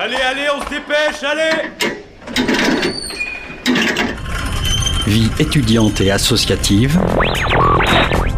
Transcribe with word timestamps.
Allez, 0.00 0.14
allez, 0.14 0.46
on 0.56 0.64
se 0.64 0.70
dépêche, 0.70 1.24
allez. 1.24 1.70
Vie 5.08 5.28
étudiante 5.40 6.00
et 6.00 6.12
associative, 6.12 7.00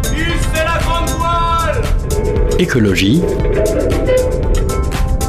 c'est 0.01 0.63
la 0.65 0.79
grande 0.79 1.09
voile. 1.19 1.83
Écologie, 2.57 3.21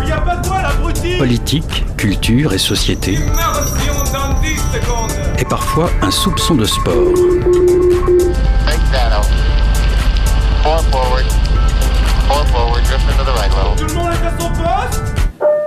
Il 0.00 0.08
y 0.08 0.12
a 0.12 0.22
pas 0.22 0.36
de 0.36 0.46
voile, 0.46 0.64
abruti. 0.64 1.18
Politique, 1.18 1.84
culture 1.98 2.54
et 2.54 2.58
société, 2.58 3.12
Immersion 3.12 3.94
dans 4.10 4.40
10 4.40 4.56
secondes 4.56 5.10
et 5.38 5.44
parfois 5.44 5.90
un 6.00 6.10
soupçon 6.10 6.54
de 6.54 6.64
sport. 6.64 7.12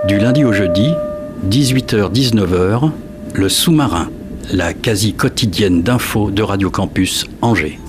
Du 0.06 0.18
lundi 0.18 0.44
au 0.44 0.52
jeudi, 0.52 0.94
18h-19h, 1.48 2.92
le 3.34 3.48
sous-marin, 3.48 4.08
la 4.52 4.72
quasi 4.72 5.14
quotidienne 5.14 5.82
d'infos 5.82 6.30
de 6.30 6.44
Radio 6.44 6.70
Campus 6.70 7.26
Angers. 7.42 7.80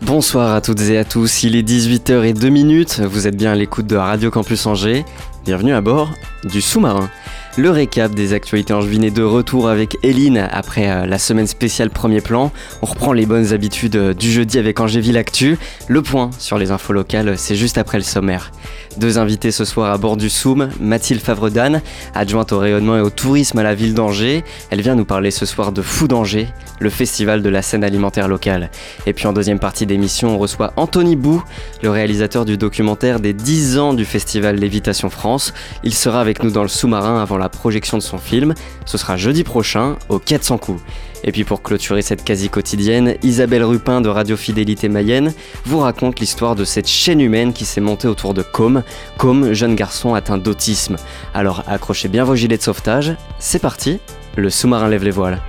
Bonsoir 0.00 0.54
à 0.54 0.62
toutes 0.62 0.80
et 0.80 0.96
à 0.96 1.04
tous, 1.04 1.42
il 1.42 1.56
est 1.56 1.62
18h02, 1.62 3.04
vous 3.04 3.26
êtes 3.26 3.36
bien 3.36 3.52
à 3.52 3.54
l'écoute 3.54 3.86
de 3.86 3.96
Radio 3.96 4.30
Campus 4.30 4.64
Angers. 4.64 5.04
Bienvenue 5.44 5.74
à 5.74 5.82
bord 5.82 6.08
du 6.44 6.62
sous-marin. 6.62 7.10
Le 7.58 7.70
récap 7.70 8.14
des 8.14 8.34
actualités 8.34 8.74
est 8.74 9.10
de 9.10 9.22
retour 9.22 9.70
avec 9.70 9.96
Eline 10.02 10.46
après 10.52 10.90
euh, 10.90 11.06
la 11.06 11.16
semaine 11.16 11.46
spéciale 11.46 11.88
premier 11.88 12.20
plan. 12.20 12.52
On 12.82 12.86
reprend 12.86 13.14
les 13.14 13.24
bonnes 13.24 13.54
habitudes 13.54 13.96
euh, 13.96 14.12
du 14.12 14.30
jeudi 14.30 14.58
avec 14.58 14.78
Angéville 14.78 15.16
Actu. 15.16 15.56
Le 15.88 16.02
point 16.02 16.28
sur 16.38 16.58
les 16.58 16.70
infos 16.70 16.92
locales, 16.92 17.38
c'est 17.38 17.56
juste 17.56 17.78
après 17.78 17.96
le 17.96 18.04
sommaire. 18.04 18.52
Deux 18.98 19.16
invités 19.16 19.52
ce 19.52 19.64
soir 19.64 19.90
à 19.90 19.96
bord 19.96 20.18
du 20.18 20.28
Soum, 20.28 20.68
Mathilde 20.80 21.22
Favredan, 21.22 21.80
adjointe 22.14 22.52
au 22.52 22.58
rayonnement 22.58 22.98
et 22.98 23.00
au 23.00 23.08
tourisme 23.08 23.58
à 23.58 23.62
la 23.62 23.74
ville 23.74 23.94
d'Angers. 23.94 24.44
Elle 24.70 24.82
vient 24.82 24.94
nous 24.94 25.06
parler 25.06 25.30
ce 25.30 25.46
soir 25.46 25.72
de 25.72 25.80
Fou 25.80 26.08
d'Angers, 26.08 26.48
le 26.78 26.90
festival 26.90 27.42
de 27.42 27.48
la 27.48 27.62
scène 27.62 27.84
alimentaire 27.84 28.28
locale. 28.28 28.70
Et 29.06 29.14
puis 29.14 29.26
en 29.26 29.32
deuxième 29.32 29.58
partie 29.58 29.86
d'émission, 29.86 30.34
on 30.34 30.38
reçoit 30.38 30.74
Anthony 30.76 31.16
Bou, 31.16 31.42
le 31.82 31.90
réalisateur 31.90 32.44
du 32.44 32.58
documentaire 32.58 33.18
des 33.18 33.32
10 33.32 33.78
ans 33.78 33.94
du 33.94 34.04
festival 34.04 34.56
Lévitation 34.56 35.08
France. 35.08 35.54
Il 35.84 35.94
sera 35.94 36.20
avec 36.20 36.42
nous 36.42 36.50
dans 36.50 36.62
le 36.62 36.68
sous-marin 36.68 37.22
avant 37.22 37.38
la 37.38 37.45
projection 37.48 37.98
de 37.98 38.02
son 38.02 38.18
film. 38.18 38.54
Ce 38.84 38.98
sera 38.98 39.16
jeudi 39.16 39.44
prochain 39.44 39.96
au 40.08 40.18
400 40.18 40.58
coups. 40.58 40.82
Et 41.24 41.32
puis 41.32 41.44
pour 41.44 41.62
clôturer 41.62 42.02
cette 42.02 42.24
quasi 42.24 42.48
quotidienne, 42.48 43.16
Isabelle 43.22 43.64
Rupin 43.64 44.00
de 44.00 44.08
Radio 44.08 44.36
Fidélité 44.36 44.88
Mayenne 44.88 45.32
vous 45.64 45.78
raconte 45.78 46.20
l'histoire 46.20 46.54
de 46.54 46.64
cette 46.64 46.86
chaîne 46.86 47.20
humaine 47.20 47.52
qui 47.52 47.64
s'est 47.64 47.80
montée 47.80 48.06
autour 48.06 48.32
de 48.32 48.42
Com, 48.42 48.82
Com, 49.18 49.52
jeune 49.52 49.74
garçon 49.74 50.14
atteint 50.14 50.38
d'autisme. 50.38 50.96
Alors 51.34 51.64
accrochez 51.66 52.08
bien 52.08 52.24
vos 52.24 52.36
gilets 52.36 52.58
de 52.58 52.62
sauvetage, 52.62 53.16
c'est 53.38 53.58
parti, 53.58 53.98
le 54.36 54.50
sous-marin 54.50 54.88
lève 54.88 55.04
les 55.04 55.10
voiles. 55.10 55.40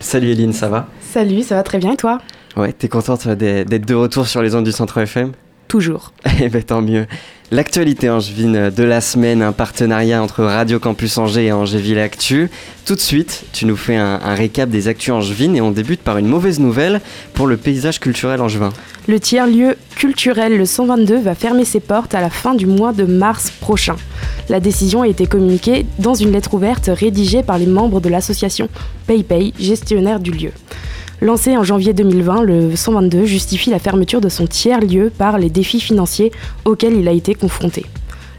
Salut 0.00 0.30
Eline, 0.30 0.52
ça 0.52 0.68
va? 0.68 0.86
Salut, 1.00 1.42
ça 1.42 1.56
va 1.56 1.62
très 1.62 1.78
bien 1.78 1.92
et 1.92 1.96
toi? 1.96 2.20
Ouais, 2.56 2.72
t'es 2.72 2.88
contente 2.88 3.26
euh, 3.26 3.34
d'être 3.34 3.68
d'être 3.68 3.86
de 3.86 3.94
retour 3.94 4.28
sur 4.28 4.42
les 4.42 4.54
ondes 4.54 4.64
du 4.64 4.70
Centre 4.70 4.98
FM 4.98 5.32
Toujours. 5.74 6.12
Eh 6.40 6.48
ben 6.48 6.62
tant 6.62 6.82
mieux. 6.82 7.06
L'actualité 7.50 8.08
angevine 8.08 8.70
de 8.70 8.82
la 8.84 9.00
semaine, 9.00 9.42
un 9.42 9.50
partenariat 9.50 10.22
entre 10.22 10.44
Radio 10.44 10.78
Campus 10.78 11.18
Angers 11.18 11.46
et 11.46 11.52
Angéville 11.52 11.98
Actu. 11.98 12.48
Tout 12.84 12.94
de 12.94 13.00
suite, 13.00 13.42
tu 13.52 13.66
nous 13.66 13.74
fais 13.74 13.96
un, 13.96 14.20
un 14.22 14.34
récap 14.36 14.70
des 14.70 14.86
actus 14.86 15.12
angevines 15.12 15.56
et 15.56 15.60
on 15.60 15.72
débute 15.72 16.00
par 16.00 16.16
une 16.18 16.28
mauvaise 16.28 16.60
nouvelle 16.60 17.00
pour 17.32 17.48
le 17.48 17.56
paysage 17.56 17.98
culturel 17.98 18.40
angevin. 18.40 18.72
Le 19.08 19.18
tiers-lieu 19.18 19.76
culturel 19.96 20.56
le 20.56 20.64
122 20.64 21.18
va 21.18 21.34
fermer 21.34 21.64
ses 21.64 21.80
portes 21.80 22.14
à 22.14 22.20
la 22.20 22.30
fin 22.30 22.54
du 22.54 22.66
mois 22.66 22.92
de 22.92 23.02
mars 23.02 23.50
prochain. 23.60 23.96
La 24.48 24.60
décision 24.60 25.02
a 25.02 25.08
été 25.08 25.26
communiquée 25.26 25.86
dans 25.98 26.14
une 26.14 26.30
lettre 26.30 26.54
ouverte 26.54 26.88
rédigée 26.88 27.42
par 27.42 27.58
les 27.58 27.66
membres 27.66 28.00
de 28.00 28.08
l'association 28.08 28.68
PayPay, 29.08 29.52
gestionnaire 29.58 30.20
du 30.20 30.30
lieu. 30.30 30.52
Lancé 31.24 31.56
en 31.56 31.64
janvier 31.64 31.94
2020, 31.94 32.42
le 32.42 32.76
122 32.76 33.24
justifie 33.24 33.70
la 33.70 33.78
fermeture 33.78 34.20
de 34.20 34.28
son 34.28 34.46
tiers-lieu 34.46 35.08
par 35.08 35.38
les 35.38 35.48
défis 35.48 35.80
financiers 35.80 36.32
auxquels 36.66 36.92
il 36.96 37.08
a 37.08 37.12
été 37.12 37.34
confronté. 37.34 37.86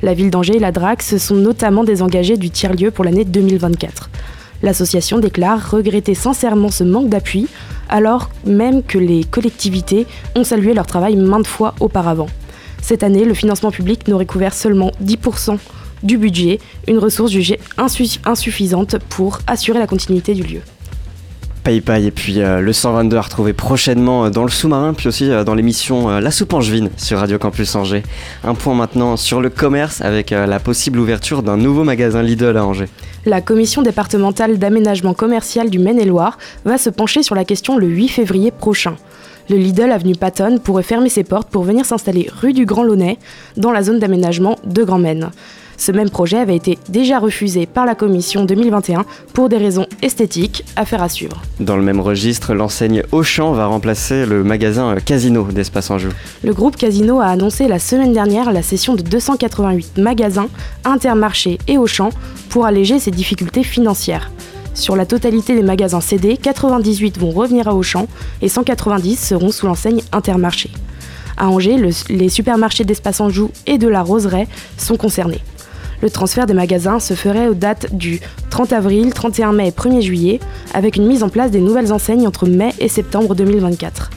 La 0.04 0.14
ville 0.14 0.30
d'Angers 0.30 0.58
et 0.58 0.60
la 0.60 0.72
DRAC 0.72 1.02
se 1.02 1.18
sont 1.18 1.34
notamment 1.34 1.84
désengagés 1.84 2.38
du 2.38 2.52
tiers-lieu 2.52 2.92
pour 2.92 3.04
l'année 3.04 3.26
2024. 3.26 4.12
L'association 4.62 5.18
déclare 5.18 5.72
regretter 5.72 6.14
sincèrement 6.14 6.70
ce 6.70 6.84
manque 6.84 7.10
d'appui, 7.10 7.48
alors 7.90 8.30
même 8.46 8.84
que 8.84 9.00
les 9.00 9.24
collectivités 9.24 10.06
ont 10.36 10.44
salué 10.44 10.76
leur 10.76 10.86
travail 10.86 11.16
maintes 11.16 11.48
fois 11.48 11.74
auparavant. 11.80 12.28
Cette 12.84 13.02
année, 13.02 13.26
le 13.26 13.34
financement 13.34 13.72
public 13.72 14.08
n'aurait 14.08 14.28
couvert 14.28 14.54
seulement 14.54 14.92
10% 15.04 15.58
du 16.04 16.20
budget, 16.20 16.60
une 16.88 17.00
ressource 17.00 17.32
jugée 17.32 17.60
insu- 17.80 18.20
insuffisante 18.26 18.98
pour 19.10 19.40
assurer 19.48 19.80
la 19.80 19.88
continuité 19.88 20.36
du 20.36 20.44
lieu. 20.44 20.62
PayPay 21.66 22.06
et 22.06 22.12
puis 22.12 22.42
euh, 22.42 22.62
le 22.62 22.72
122 22.72 23.18
à 23.18 23.22
retrouver 23.22 23.52
prochainement 23.52 24.26
euh, 24.26 24.30
dans 24.30 24.44
le 24.44 24.52
sous-marin, 24.52 24.94
puis 24.94 25.08
aussi 25.08 25.32
euh, 25.32 25.44
dans 25.44 25.56
l'émission 25.56 26.20
La 26.20 26.30
Soupe 26.30 26.54
Angevine 26.54 26.92
sur 26.96 27.18
Radio 27.18 27.40
Campus 27.40 27.76
Angers. 27.76 28.04
Un 28.44 28.54
point 28.54 28.76
maintenant 28.76 29.18
sur 29.18 29.42
le 29.42 29.50
commerce 29.50 30.00
avec 30.02 30.30
la 30.30 30.60
possible 30.60 31.00
ouverture 31.00 31.42
d'un 31.42 31.58
nouveau 31.58 31.84
magasin 31.84 32.22
Lidl 32.22 32.56
à 32.56 32.66
Angers. 32.66 32.88
La 33.26 33.42
commission 33.42 33.82
départementale 33.82 34.60
d'aménagement 34.60 35.16
commercial 35.16 35.72
du 35.72 35.80
Maine-et-Loire 35.80 36.38
va 36.66 36.78
se 36.78 36.92
pencher 36.92 37.24
sur 37.24 37.34
la 37.34 37.44
question 37.44 37.78
le 37.78 37.88
8 37.88 38.10
février 38.10 38.52
prochain. 38.52 38.96
Le 39.50 39.58
Lidl 39.58 39.92
avenue 39.92 40.16
Patton 40.16 40.60
pourrait 40.64 40.84
fermer 40.84 41.10
ses 41.10 41.24
portes 41.24 41.50
pour 41.50 41.64
venir 41.64 41.86
s'installer 41.86 42.30
rue 42.42 42.54
du 42.54 42.66
Grand 42.66 42.84
Launay, 42.84 43.18
dans 43.58 43.72
la 43.72 43.82
zone 43.82 43.98
d'aménagement 43.98 44.58
de 44.66 44.84
Grand 44.84 45.00
Maine. 45.00 45.32
Ce 45.78 45.92
même 45.92 46.10
projet 46.10 46.38
avait 46.38 46.56
été 46.56 46.78
déjà 46.90 47.20
refusé 47.20 47.66
par 47.66 47.86
la 47.86 47.96
commission 47.96 48.46
2021 48.46 49.06
pour 49.34 49.50
des 49.50 49.58
raisons 49.58 49.86
esthétiques, 50.02 50.64
affaire 50.76 51.04
à 51.04 51.10
suivre. 51.10 51.42
Dans 51.60 51.76
le 51.76 51.84
même 51.84 52.00
registre, 52.00 52.54
l'enseigne 52.54 53.04
Auchan 53.12 53.52
va 53.54 53.66
remplacer 53.68 54.26
le 54.26 54.44
magasin 54.44 54.96
Casino 55.06 55.44
d'Espace 55.52 55.92
Anjou. 55.92 56.10
Le 56.44 56.54
groupe 56.54 56.78
Casino 56.78 57.20
a 57.20 57.26
annoncé 57.26 57.68
la 57.68 57.80
semaine 57.80 58.14
dernière 58.14 58.52
la 58.52 58.62
cession 58.62 58.96
de 58.96 59.02
288 59.02 59.98
magasins, 59.98 60.48
Intermarché 60.84 61.58
et 61.68 61.78
Auchan 61.78 62.10
pour 62.50 62.66
alléger 62.66 63.00
ses 63.00 63.12
difficultés 63.12 63.64
financières. 63.64 64.32
Sur 64.74 64.96
la 64.96 65.06
totalité 65.06 65.56
des 65.56 65.64
magasins 65.64 66.02
cédés, 66.02 66.38
98 66.38 67.18
vont 67.18 67.32
revenir 67.32 67.68
à 67.68 67.76
Auchan 67.76 68.08
et 68.42 68.50
190 68.50 69.16
seront 69.18 69.52
sous 69.52 69.66
l'enseigne 69.68 70.02
Intermarché. 70.12 70.70
À 71.38 71.48
Angers, 71.50 71.78
le- 71.78 71.90
les 72.10 72.30
supermarchés 72.30 72.84
d'Espace 72.86 73.20
Anjou 73.22 73.52
et 73.68 73.78
de 73.78 73.88
la 73.88 74.02
Roseraie 74.02 74.48
sont 74.78 74.96
concernés. 74.98 75.42
Le 76.06 76.12
transfert 76.12 76.46
des 76.46 76.54
magasins 76.54 77.00
se 77.00 77.16
ferait 77.16 77.48
aux 77.48 77.56
dates 77.56 77.92
du 77.92 78.20
30 78.52 78.74
avril, 78.74 79.12
31 79.12 79.54
mai 79.54 79.70
et 79.70 79.72
1er 79.72 80.02
juillet, 80.02 80.40
avec 80.72 80.98
une 80.98 81.08
mise 81.08 81.24
en 81.24 81.30
place 81.30 81.50
des 81.50 81.62
nouvelles 81.62 81.92
enseignes 81.92 82.28
entre 82.28 82.46
mai 82.46 82.74
et 82.78 82.90
septembre 82.90 83.34
2024. 83.34 84.12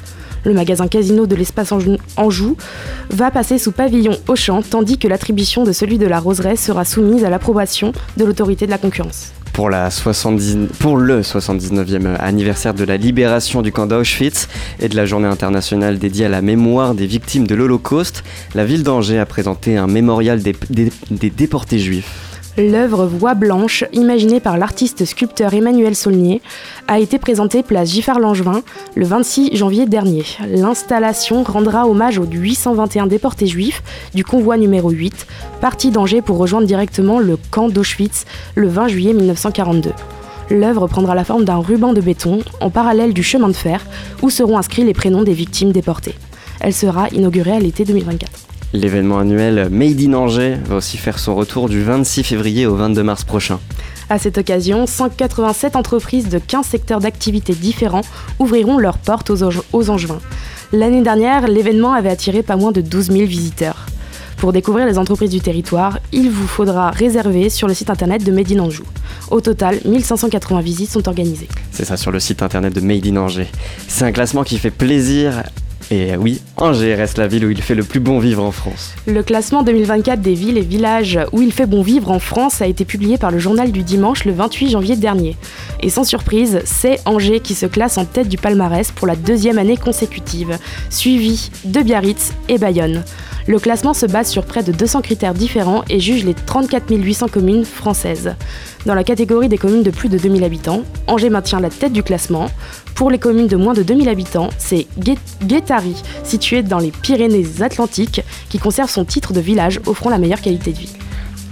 Le 0.45 0.53
magasin 0.53 0.87
Casino 0.87 1.25
de 1.27 1.35
l'espace 1.35 1.73
Anjou- 2.19 2.57
va 3.09 3.31
passer 3.31 3.57
sous 3.57 3.73
pavillon 3.73 4.13
Auchan, 4.29 4.61
tandis 4.61 4.99
que 4.99 5.09
l'attribution 5.09 5.65
de 5.65 5.73
celui 5.73 5.97
de 5.97 6.07
la 6.07 6.21
Roseraie 6.21 6.57
sera 6.57 6.85
soumise 6.85 7.25
à 7.25 7.31
l'approbation 7.31 7.93
de 8.19 8.25
l'autorité 8.27 8.67
de 8.67 8.71
la 8.71 8.77
concurrence. 8.77 9.33
Pour, 9.59 9.71
la 9.71 9.91
70 9.91 10.69
pour 10.79 10.97
le 10.97 11.23
79e 11.23 12.15
anniversaire 12.21 12.75
de 12.75 12.85
la 12.85 12.97
libération 12.97 13.61
du 13.61 13.73
camp 13.73 13.87
d'Auschwitz 13.87 14.47
et 14.79 14.89
de 14.89 14.95
la 14.95 15.05
journée 15.05 15.27
internationale 15.27 15.99
dédiée 15.99 16.27
à 16.27 16.29
la 16.29 16.43
mémoire 16.43 16.95
des 16.95 17.09
victimes 17.09 17.45
de 17.45 17.57
l'Holocauste, 17.57 18.23
la 18.55 18.65
ville 18.65 18.85
d'Angers 18.85 19.19
a 19.19 19.27
présenté 19.27 19.77
un 19.77 19.89
mémorial 19.89 20.43
des 20.43 21.31
déportés 21.31 21.81
juifs. 21.81 22.28
L'œuvre 22.59 23.07
Voix 23.07 23.35
blanche, 23.35 23.85
imaginée 23.93 24.41
par 24.41 24.59
l'artiste 24.59 25.05
sculpteur 25.05 25.55
Emmanuel 25.55 25.95
Saulnier, 25.95 26.43
a 26.89 26.99
été 26.99 27.21
présentée 27.21 27.63
place 27.63 27.93
Giffard-Langevin 27.93 28.63
le 28.97 29.07
26 29.07 29.55
janvier 29.55 29.87
dernier. 29.87 30.25
L'installation 30.45 31.45
rendra 31.45 31.87
hommage 31.87 32.19
aux 32.19 32.27
821 32.27 33.07
déportés 33.07 33.47
juifs 33.47 33.81
du 34.13 34.25
convoi 34.25 34.57
numéro 34.57 34.91
8, 34.91 35.29
parti 35.61 35.93
d'Angers 35.93 36.21
pour 36.21 36.37
rejoindre 36.37 36.67
directement 36.67 37.21
le 37.21 37.39
camp 37.53 37.69
d'Auschwitz 37.69 38.25
le 38.57 38.67
20 38.67 38.89
juillet 38.89 39.13
1942. 39.13 39.93
L'œuvre 40.51 40.89
prendra 40.89 41.15
la 41.15 41.23
forme 41.23 41.45
d'un 41.45 41.59
ruban 41.59 41.93
de 41.93 42.01
béton 42.01 42.41
en 42.61 42.71
parallèle 42.71 43.15
du 43.15 43.23
chemin 43.23 43.47
de 43.47 43.53
fer 43.53 43.87
où 44.21 44.31
seront 44.31 44.59
inscrits 44.59 44.83
les 44.83 44.95
prénoms 44.95 45.23
des 45.23 45.33
victimes 45.33 45.71
déportées. 45.71 46.17
Elle 46.59 46.75
sera 46.75 47.09
inaugurée 47.11 47.53
à 47.53 47.61
l'été 47.61 47.85
2024. 47.85 48.48
L'événement 48.75 49.19
annuel 49.19 49.69
Made 49.71 50.01
in 50.01 50.13
Angers 50.13 50.57
va 50.67 50.77
aussi 50.77 50.99
faire 50.99 51.19
son 51.19 51.35
retour 51.35 51.69
du 51.69 51.83
26 51.83 52.23
février 52.23 52.67
au 52.67 52.75
22 52.77 53.03
mars 53.03 53.25
prochain. 53.25 53.59
À 54.11 54.19
cette 54.19 54.37
occasion, 54.39 54.87
187 54.87 55.75
entreprises 55.77 56.29
de 56.29 56.39
15 56.39 56.67
secteurs 56.67 57.01
d'activité 57.01 57.55
différents 57.55 58.03
ouvriront 58.39 58.79
leurs 58.79 58.99
portes 58.99 59.31
aux, 59.31 59.43
Ange- 59.43 59.63
aux 59.73 59.89
Angevins. 59.91 60.21
L'année 60.73 61.03
dernière, 61.03 61.49
l'événement 61.49 61.95
avait 61.95 62.11
attiré 62.11 62.43
pas 62.43 62.57
moins 62.57 62.73
de 62.73 62.81
12 62.83 63.07
000 63.11 63.25
visiteurs. 63.27 63.87
Pour 64.37 64.53
découvrir 64.53 64.87
les 64.87 64.99
entreprises 64.99 65.31
du 65.31 65.41
territoire, 65.41 65.99
il 66.13 66.31
vous 66.31 66.47
faudra 66.47 66.91
réserver 66.91 67.49
sur 67.51 67.67
le 67.69 67.75
site 67.75 67.91
internet 67.91 68.23
de 68.23 68.31
Made 68.31 68.53
in 68.53 68.61
Anjou. 68.61 68.85
Au 69.31 69.41
total, 69.41 69.81
1580 69.85 70.61
visites 70.61 70.91
sont 70.91 71.09
organisées. 71.09 71.49
C'est 71.73 71.85
ça 71.85 71.97
sur 71.97 72.13
le 72.13 72.21
site 72.21 72.43
internet 72.43 72.73
de 72.75 72.81
Made 72.81 73.07
in 73.07 73.17
Angers. 73.17 73.49
C'est 73.89 74.05
un 74.05 74.13
classement 74.13 74.45
qui 74.45 74.59
fait 74.59 74.71
plaisir 74.71 75.43
Et 75.91 76.17
oui, 76.17 76.43
Angers 76.59 76.95
reste 76.95 77.17
la 77.17 77.27
ville 77.27 77.47
où 77.47 77.51
il 77.51 77.63
fait 77.63 77.75
le 77.75 77.83
plus 77.83 78.01
bon 78.01 78.19
vivre 78.19 78.45
en 78.45 78.53
France. 78.53 78.93
Le 79.07 79.23
classement 79.23 79.63
2024 79.63 80.21
des 80.21 80.35
villes 80.35 80.59
et 80.59 80.63
villages 80.63 81.19
où 81.33 81.41
il 81.41 81.51
fait 81.51 81.65
bon 81.65 81.83
vivre 81.83 82.11
en 82.11 82.19
France 82.19 82.61
a 82.61 82.67
été 82.67 82.85
publié 82.85 83.17
par 83.17 83.31
le 83.31 83.39
journal 83.39 83.73
du 83.73 83.83
dimanche 83.83 84.27
le 84.27 84.33
28 84.33 84.71
janvier 84.71 84.97
dernier. 84.97 85.37
Et 85.81 85.89
sans 85.89 86.05
surprise, 86.05 86.61
c'est 86.65 87.01
Angers 87.07 87.41
qui 87.41 87.55
se 87.55 87.65
classe 87.65 87.97
en 87.97 88.05
tête 88.05 88.29
du 88.29 88.37
palmarès 88.37 88.91
pour 88.91 89.07
la 89.07 89.17
deuxième 89.17 89.59
année 89.59 89.79
consécutive, 89.79 90.59
suivi 90.91 91.51
de 91.65 91.81
Biarritz 91.81 92.35
et 92.51 92.59
Bayonne. 92.59 93.03
Le 93.47 93.59
classement 93.59 93.95
se 93.95 94.05
base 94.05 94.29
sur 94.29 94.45
près 94.45 94.63
de 94.63 94.73
200 94.73 95.01
critères 95.01 95.33
différents 95.33 95.83
et 95.89 96.01
juge 96.01 96.23
les 96.23 96.35
34 96.35 96.95
800 96.95 97.29
communes 97.29 97.65
françaises. 97.65 98.35
Dans 98.85 98.95
la 98.95 99.05
catégorie 99.05 99.49
des 99.49 99.57
communes 99.57 99.83
de 99.83 99.91
plus 99.91 100.11
de 100.11 100.19
2000 100.19 100.45
habitants, 100.45 100.83
Angers 101.07 101.31
maintient 101.31 101.59
la 101.59 101.71
tête 101.71 101.95
du 101.95 102.03
classement. 102.03 102.51
Pour 102.99 103.13
les 103.13 103.21
communes 103.21 103.47
de 103.47 103.55
moins 103.55 103.75
de 103.75 103.85
2000 103.85 104.09
habitants, 104.09 104.49
c'est 104.59 104.89
Guétari, 105.45 106.03
situé 106.25 106.65
dans 106.65 106.81
les 106.81 106.91
Pyrénées-Atlantiques, 106.91 108.23
qui 108.49 108.59
conserve 108.59 108.91
son 108.91 109.05
titre 109.05 109.33
de 109.33 109.39
village 109.39 109.79
offrant 109.87 110.11
la 110.11 110.19
meilleure 110.19 110.41
qualité 110.41 110.73
de 110.73 110.79
vie. 110.79 110.93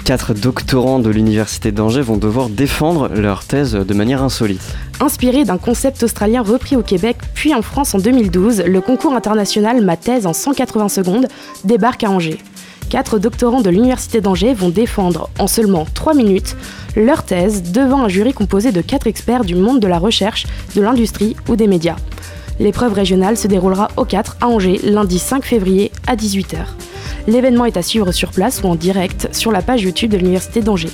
Quatre 0.05 0.35
doctorants 0.35 0.99
de 0.99 1.09
l'Université 1.09 1.71
d'Angers 1.71 2.01
vont 2.01 2.17
devoir 2.17 2.49
défendre 2.49 3.11
leur 3.15 3.45
thèse 3.45 3.75
de 3.75 3.95
manière 3.95 4.25
insolite. 4.25 4.75
Inspiré 4.99 5.45
d'un 5.45 5.57
concept 5.57 6.03
australien 6.03 6.43
repris 6.43 6.75
au 6.75 6.83
Québec 6.83 7.17
puis 7.35 7.55
en 7.55 7.63
France 7.63 7.95
en 7.95 7.99
2012, 7.99 8.65
le 8.67 8.81
concours 8.81 9.15
international 9.15 9.85
Ma 9.85 9.97
thèse 9.97 10.27
en 10.27 10.33
180 10.33 10.89
secondes 10.89 11.29
débarque 11.65 12.03
à 12.03 12.11
Angers. 12.11 12.39
Quatre 12.89 13.19
doctorants 13.19 13.63
de 13.63 13.71
l'Université 13.71 14.21
d'Angers 14.21 14.55
vont 14.55 14.69
défendre 14.69 15.29
en 15.41 15.49
seulement 15.49 15.87
3 15.95 16.15
minutes 16.15 16.57
leur 16.95 17.25
thèse 17.25 17.73
devant 17.73 18.05
un 18.05 18.09
jury 18.09 18.33
composé 18.33 18.71
de 18.71 18.81
quatre 18.81 19.09
experts 19.09 19.45
du 19.45 19.57
monde 19.57 19.81
de 19.81 19.89
la 19.89 19.99
recherche, 19.99 20.47
de 20.77 20.81
l'industrie 20.81 21.35
ou 21.49 21.57
des 21.57 21.67
médias. 21.67 21.97
L'épreuve 22.61 22.93
régionale 22.93 23.37
se 23.37 23.49
déroulera 23.49 23.89
au 23.97 24.05
4 24.05 24.37
à 24.41 24.49
Angers 24.49 24.81
lundi 24.85 25.19
5 25.19 25.45
février 25.45 25.91
à 26.07 26.15
18h. 26.15 26.59
L'événement 27.27 27.65
est 27.65 27.77
à 27.77 27.83
suivre 27.83 28.13
sur 28.13 28.31
place 28.31 28.63
ou 28.63 28.69
en 28.69 28.77
direct 28.77 29.29
sur 29.33 29.51
la 29.51 29.63
page 29.63 29.83
YouTube 29.83 30.13
de 30.13 30.17
l'Université 30.17 30.61
d'Angers. 30.61 30.93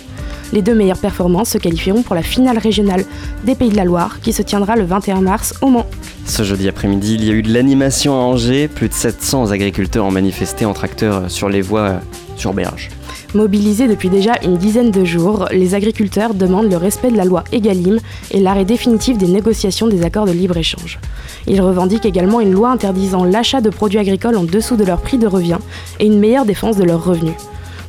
Les 0.52 0.60
deux 0.60 0.75
meilleures 0.75 0.99
performances 0.99 1.50
se 1.50 1.58
qualifieront 1.58 2.02
pour 2.02 2.14
la 2.14 2.22
finale 2.22 2.58
régionale 2.58 3.04
des 3.44 3.54
Pays 3.54 3.70
de 3.70 3.76
la 3.76 3.84
Loire 3.84 4.20
qui 4.20 4.32
se 4.32 4.43
tiendra 4.43 4.76
le 4.76 4.84
21 4.84 5.22
mars 5.22 5.54
au 5.62 5.69
Mans. 5.69 5.87
Ce 6.26 6.43
jeudi 6.43 6.69
après-midi, 6.69 7.14
il 7.14 7.25
y 7.25 7.31
a 7.31 7.32
eu 7.32 7.43
de 7.43 7.52
l'animation 7.52 8.14
à 8.14 8.22
Angers. 8.22 8.69
Plus 8.69 8.88
de 8.88 8.94
700 8.94 9.50
agriculteurs 9.50 10.04
ont 10.04 10.10
manifesté 10.10 10.66
en 10.66 10.75
tracteur 10.75 11.31
sur 11.31 11.49
les 11.49 11.62
voies 11.62 12.00
sur 12.37 12.52
Berge. 12.52 12.90
Mobilisés 13.34 13.88
depuis 13.88 14.10
déjà 14.10 14.34
une 14.44 14.58
dizaine 14.58 14.90
de 14.90 15.04
jours, 15.04 15.46
les 15.52 15.75
agriculteurs 15.75 16.34
demandent 16.34 16.70
le 16.70 16.76
respect 16.76 17.10
de 17.10 17.16
la 17.16 17.25
loi 17.25 17.44
Egalim 17.50 17.99
et 18.31 18.40
l'arrêt 18.40 18.66
définitif 18.66 19.16
des 19.16 19.28
négociations 19.28 19.88
des 19.88 20.02
accords 20.02 20.26
de 20.26 20.32
libre-échange. 20.32 20.99
Ils 21.46 21.62
revendiquent 21.62 22.04
également 22.04 22.40
une 22.40 22.52
loi 22.52 22.70
interdisant 22.70 23.25
l'achat 23.25 23.62
de 23.62 23.70
produits 23.70 23.99
agricoles 23.99 24.37
en 24.37 24.44
dessous 24.44 24.76
de 24.76 24.84
leur 24.84 25.00
prix 25.00 25.16
de 25.16 25.26
revient 25.26 25.58
et 25.99 26.06
une 26.06 26.19
meilleure 26.19 26.44
défense 26.44 26.76
de 26.76 26.84
leurs 26.84 27.02
revenus. 27.02 27.34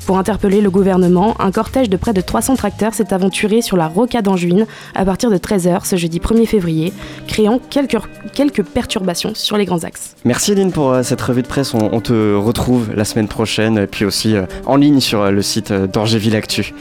Pour 0.05 0.17
interpeller 0.17 0.59
le 0.59 0.69
gouvernement, 0.69 1.35
un 1.39 1.51
cortège 1.51 1.89
de 1.89 1.95
près 1.95 2.11
de 2.11 2.19
300 2.19 2.57
tracteurs 2.57 2.93
s'est 2.93 3.13
aventuré 3.13 3.61
sur 3.61 3.77
la 3.77 3.87
rocade 3.87 4.25
d'Anjuine 4.25 4.65
à 4.95 5.05
partir 5.05 5.31
de 5.31 5.37
13h 5.37 5.85
ce 5.85 5.95
jeudi 5.95 6.19
1er 6.19 6.45
février, 6.45 6.91
créant 7.27 7.59
quelques, 7.69 7.97
quelques 8.33 8.63
perturbations 8.63 9.31
sur 9.33 9.55
les 9.55 9.63
grands 9.63 9.85
axes. 9.85 10.15
Merci 10.25 10.51
Aline 10.51 10.73
pour 10.73 10.91
euh, 10.91 11.03
cette 11.03 11.21
revue 11.21 11.41
de 11.41 11.47
presse. 11.47 11.73
On, 11.73 12.01
te 12.01 12.35
retrouve 12.35 12.93
la 12.93 13.05
semaine 13.05 13.29
prochaine, 13.29 13.87
puis 13.87 14.03
aussi 14.03 14.35
euh, 14.35 14.45
en 14.65 14.75
ligne 14.75 14.99
sur 14.99 15.21
euh, 15.21 15.31
le 15.31 15.41
site 15.41 15.71
d'Angéville 15.71 16.35
Actu. 16.35 16.73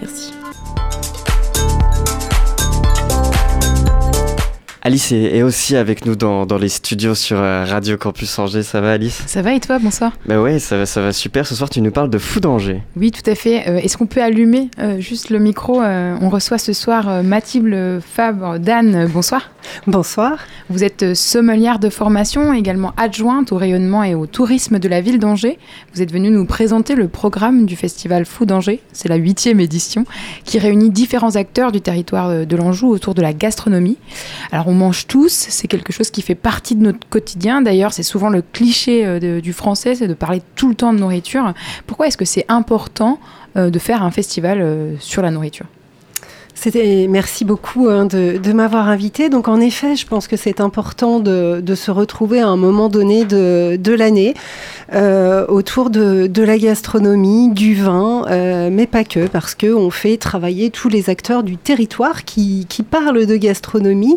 Merci. 0.00 0.32
Alice 4.82 5.12
est, 5.12 5.42
aussi 5.42 5.76
avec 5.76 6.06
nous 6.06 6.16
dans, 6.16 6.46
les 6.58 6.70
studios 6.70 7.14
sur 7.14 7.38
euh, 7.38 7.66
Radio 7.66 7.98
Campus 7.98 8.38
Angers. 8.38 8.62
Ça 8.62 8.80
va, 8.80 8.92
Alice? 8.92 9.22
Ça 9.26 9.42
va 9.42 9.52
et 9.52 9.60
toi? 9.60 9.78
Bonsoir. 9.78 10.12
Bah 10.24 10.40
ouais, 10.40 10.58
ça 10.58 10.78
va, 10.78 10.86
ça 10.86 11.02
va 11.02 11.12
super. 11.12 11.46
Ce 11.46 11.54
soir, 11.54 11.68
tu 11.68 11.82
nous 11.82 11.90
parles 11.90 12.08
de 12.08 12.16
Fou 12.16 12.40
d'Angers. 12.40 12.80
Oui, 12.96 13.10
tout 13.10 13.28
à 13.30 13.34
fait. 13.34 13.68
Euh, 13.68 13.76
est-ce 13.76 13.98
qu'on 13.98 14.06
peut 14.06 14.22
allumer 14.22 14.70
euh, 14.78 14.98
juste 14.98 15.28
le 15.28 15.38
micro 15.38 15.82
On 15.82 16.30
reçoit 16.30 16.56
ce 16.56 16.72
soir 16.72 17.22
Mathilde 17.22 18.00
Fabre 18.00 18.58
d'Anne. 18.58 19.06
Bonsoir. 19.12 19.50
Bonsoir. 19.86 20.38
Vous 20.70 20.82
êtes 20.82 21.12
sommelière 21.12 21.78
de 21.78 21.90
formation, 21.90 22.54
également 22.54 22.94
adjointe 22.96 23.52
au 23.52 23.58
rayonnement 23.58 24.02
et 24.02 24.14
au 24.14 24.24
tourisme 24.24 24.78
de 24.78 24.88
la 24.88 25.02
ville 25.02 25.18
d'Angers. 25.18 25.58
Vous 25.92 26.00
êtes 26.00 26.10
venue 26.10 26.30
nous 26.30 26.46
présenter 26.46 26.94
le 26.94 27.06
programme 27.08 27.66
du 27.66 27.76
festival 27.76 28.24
Fou 28.24 28.46
d'Angers. 28.46 28.80
C'est 28.94 29.08
la 29.08 29.16
huitième 29.16 29.60
édition 29.60 30.06
qui 30.44 30.58
réunit 30.58 30.88
différents 30.88 31.36
acteurs 31.36 31.70
du 31.70 31.82
territoire 31.82 32.46
de 32.46 32.56
l'Anjou 32.56 32.88
autour 32.88 33.12
de 33.12 33.20
la 33.20 33.34
gastronomie. 33.34 33.98
Alors, 34.52 34.69
on 34.70 34.74
mange 34.74 35.08
tous, 35.08 35.32
c'est 35.32 35.66
quelque 35.66 35.92
chose 35.92 36.10
qui 36.10 36.22
fait 36.22 36.36
partie 36.36 36.76
de 36.76 36.82
notre 36.82 37.06
quotidien. 37.08 37.60
D'ailleurs, 37.60 37.92
c'est 37.92 38.04
souvent 38.04 38.28
le 38.28 38.40
cliché 38.40 39.04
euh, 39.04 39.40
du 39.40 39.52
français, 39.52 39.96
c'est 39.96 40.06
de 40.06 40.14
parler 40.14 40.42
tout 40.54 40.68
le 40.68 40.76
temps 40.76 40.92
de 40.92 40.98
nourriture. 41.00 41.52
Pourquoi 41.88 42.06
est-ce 42.06 42.16
que 42.16 42.24
c'est 42.24 42.44
important 42.48 43.18
euh, 43.56 43.68
de 43.70 43.78
faire 43.80 44.04
un 44.04 44.12
festival 44.12 44.60
euh, 44.60 44.94
sur 45.00 45.22
la 45.22 45.32
nourriture? 45.32 45.66
Merci 47.08 47.44
beaucoup 47.44 47.88
hein, 47.88 48.06
de, 48.06 48.52
m'avoir 48.52 48.88
invité. 48.88 49.28
Donc 49.28 49.48
en 49.48 49.60
effet, 49.60 49.96
je 49.96 50.06
pense 50.06 50.28
que 50.28 50.36
c'est 50.36 50.60
important 50.60 51.20
de, 51.20 51.74
se 51.74 51.90
retrouver 51.90 52.40
à 52.40 52.48
un 52.48 52.56
moment 52.56 52.88
donné 52.88 53.24
de, 53.24 53.94
l'année 53.94 54.34
euh, 54.92 55.46
autour 55.46 55.90
de, 55.90 56.42
la 56.42 56.58
gastronomie, 56.58 57.50
du 57.50 57.74
vin, 57.74 58.24
euh, 58.28 58.70
mais 58.72 58.86
pas 58.86 59.04
que, 59.04 59.26
parce 59.26 59.54
qu'on 59.54 59.90
fait 59.90 60.16
travailler 60.16 60.70
tous 60.70 60.88
les 60.88 61.10
acteurs 61.10 61.42
du 61.42 61.56
territoire 61.56 62.24
qui, 62.24 62.66
parlent 62.90 63.26
de 63.26 63.36
gastronomie, 63.36 64.16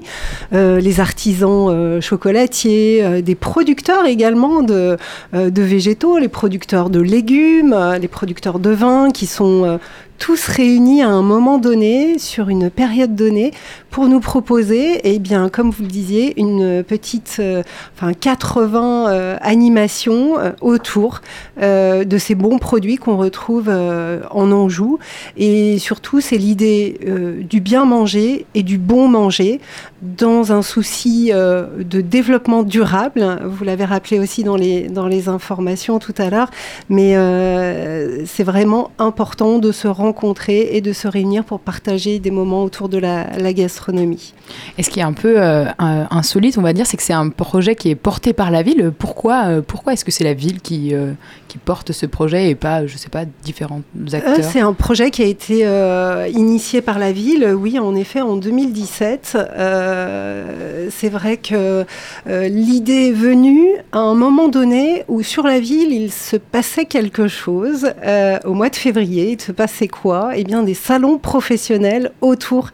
euh, 0.53 0.79
les 0.79 0.99
artisans 0.99 2.01
chocolatiers, 2.01 3.21
des 3.21 3.35
producteurs 3.35 4.05
également 4.05 4.63
de, 4.63 4.97
de 5.33 5.61
végétaux, 5.61 6.17
les 6.17 6.29
producteurs 6.29 6.89
de 6.89 6.99
légumes, 6.99 7.75
les 8.01 8.07
producteurs 8.07 8.59
de 8.59 8.69
vin 8.71 9.11
qui 9.11 9.27
sont 9.27 9.79
tous 10.17 10.47
réunis 10.47 11.01
à 11.01 11.09
un 11.09 11.21
moment 11.21 11.57
donné, 11.57 12.17
sur 12.17 12.49
une 12.49 12.69
période 12.69 13.15
donnée, 13.15 13.51
pour 13.89 14.07
nous 14.07 14.19
proposer, 14.19 15.01
eh 15.03 15.19
bien, 15.19 15.49
comme 15.49 15.69
vous 15.69 15.83
le 15.83 15.89
disiez, 15.89 16.39
une 16.39 16.83
petite, 16.83 17.37
euh, 17.39 17.61
enfin 17.95 18.13
80 18.13 19.09
euh, 19.09 19.37
animations 19.41 20.39
euh, 20.39 20.51
autour 20.61 21.21
de 21.61 22.17
ces 22.17 22.35
bons 22.35 22.57
produits 22.57 22.97
qu'on 22.97 23.17
retrouve 23.17 23.69
en 23.69 24.51
Anjou. 24.51 24.99
Et 25.37 25.77
surtout, 25.77 26.21
c'est 26.21 26.37
l'idée 26.37 26.99
du 27.41 27.61
bien 27.61 27.85
manger 27.85 28.45
et 28.55 28.63
du 28.63 28.77
bon 28.77 29.07
manger 29.07 29.61
dans 30.03 30.51
un 30.51 30.61
souci 30.61 31.31
de 31.31 32.01
développement 32.01 32.63
durable. 32.63 33.39
Vous 33.45 33.63
l'avez 33.63 33.85
rappelé 33.85 34.19
aussi 34.19 34.43
dans 34.43 34.55
les, 34.55 34.89
dans 34.89 35.07
les 35.07 35.29
informations 35.29 35.99
tout 35.99 36.13
à 36.17 36.29
l'heure, 36.29 36.49
mais 36.89 37.15
c'est 38.25 38.43
vraiment 38.43 38.91
important 38.99 39.59
de 39.59 39.71
se 39.71 39.87
rencontrer 39.87 40.69
et 40.75 40.81
de 40.81 40.93
se 40.93 41.07
réunir 41.07 41.43
pour 41.43 41.59
partager 41.59 42.19
des 42.19 42.31
moments 42.31 42.63
autour 42.63 42.89
de 42.89 42.97
la, 42.97 43.37
la 43.37 43.53
gastronomie 43.53 44.33
et 44.77 44.83
ce 44.83 44.89
qui 44.89 44.99
est 44.99 45.03
un 45.03 45.13
peu 45.13 45.35
euh, 45.37 45.65
insolite, 45.79 46.57
on 46.57 46.61
va 46.61 46.73
dire, 46.73 46.85
c'est 46.85 46.97
que 46.97 47.03
c'est 47.03 47.13
un 47.13 47.29
projet 47.29 47.75
qui 47.75 47.89
est 47.89 47.95
porté 47.95 48.33
par 48.33 48.51
la 48.51 48.63
ville. 48.63 48.91
Pourquoi, 48.97 49.45
euh, 49.45 49.61
pourquoi 49.65 49.93
est-ce 49.93 50.05
que 50.05 50.11
c'est 50.11 50.23
la 50.23 50.33
ville 50.33 50.61
qui, 50.61 50.93
euh, 50.93 51.11
qui 51.47 51.57
porte 51.57 51.91
ce 51.91 52.05
projet 52.05 52.49
et 52.49 52.55
pas, 52.55 52.85
je 52.85 52.97
sais 52.97 53.09
pas, 53.09 53.23
différents 53.43 53.81
acteurs? 54.11 54.43
C'est 54.43 54.59
un 54.59 54.73
projet 54.73 55.11
qui 55.11 55.21
a 55.21 55.25
été 55.25 55.65
initié 56.31 56.81
par 56.81 56.99
la 56.99 57.11
ville, 57.11 57.53
oui, 57.55 57.79
en 57.79 57.95
effet, 57.95 58.21
en 58.21 58.35
2017. 58.35 59.37
C'est 60.89 61.09
vrai 61.09 61.37
que 61.37 61.85
l'idée 62.27 63.09
est 63.09 63.11
venue 63.11 63.69
à 63.91 63.99
un 63.99 64.15
moment 64.15 64.47
donné 64.47 65.03
où 65.07 65.21
sur 65.23 65.45
la 65.45 65.59
ville, 65.59 65.91
il 65.91 66.11
se 66.11 66.35
passait 66.37 66.85
quelque 66.85 67.27
chose. 67.27 67.91
au 68.45 68.53
mois 68.53 68.69
de 68.69 68.75
février, 68.75 69.31
il 69.31 69.41
se 69.41 69.51
passait 69.51 69.87
quoi? 69.87 70.31
Eh 70.35 70.43
bien, 70.43 70.63
des 70.63 70.73
salons 70.73 71.17
professionnels 71.17 72.11
autour 72.21 72.69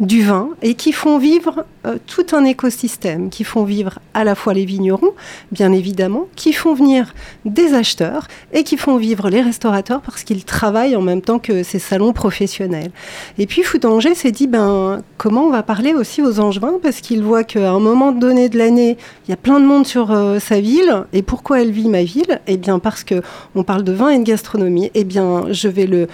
du 0.00 0.22
vin 0.22 0.50
et 0.62 0.74
qui 0.74 0.92
font 0.92 1.18
vivre 1.18 1.64
euh, 1.86 1.96
tout 2.06 2.26
un 2.32 2.44
écosystème, 2.44 3.30
qui 3.30 3.44
font 3.44 3.64
vivre 3.64 3.98
à 4.14 4.24
la 4.24 4.34
fois 4.34 4.54
les 4.54 4.64
vignerons, 4.64 5.12
bien 5.52 5.72
évidemment, 5.72 6.26
qui 6.36 6.52
font 6.52 6.74
venir 6.74 7.14
des 7.44 7.74
acheteurs 7.74 8.28
et 8.52 8.62
qui 8.62 8.76
font 8.76 8.96
vivre 8.96 9.28
les 9.28 9.40
restaurateurs 9.40 10.00
parce 10.00 10.22
qu'ils 10.22 10.44
travaillent 10.44 10.96
en 10.96 11.02
même 11.02 11.22
temps 11.22 11.38
que 11.38 11.62
ces 11.62 11.78
salons 11.78 12.12
professionnels. 12.12 12.90
Et 13.38 13.46
puis 13.46 13.62
Foudanger 13.62 14.14
s'est 14.14 14.30
dit, 14.30 14.46
ben, 14.46 15.02
comment 15.16 15.44
on 15.44 15.50
va 15.50 15.62
parler 15.62 15.94
aussi 15.94 16.22
aux 16.22 16.40
Angevins 16.40 16.78
parce 16.82 17.00
qu'il 17.00 17.22
voit 17.22 17.44
qu'à 17.44 17.70
un 17.70 17.80
moment 17.80 18.12
donné 18.12 18.48
de 18.48 18.58
l'année, 18.58 18.96
il 19.26 19.30
y 19.30 19.34
a 19.34 19.36
plein 19.36 19.60
de 19.60 19.66
monde 19.66 19.86
sur 19.86 20.12
euh, 20.12 20.38
sa 20.38 20.60
ville. 20.60 21.04
Et 21.12 21.22
pourquoi 21.22 21.60
elle 21.60 21.72
vit 21.72 21.88
ma 21.88 22.04
ville? 22.04 22.40
Eh 22.46 22.56
bien 22.56 22.78
parce 22.78 23.04
que 23.04 23.22
on 23.54 23.64
parle 23.64 23.82
de 23.82 23.92
vin 23.92 24.10
et 24.10 24.18
de 24.18 24.24
gastronomie. 24.24 24.90
Eh 24.94 25.04
bien, 25.04 25.46
je 25.50 25.68
vais 25.68 25.86
le 25.86 26.06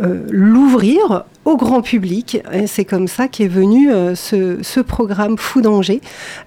euh, 0.00 0.26
l'ouvrir 0.30 1.24
au 1.44 1.56
grand 1.56 1.82
public. 1.82 2.38
C'est 2.66 2.84
comme 2.84 3.08
ça 3.08 3.28
qu'est 3.28 3.48
venu 3.48 3.92
euh, 3.92 4.14
ce, 4.14 4.80
programme 4.80 5.36
Fou 5.38 5.60
d'Angers 5.60 6.00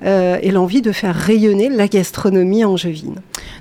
euh, 0.04 0.38
et 0.42 0.52
l'envie 0.52 0.82
de 0.82 0.92
faire 0.92 1.16
rayonner 1.16 1.70
la 1.70 1.88
gastronomie 1.88 2.64
angevine. 2.64 3.16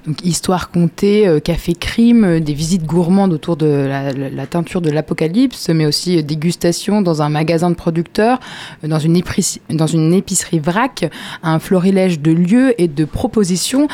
Donc 0.07 0.25
histoire 0.25 0.71
contée, 0.71 1.27
euh, 1.27 1.41
café 1.41 1.75
crime, 1.75 2.41
des 2.41 2.55
visites 2.55 2.85
gourmandes 2.85 3.33
autour 3.33 3.57
de 3.57 3.67
la, 3.67 4.47
teinture 4.47 4.81
de 4.81 4.91
l'apocalypse, 4.91 5.69
mais 5.71 5.87
aussi 5.87 6.23
dégustation 6.23 7.03
dans 7.03 7.23
un 7.23 7.29
magasin 7.29 7.71
de 7.71 7.77
producteurs, 7.77 8.39
dans 8.83 8.99
une, 8.99 9.17
épicerie, 9.17 9.63
dans 9.71 9.87
une 9.87 10.13
épicerie 10.13 10.61
vrac, 10.61 11.11
un 11.43 11.59
florilège 11.59 12.21
de 12.21 12.33
lieux 12.33 12.81
et 12.81 12.89
de 12.89 13.05
propositions. 13.05 13.89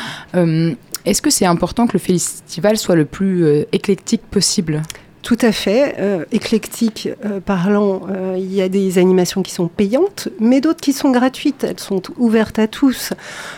Est-ce 1.05 1.21
que 1.21 1.29
c'est 1.29 1.45
important 1.45 1.87
que 1.87 1.93
le 1.93 1.99
festival 1.99 2.77
soit 2.77 2.95
le 2.95 3.05
plus 3.05 3.65
éclectique 3.71 4.21
possible? 4.29 4.83
Tout 5.23 5.37
à 5.41 5.51
fait. 5.51 5.95
Euh, 5.99 6.25
éclectique 6.31 7.09
euh, 7.25 7.39
parlant, 7.39 8.01
euh, 8.09 8.35
il 8.37 8.51
y 8.53 8.61
a 8.61 8.69
des 8.69 8.97
animations 8.97 9.43
qui 9.43 9.51
sont 9.51 9.67
payantes, 9.67 10.29
mais 10.39 10.61
d'autres 10.61 10.81
qui 10.81 10.93
sont 10.93 11.11
gratuites. 11.11 11.63
Elles 11.63 11.79
sont 11.79 12.01
ouvertes 12.17 12.57
à 12.57 12.67
tous. 12.67 13.13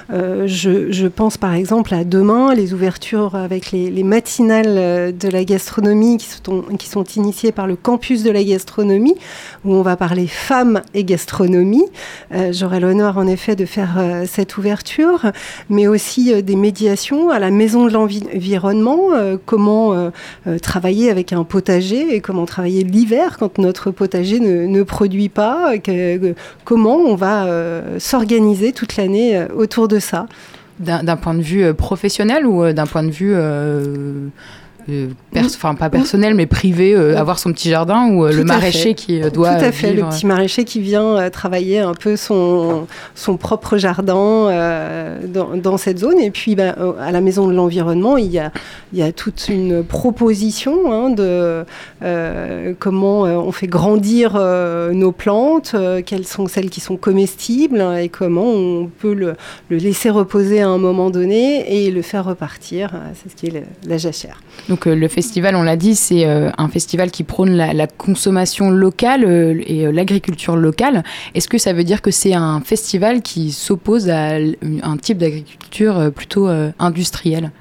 Je, 0.10 1.08
pense 1.08 1.38
par 1.38 1.54
exemple 1.54 1.94
à 1.94 2.04
demain, 2.04 2.54
les 2.54 2.74
ouvertures 2.74 3.36
avec 3.36 3.72
les, 3.72 3.90
les 3.90 4.04
matinales 4.04 5.16
de 5.16 5.30
la 5.30 5.44
gastronomie 5.44 6.18
qui 6.18 6.28
sont, 6.28 6.62
qui 6.78 6.88
sont 6.88 7.04
initiées 7.04 7.52
par 7.52 7.68
le 7.68 7.76
campus 7.76 8.24
de 8.24 8.32
la 8.32 8.44
gastronomie, 8.44 9.16
où 9.64 9.74
on 9.74 9.82
va 9.82 9.96
parler 9.96 10.28
femmes 10.28 10.82
et 10.94 11.04
gastronomie. 11.04 11.86
J'aurai 12.52 12.80
l'honneur 12.80 13.18
en 13.18 13.28
effet 13.28 13.56
de 13.56 13.66
faire 13.66 14.02
cette 14.26 14.58
ouverture, 14.58 15.32
mais 15.70 15.88
aussi 15.88 16.42
des 16.44 16.56
médiations 16.56 17.30
à 17.30 17.40
la 17.40 17.52
maison 17.52 17.86
de 17.86 17.92
l'environnement, 17.92 19.10
comment 19.46 20.12
travailler 20.62 21.10
avec 21.10 21.34
un 21.34 21.44
potager 21.54 22.16
et 22.16 22.20
comment 22.20 22.48
travailler 22.48 22.84
l'hiver 22.84 23.38
quand 23.38 23.60
notre 23.60 23.92
potager 23.92 24.40
ne, 24.40 24.82
produit 24.82 25.30
pas, 25.30 25.74
comment 26.64 26.96
on 26.96 27.14
va 27.14 27.46
euh, 27.46 28.00
s'organiser 28.00 28.72
toute 28.72 28.98
l'année 28.98 29.38
euh, 29.38 29.46
autour 29.56 29.88
de 29.88 30.00
ça? 30.00 30.26
D'un 30.80 31.16
point 31.16 31.36
de 31.36 31.44
vue 31.44 31.64
euh, 31.64 31.76
professionnel 31.76 32.48
ou 32.48 32.74
d'un 32.74 32.88
point 32.88 33.04
de 33.04 33.12
vue, 33.12 33.36
enfin 35.56 35.76
pas 35.76 35.90
personnel, 35.90 36.34
mais 36.36 36.46
privé, 36.46 36.94
euh, 36.94 37.18
avoir 37.18 37.40
son 37.40 37.52
petit 37.54 37.70
jardin 37.70 38.08
ou 38.10 38.26
euh, 38.26 38.32
le 38.32 38.44
maraîcher 38.44 38.90
fait. 38.90 38.94
qui 38.94 39.22
euh, 39.22 39.30
doit 39.30 39.56
Tout 39.56 39.66
à 39.66 39.72
fait, 39.72 39.92
vivre- 39.94 40.06
le 40.08 40.10
petit 40.16 40.26
maraîcher 40.26 40.64
qui 40.64 40.80
vient 40.82 41.18
euh, 41.18 41.30
travailler 41.30 41.80
un 41.80 41.94
peu 41.94 42.16
son, 42.16 42.88
son 43.16 43.38
propre 43.38 43.78
jardin 43.78 44.16
euh, 44.18 45.20
dans, 45.28 45.56
dans 45.58 45.78
cette 45.78 46.00
zone. 46.00 46.20
Et 46.20 46.32
puis 46.32 46.56
ben, 46.56 46.76
euh, 46.80 46.94
à 47.00 47.12
la 47.12 47.22
Maison 47.22 47.48
de 47.48 47.54
l'Environnement, 47.54 48.18
il 48.18 48.32
y 48.32 48.40
a, 48.40 48.52
il 48.94 49.00
y 49.00 49.04
a 49.04 49.12
toute 49.12 49.48
une 49.50 49.84
proposition 49.84 50.92
hein, 50.92 51.10
de 51.10 51.66
euh, 52.04 52.74
comment 52.80 53.26
euh, 53.26 53.36
on 53.36 53.52
fait 53.52 53.68
grandir 53.68 54.34
euh, 54.36 54.92
nos 54.94 55.12
plantes, 55.12 55.72
euh, 55.76 56.02
quelles 56.06 56.26
sont 56.28 56.48
celles 56.48 56.70
qui 56.70 56.82
sont 56.82 56.98
comestibles 56.98 57.80
hein, 57.82 57.98
et 57.98 58.10
comment 58.10 58.46
on 58.48 58.88
peut 59.00 59.14
le, 59.14 59.36
le 59.70 59.78
laisser 59.78 60.10
reposer 60.10 60.62
à 60.62 60.68
un 60.70 60.78
moment 60.78 61.10
donné 61.10 61.86
et 61.86 61.92
le 61.92 62.02
faire 62.02 62.26
repartir. 62.26 62.92
Euh, 62.94 62.98
C'est 63.22 63.30
ce 63.32 63.36
qui 63.36 63.48
est 63.48 63.64
la 63.88 63.98
jachère. 63.98 64.42
Donc 64.70 64.73
euh, 64.88 64.96
le 64.96 65.08
festival, 65.08 65.56
on 65.56 65.64
l'a 65.64 65.76
dit, 65.76 65.96
c'est 65.96 66.26
euh, 66.26 66.50
un 66.58 66.68
festival 66.68 67.12
qui 67.12 67.24
prône 67.24 67.56
la, 67.56 67.88
consommation 67.88 68.70
locale 68.70 69.24
euh, 69.26 69.62
et 69.66 69.92
l'agriculture 69.92 70.56
locale. 70.56 71.04
Est-ce 71.36 71.48
que 71.48 71.58
ça 71.58 71.74
veut 71.74 71.84
dire 71.84 72.02
que 72.02 72.12
c'est 72.12 72.34
un 72.34 72.62
festival 72.62 73.22
qui 73.22 73.52
s'oppose 73.52 74.10
à 74.10 74.36
un 74.36 74.98
type 74.98 75.18
d'agriculture 75.18 76.12
plutôt 76.14 76.48
industrielle? 76.80 77.52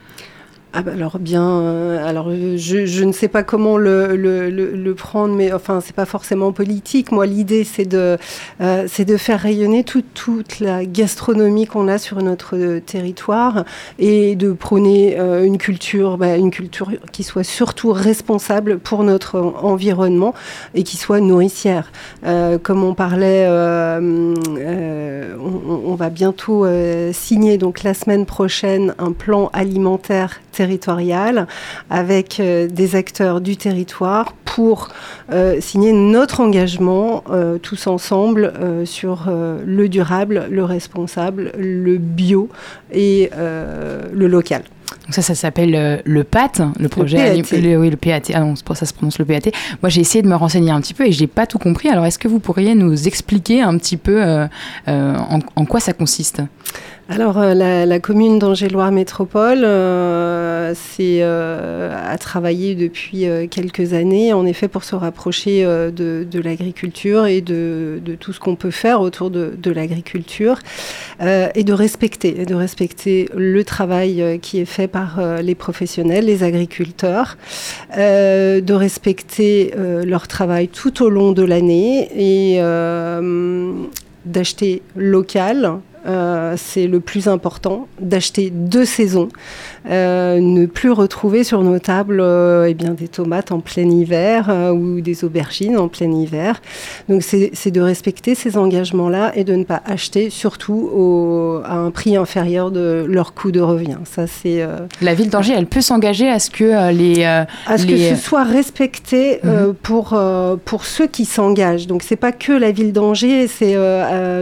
Ah 0.75 0.81
bah 0.81 0.93
alors 0.95 1.19
bien, 1.19 1.47
euh, 1.47 2.09
alors 2.09 2.31
je, 2.33 2.87
je 2.87 3.05
ne 3.05 3.13
sais 3.13 3.29
pas 3.29 3.43
comment 3.43 3.77
le, 3.77 4.17
le, 4.17 4.49
le, 4.49 4.71
le 4.75 4.95
prendre, 4.95 5.35
mais 5.35 5.53
enfin 5.53 5.83
c'est 5.85 5.95
pas 5.95 6.07
forcément 6.07 6.51
politique. 6.53 7.13
Moi 7.13 7.27
l'idée 7.27 7.65
c'est 7.65 7.85
de 7.85 8.17
euh, 8.63 8.87
c'est 8.89 9.05
de 9.05 9.19
faire 9.19 9.39
rayonner 9.41 9.85
toute 9.85 10.07
toute 10.15 10.61
la 10.61 10.87
gastronomie 10.87 11.67
qu'on 11.67 11.89
a 11.89 11.99
sur 11.99 12.23
notre 12.23 12.79
territoire 12.79 13.67
et 13.99 14.35
de 14.35 14.53
prôner 14.53 15.21
euh, 15.21 15.45
une 15.45 15.59
culture 15.59 16.17
bah, 16.17 16.37
une 16.39 16.51
culture 16.51 16.91
qui 17.13 17.23
soit 17.23 17.45
surtout 17.45 17.93
responsable 17.93 18.79
pour 18.79 19.05
notre 19.05 19.39
en- 19.41 19.55
environnement 19.73 20.33
et 20.75 20.85
qui 20.85 20.97
soit 20.97 21.21
nourricière. 21.21 21.93
Euh, 22.25 22.57
comme 22.57 22.83
on 22.83 22.95
parlait, 22.95 23.45
euh, 23.47 24.35
euh, 24.57 25.37
on, 25.39 25.91
on 25.91 25.95
va 25.97 26.09
bientôt 26.09 26.67
signer 27.13 27.59
donc 27.59 27.83
la 27.83 27.93
semaine 27.93 28.25
prochaine 28.25 28.95
un 28.99 29.13
plan 29.13 29.51
alimentaire 29.53 30.41
territorial 30.53 31.47
avec 31.91 32.39
euh, 32.41 32.69
des 32.69 32.95
acteurs 32.97 33.41
du 33.41 33.57
territoire 33.57 34.33
pour 34.45 34.89
euh, 35.33 35.61
signer 35.61 35.93
notre 35.93 36.41
engagement 36.41 37.25
euh, 37.31 37.59
tous 37.59 37.87
ensemble 37.87 38.53
sur 38.85 39.29
le 39.65 39.89
durable, 39.89 40.47
le 40.51 40.65
responsable, 40.65 41.53
le 41.59 41.97
bio 41.99 42.49
et 42.93 43.31
le 43.35 44.27
local. 44.27 44.63
Donc 45.07 45.15
ça, 45.15 45.23
ça 45.23 45.35
s'appelle 45.35 45.75
euh, 45.75 45.97
le 46.05 46.23
PAT, 46.23 46.53
le 46.79 46.89
projet. 46.89 47.17
PAT. 47.17 47.31
alim- 47.57 47.63
le- 47.63 47.77
oui, 47.79 47.91
le 47.91 47.97
PAT. 47.97 48.31
Ah 48.35 48.41
non, 48.41 48.55
ça 48.57 48.87
se 48.87 48.93
prononce 48.93 49.19
le 49.19 49.25
PAT. 49.25 49.51
Moi, 49.83 49.89
j'ai 49.89 50.01
essayé 50.03 50.23
de 50.23 50.29
me 50.29 50.35
renseigner 50.37 50.71
un 50.71 50.81
petit 50.81 50.95
peu 50.95 51.07
et 51.07 51.13
j'ai 51.13 51.27
pas 51.27 51.47
tout 51.47 51.59
compris. 51.59 51.89
Alors, 51.89 52.05
est-ce 52.05 52.19
que 52.19 52.29
vous 52.29 52.39
pourriez 52.39 52.75
nous 52.75 53.09
expliquer 53.09 53.63
un 53.63 53.77
petit 53.79 53.97
peu 53.97 54.23
euh, 54.23 54.47
euh, 54.89 55.17
en, 55.17 55.41
en 55.57 55.65
quoi 55.65 55.81
ça 55.81 55.93
consiste? 55.93 56.43
Alors, 57.09 57.37
euh, 57.39 57.53
la, 57.53 58.01
commune 58.01 58.39
d'Angers-Loire 58.39 58.93
Métropole 58.93 59.65
euh, 59.65 60.73
euh, 61.01 62.11
a 62.11 62.17
travaillé 62.17 62.75
depuis 62.75 63.27
quelques 63.51 63.93
années, 63.93 64.33
en 64.33 64.47
effet, 64.47 64.67
pour 64.69 64.85
se 64.85 64.95
rapprocher 64.95 65.63
de, 65.65 66.41
l'agriculture 66.43 67.27
et 67.27 67.41
de, 67.41 68.01
tout 68.19 68.33
ce 68.33 68.41
qu'on 68.41 68.57
peut 68.57 68.71
faire 68.71 69.01
autour 69.01 69.31
de, 69.31 69.71
l'agriculture 69.71 70.61
et 71.21 71.65
de 71.65 71.73
respecter, 71.73 72.47
de 72.47 72.55
respecter 72.55 73.29
le 73.37 73.63
travail 73.65 74.39
qui 74.41 74.61
est 74.61 74.65
fait 74.65 74.89
par 74.89 75.21
les 75.43 75.55
professionnels, 75.55 76.27
les 76.27 76.45
agriculteurs, 76.45 77.37
de 77.97 78.73
respecter 78.73 79.75
leur 79.77 80.29
travail 80.29 80.69
tout 80.69 81.03
au 81.03 81.11
long 81.11 81.33
de 81.33 81.43
l'année 81.43 82.09
et 82.17 82.61
d'acheter 84.25 84.83
local. 84.97 85.81
Euh, 86.07 86.55
c'est 86.57 86.87
le 86.87 87.01
plus 87.01 87.29
important, 87.29 87.87
d'acheter 88.01 88.51
deux 88.51 88.85
saisons, 88.85 89.29
euh, 89.91 90.39
ne 90.41 90.67
plus 90.67 90.91
retrouver 90.91 91.45
sur 91.45 91.63
nos 91.63 91.79
tables 91.79 92.21
euh, 92.21 92.67
eh 92.69 92.75
bien, 92.75 92.91
des 92.91 93.09
tomates 93.09 93.51
en 93.53 93.61
plein 93.61 93.89
hiver 93.89 94.47
euh, 94.49 94.71
ou 94.71 95.01
des 95.01 95.25
aubergines 95.25 95.77
en 95.77 95.89
plein 95.89 96.11
hiver. 96.11 96.61
Donc 97.09 97.23
c'est 97.23 97.71
de 97.71 97.81
respecter 97.81 98.35
ces 98.35 98.57
engagements-là 98.57 99.33
et 99.35 99.45
de 99.45 99.55
ne 99.55 99.65
pas 99.65 99.83
acheter 99.87 100.31
surtout 100.31 100.89
au- 100.95 101.61
à 101.65 101.75
un 101.75 101.91
prix 101.91 102.17
inférieur 102.17 102.71
de 102.71 103.05
leur 103.09 103.35
coût 103.35 103.51
de 103.51 103.61
revient. 103.61 103.99
Ça 104.05 104.27
c'est 104.27 104.63
euh, 104.63 104.79
La 105.01 105.15
ville 105.15 105.31
d'Angers, 105.31 105.55
elle 105.57 105.67
peut 105.67 105.81
s'engager 105.81 106.29
à 106.29 106.39
ce 106.39 106.51
que 106.51 106.91
les. 106.93 107.25
à 107.25 107.47
ce 107.79 107.87
les- 107.87 107.95
que 107.95 108.17
ce 108.17 108.23
soit 108.23 108.45
respecté 108.45 109.41
euh, 109.45 109.73
pour, 109.83 110.19
pour 110.65 110.85
ceux 110.85 111.07
qui 111.07 111.25
s'engagent. 111.25 111.87
Donc 111.87 112.03
c'est 112.03 112.17
pas 112.17 112.33
que 112.33 112.53
la 112.53 112.71
ville 112.73 112.93
d'Angers, 112.93 113.49
c'est 113.49 113.77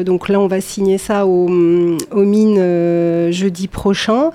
donc 0.05 0.29
là 0.29 0.39
on 0.41 0.47
va 0.49 0.61
signer 0.61 0.99
ça 0.99 1.27
au, 1.27 1.47
aux 1.49 2.25
mines 2.25 3.31
jeudi 3.33 3.69
prochain. 3.69 4.31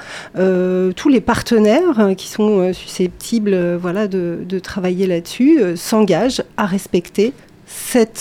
Euh, 0.96 1.02
tous 1.02 1.10
les 1.10 1.22
partenaires 1.22 2.00
hein, 2.00 2.16
qui 2.16 2.28
sont 2.28 2.60
euh, 2.60 2.74
susceptibles 2.74 3.54
euh, 3.54 3.78
voilà, 3.80 4.08
de, 4.08 4.60
travailler 4.60 5.08
là-dessus 5.08 5.60
euh, 5.62 5.76
s'engagent 5.76 6.44
à 6.58 6.66
respecter 6.66 7.34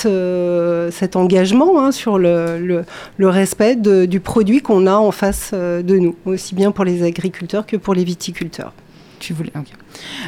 euh, 0.06 0.90
cet 0.90 1.16
engagement 1.16 1.80
hein, 1.80 1.92
sur 1.92 2.18
le, 2.18 2.84
le, 3.16 3.28
respect 3.28 3.76
de- 3.76 4.04
du 4.06 4.20
produit 4.20 4.60
qu'on 4.60 4.86
a 4.86 4.96
en 4.96 5.12
face 5.12 5.52
euh, 5.54 5.82
de 5.82 5.96
nous, 5.98 6.16
aussi 6.24 6.54
bien 6.54 6.72
pour 6.72 6.84
les 6.84 7.02
agriculteurs 7.02 7.64
que 7.66 7.76
pour 7.76 7.94
les 7.94 8.04
viticulteurs. 8.04 8.72
Tu 9.20 9.32
voulais. 9.32 9.52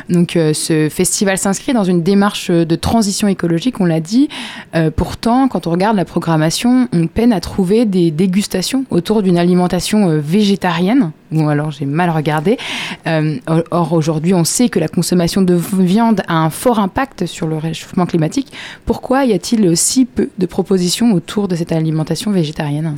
Donc, 0.09 0.37
euh, 0.37 0.53
ce 0.53 0.89
festival 0.89 1.39
s'inscrit 1.39 1.73
dans 1.73 1.85
une 1.85 2.03
démarche 2.03 2.51
euh, 2.51 2.65
de 2.65 2.77
transition 2.77 3.29
écologique, 3.29 3.81
on 3.81 3.85
l'a 3.85 4.01
dit. 4.01 4.29
Euh, 4.75 4.91
pourtant, 4.95 5.49
quand 5.49 5.67
on 5.67 5.71
regarde 5.71 5.97
la 5.97 6.05
programmation, 6.05 6.89
on 6.93 7.07
peine 7.07 7.33
à 7.33 7.41
trouver 7.41 7.85
des 7.85 8.11
dégustations 8.11 8.85
autour 8.91 9.23
d'une 9.23 9.39
alimentation 9.39 10.19
végétarienne. 10.19 11.13
Ou 11.33 11.49
alors 11.49 11.73
j'ai 11.73 11.87
mal 11.87 12.11
regardé. 12.11 12.57
Or, 13.71 13.93
aujourd'hui, 13.93 14.33
on 14.33 14.45
sait 14.45 14.69
que 14.69 14.79
la 14.79 14.87
consommation 14.87 15.43
de 15.43 15.55
viande 15.55 16.23
a 16.29 16.37
un 16.37 16.51
fort 16.51 16.79
impact 16.79 17.27
sur 17.27 17.49
le 17.49 17.57
réchauffement 17.57 18.07
climatique. 18.07 18.53
Pourquoi 18.85 19.25
y 19.25 19.33
a-t-il 19.33 19.77
si 19.77 20.05
peu 20.05 20.29
de 20.39 20.47
propositions 20.47 21.13
autour 21.13 21.49
de 21.49 21.57
cette 21.57 21.73
alimentation 21.73 22.31
végétarienne? 22.31 22.97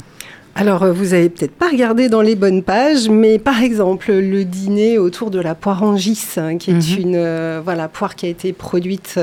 Alors, 0.61 0.83
euh, 0.83 0.93
vous 0.93 1.15
avez 1.15 1.29
peut-être 1.29 1.53
pas 1.55 1.69
regardé 1.69 2.09
dans 2.09 2.21
les 2.21 2.35
bonnes 2.35 2.65
pages, 2.65 3.09
mais 3.09 3.38
par 3.38 3.62
exemple, 3.62 4.11
le 4.11 4.45
dîner 4.45 4.99
autour 4.99 5.31
de 5.31 5.38
la 5.38 5.55
poire 5.55 5.85
en 5.85 5.97
gis, 5.97 6.21
hein, 6.37 6.59
qui 6.59 6.73
est 6.73 6.97
Mhm. 6.97 7.00
une 7.00 7.15
euh, 7.15 7.61
voilà, 7.65 7.87
poire 7.87 8.17
qui 8.17 8.27
a 8.27 8.29
été 8.29 8.53
produite 8.53 9.21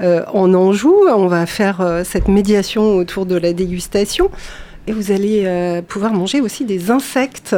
euh, 0.00 0.24
en 0.34 0.52
Anjou. 0.54 0.92
On 1.08 1.28
va 1.28 1.46
faire 1.46 1.80
euh, 1.80 2.02
cette 2.04 2.26
médiation 2.26 2.96
autour 2.96 3.26
de 3.26 3.36
la 3.36 3.52
dégustation. 3.52 4.28
Et 4.88 4.92
vous 4.92 5.12
allez 5.12 5.80
pouvoir 5.86 6.12
manger 6.12 6.40
aussi 6.40 6.64
des 6.64 6.90
insectes. 6.90 7.54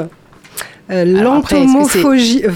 Euh, 0.91 1.15
après, 1.39 1.57
est-ce 1.63 1.73
que 1.85 1.89
c'est- 1.89 1.99
L'entomophagie. 2.03 2.43
euh. 2.45 2.51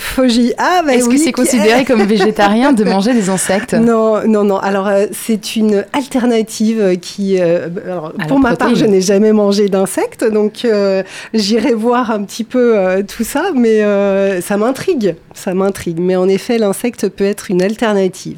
Ah, 0.59 0.83
bah 0.85 0.93
oui, 1.09 1.19
c'est 1.19 1.33
considéré 1.33 1.85
comme 1.87 2.03
végétarien 2.03 2.73
de 2.73 2.85
manger 2.85 3.15
des 3.15 3.31
insectes 3.31 3.73
Non, 3.81 4.27
non, 4.27 4.45
non. 4.45 4.59
Alors, 4.59 4.87
euh, 4.89 5.07
c'est 5.13 5.57
une 5.57 5.85
alternative 5.95 6.99
qui. 7.01 7.41
euh, 7.41 7.69
alors, 7.87 8.13
pour 8.29 8.39
ma 8.39 8.51
part, 8.57 8.69
je 8.75 8.85
n'ai 8.85 9.01
jamais 9.01 9.33
mangé 9.33 9.69
d'insectes, 9.69 10.25
donc 10.31 10.67
j'irai 11.35 11.73
voir 11.75 12.11
un 12.11 12.23
petit 12.25 12.45
peu 12.45 12.75
tout 13.07 13.25
ça, 13.25 13.51
mais 13.55 13.83
ça 14.43 14.57
m'intrigue. 14.57 15.15
Ça 15.35 15.55
m'intrigue. 15.55 15.99
Mais 16.01 16.17
en 16.17 16.29
effet, 16.29 16.59
l'insecte 16.59 17.09
peut 17.09 17.25
être 17.25 17.51
une 17.51 17.63
alternative. 17.63 18.37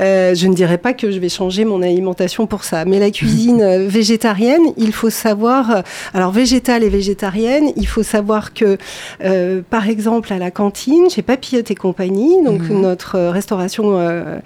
Euh, 0.00 0.34
je 0.34 0.46
ne 0.46 0.54
dirais 0.54 0.78
pas 0.78 0.92
que 0.92 1.10
je 1.10 1.18
vais 1.18 1.28
changer 1.28 1.64
mon 1.64 1.80
alimentation 1.82 2.46
pour 2.46 2.64
ça, 2.64 2.84
mais 2.84 2.98
la 2.98 3.10
cuisine 3.10 3.62
euh, 3.62 3.86
végétarienne, 3.88 4.62
il 4.76 4.92
faut 4.92 5.10
savoir. 5.10 5.70
euh, 5.70 5.82
Alors, 6.12 6.30
végétale 6.32 6.82
et 6.84 6.88
végétarienne, 6.88 7.70
il 7.76 7.86
faut 7.86 8.02
savoir 8.02 8.52
que, 8.52 8.76
euh, 9.24 9.62
par 9.68 9.88
exemple, 9.88 10.32
à 10.32 10.38
la 10.38 10.50
cantine, 10.50 11.08
chez 11.08 11.22
Papillote 11.22 11.70
et 11.70 11.74
compagnie, 11.74 12.42
donc 12.44 12.60
Mhm. 12.68 12.80
notre 12.80 13.18
restauration 13.30 13.98
euh, 13.98 14.38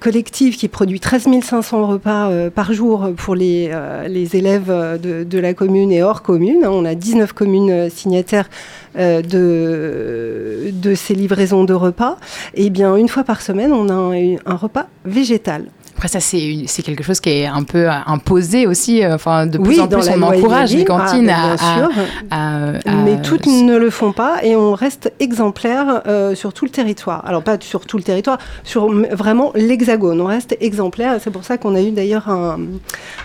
collective 0.00 0.56
qui 0.56 0.68
produit 0.68 1.00
13 1.00 1.28
500 1.42 1.86
repas 1.86 2.30
par 2.54 2.72
jour 2.72 3.10
pour 3.16 3.34
les, 3.34 3.70
les 4.08 4.36
élèves 4.36 4.72
de, 5.02 5.22
de 5.24 5.38
la 5.38 5.54
commune 5.54 5.92
et 5.92 6.02
hors 6.02 6.22
commune. 6.22 6.64
hein. 6.64 6.70
On 6.72 6.84
a 6.84 6.94
19 6.94 7.32
communes 7.32 7.88
signataires 7.90 8.48
de, 8.96 10.70
de 10.72 10.94
ces 10.94 11.14
livraisons 11.14 11.64
de 11.64 11.74
repas. 11.74 12.16
Et 12.54 12.70
bien, 12.70 12.96
une 12.96 13.08
fois 13.08 13.24
par 13.24 13.40
semaine, 13.40 13.72
on 13.72 13.88
a 13.88 13.94
un, 13.94 14.36
un 14.46 14.56
repas 14.56 14.71
végétal. 15.02 15.66
Après, 16.04 16.18
ça, 16.18 16.18
c'est 16.18 16.82
quelque 16.82 17.04
chose 17.04 17.20
qui 17.20 17.30
est 17.30 17.46
un 17.46 17.62
peu 17.62 17.88
euh, 17.88 17.92
imposé 18.06 18.66
aussi. 18.66 19.04
euh, 19.04 19.14
Enfin, 19.14 19.46
de 19.46 19.56
plus 19.56 19.74
oui, 19.76 19.80
en 19.80 19.86
plus, 19.86 20.08
on 20.08 20.22
encourage 20.22 20.72
les 20.74 20.80
Egalim, 20.80 20.98
cantines 20.98 21.30
ah, 21.30 21.50
à, 21.50 21.52
à- 21.52 21.78
sûr. 21.78 21.90
à- 22.32 22.68
à- 22.90 23.04
Mais 23.04 23.22
toutes 23.22 23.46
ne 23.46 23.76
le 23.76 23.88
font 23.88 24.10
pas 24.10 24.42
et 24.42 24.56
on 24.56 24.74
reste 24.74 25.12
exemplaire 25.20 26.02
euh, 26.08 26.34
sur 26.34 26.52
tout 26.54 26.64
le 26.64 26.72
territoire. 26.72 27.24
Alors 27.24 27.44
pas 27.44 27.56
sur 27.60 27.86
tout 27.86 27.98
le 27.98 28.02
territoire, 28.02 28.38
sur 28.64 28.88
vraiment 29.14 29.52
l'hexagone. 29.54 30.20
On 30.20 30.24
reste 30.24 30.56
exemplaire. 30.60 31.18
C'est 31.22 31.30
pour 31.30 31.44
ça 31.44 31.56
qu'on 31.56 31.76
a 31.76 31.80
eu 31.80 31.92
d'ailleurs 31.92 32.28
un, 32.28 32.58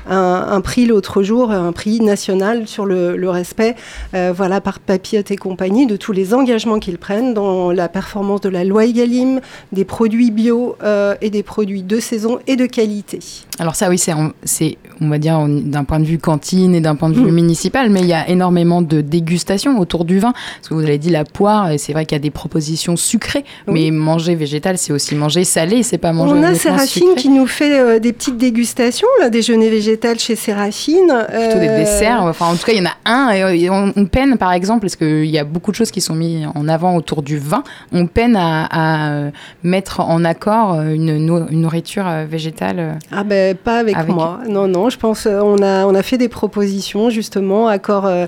un, 0.07 0.47
un 0.51 0.61
prix 0.61 0.85
l'autre 0.85 1.23
jour, 1.23 1.49
un 1.49 1.71
prix 1.71 1.99
national 1.99 2.67
sur 2.67 2.85
le, 2.85 3.17
le 3.17 3.29
respect, 3.31 3.75
euh, 4.13 4.31
voilà, 4.37 4.61
par 4.61 4.77
Papillote 4.77 5.31
et 5.31 5.35
compagnie, 5.35 5.87
de 5.87 5.95
tous 5.95 6.11
les 6.11 6.35
engagements 6.35 6.77
qu'ils 6.77 6.99
prennent 6.99 7.33
dans 7.33 7.71
la 7.71 7.89
performance 7.89 8.41
de 8.41 8.49
la 8.49 8.63
loi 8.63 8.85
Egalim, 8.85 9.41
des 9.71 9.83
produits 9.83 10.29
bio 10.29 10.75
euh, 10.83 11.15
et 11.21 11.31
des 11.31 11.41
produits 11.41 11.81
de 11.81 11.99
saison 11.99 12.37
et 12.45 12.55
de 12.55 12.66
qualité. 12.67 13.19
Alors 13.59 13.75
ça, 13.75 13.89
oui, 13.89 13.97
c'est, 13.97 14.13
on, 14.13 15.09
va 15.09 15.17
dire, 15.17 15.43
d'un 15.47 15.83
point 15.83 15.99
de 15.99 16.05
vue 16.05 16.19
cantine 16.19 16.75
et 16.75 16.81
d'un 16.81 16.95
point 16.95 17.09
de 17.09 17.15
vue 17.15 17.31
Mm. 17.31 17.35
municipal, 17.35 17.89
mais 17.89 18.01
il 18.01 18.07
y 18.07 18.13
a 18.13 18.29
énormément 18.29 18.81
de 18.81 19.01
dégustations 19.01 19.79
autour 19.79 20.05
du 20.05 20.19
vin. 20.19 20.33
Parce 20.57 20.69
que 20.69 20.73
vous 20.73 20.81
avez 20.83 20.97
dit 20.97 21.09
la 21.09 21.23
poire, 21.25 21.71
et 21.71 21.77
c'est 21.77 21.93
vrai 21.93 22.05
qu'il 22.05 22.15
y 22.15 22.19
a 22.19 22.21
des 22.21 22.29
propositions 22.31 22.95
sucrées, 22.95 23.45
mais 23.67 23.89
manger 23.91 24.35
végétal, 24.35 24.77
c'est 24.77 24.93
aussi 24.93 25.15
manger 25.15 25.43
salé, 25.43 25.83
c'est 25.83 25.97
pas 25.97 26.13
manger 26.13 26.33
On 26.35 26.43
a 26.43 26.53
Séraphine 26.55 26.87
sucré. 27.09 27.15
qui 27.15 27.29
nous 27.29 27.47
fait 27.47 27.79
euh, 27.79 27.99
des 27.99 28.13
petites 28.13 28.37
dégustations, 28.37 29.07
là, 29.19 29.29
déjeuner 29.29 29.69
végétal 29.69 30.19
chez 30.19 30.35
Séraphine. 30.35 31.07
Plutôt 31.27 31.59
des 31.59 31.67
Euh, 31.67 31.77
desserts. 31.79 32.23
Enfin, 32.23 32.47
en 32.47 32.55
tout 32.55 32.65
cas, 32.65 32.73
il 32.73 32.79
y 32.79 32.81
en 32.81 32.89
a 32.89 32.95
un. 33.05 33.29
Et 33.51 33.69
on, 33.69 33.93
on 33.95 34.05
peine, 34.05 34.37
par 34.37 34.51
exemple, 34.53 34.81
parce 34.81 34.95
qu'il 34.95 35.25
y 35.25 35.37
a 35.39 35.43
beaucoup 35.43 35.71
de 35.71 35.75
choses 35.75 35.91
qui 35.91 36.01
sont 36.01 36.15
mises 36.15 36.47
en 36.55 36.67
avant 36.67 36.95
autour 36.95 37.21
du 37.21 37.37
vin. 37.37 37.63
On 37.91 38.07
peine 38.07 38.35
à, 38.35 38.65
à, 38.65 39.09
euh, 39.11 39.31
mettre 39.63 39.99
en 39.99 40.23
accord 40.25 40.73
euh, 40.73 40.93
une, 40.93 41.09
une 41.09 41.61
nourriture 41.61 42.07
euh, 42.07 42.25
végétale. 42.29 42.56
Euh. 42.61 42.93
Ah 43.11 43.23
ben 43.23 43.55
pas 43.55 43.79
avec, 43.79 43.95
Avec- 43.95 44.13
moi. 44.13 44.39
Non 44.47 44.67
non, 44.67 44.89
je 44.89 44.97
pense 44.97 45.25
euh, 45.25 45.39
on 45.41 45.61
a 45.61 45.85
on 45.85 45.95
a 45.95 46.03
fait 46.03 46.17
des 46.17 46.27
propositions 46.29 47.09
justement 47.09 47.67
accord 47.67 48.05
euh, 48.05 48.25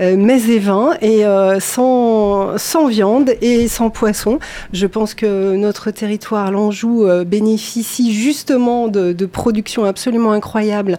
euh, 0.00 0.16
mets 0.16 0.42
et 0.48 0.58
vin 0.58 0.94
et 1.00 1.24
euh, 1.24 1.60
sans 1.60 2.56
sans 2.58 2.86
viande 2.86 3.30
et 3.40 3.68
sans 3.68 3.90
poisson. 3.90 4.38
Je 4.72 4.86
pense 4.86 5.14
que 5.14 5.56
notre 5.56 5.90
territoire 5.90 6.50
l'Anjou 6.50 7.04
euh, 7.04 7.24
bénéficie 7.24 8.12
justement 8.12 8.88
de, 8.88 9.12
de 9.12 9.26
productions 9.26 9.84
absolument 9.84 10.32
incroyables 10.32 10.98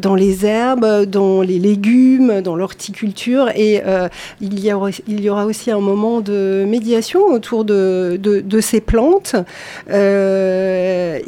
dans 0.00 0.14
les 0.14 0.44
herbes, 0.46 1.04
dans 1.06 1.42
les 1.42 1.58
légumes, 1.58 2.40
dans 2.40 2.56
l'horticulture 2.56 3.48
et 3.54 3.82
il 4.40 4.60
y 4.64 4.72
aura 4.72 4.90
il 5.06 5.20
y 5.20 5.28
aura 5.30 5.46
aussi 5.46 5.70
un 5.70 5.80
moment 5.80 6.20
de 6.20 6.64
médiation 6.66 7.20
autour 7.26 7.64
de 7.64 8.18
de, 8.20 8.40
de 8.40 8.60
ces 8.60 8.80
plantes. 8.80 9.34
Euh, 9.90 11.18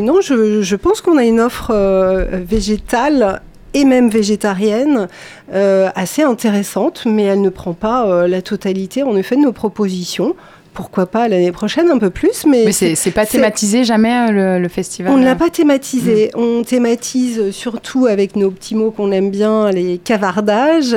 non, 0.00 0.20
je, 0.20 0.62
je 0.62 0.76
pense 0.76 1.00
qu'on 1.00 1.16
a 1.16 1.24
une 1.24 1.40
offre 1.40 1.70
euh, 1.70 2.24
végétale 2.32 3.42
et 3.74 3.84
même 3.84 4.08
végétarienne 4.08 5.08
euh, 5.52 5.90
assez 5.94 6.22
intéressante, 6.22 7.04
mais 7.06 7.24
elle 7.24 7.40
ne 7.40 7.50
prend 7.50 7.74
pas 7.74 8.06
euh, 8.06 8.28
la 8.28 8.42
totalité 8.42 9.02
en 9.02 9.16
effet 9.16 9.36
de 9.36 9.42
nos 9.42 9.52
propositions. 9.52 10.34
Pourquoi 10.74 11.06
pas 11.06 11.26
l'année 11.28 11.50
prochaine 11.52 11.90
un 11.90 11.98
peu 11.98 12.10
plus, 12.10 12.44
mais, 12.46 12.64
Mais 12.66 12.72
c'est 12.72 13.10
pas 13.10 13.26
thématisé 13.26 13.84
jamais 13.84 14.12
euh, 14.28 14.56
le, 14.58 14.62
le 14.62 14.68
festival 14.68 15.12
on 15.12 15.16
ne 15.16 15.22
euh 15.22 15.24
l'a 15.26 15.34
pas 15.34 15.50
thématisé. 15.50 16.30
On 16.36 16.62
thématise 16.62 17.50
surtout 17.50 18.06
avec 18.06 18.36
nos 18.36 18.50
petits 18.50 18.74
mots 18.76 18.90
qu'on 18.90 19.10
aime 19.10 19.30
bien, 19.30 19.70
les 19.72 19.98
cavardages, 19.98 20.96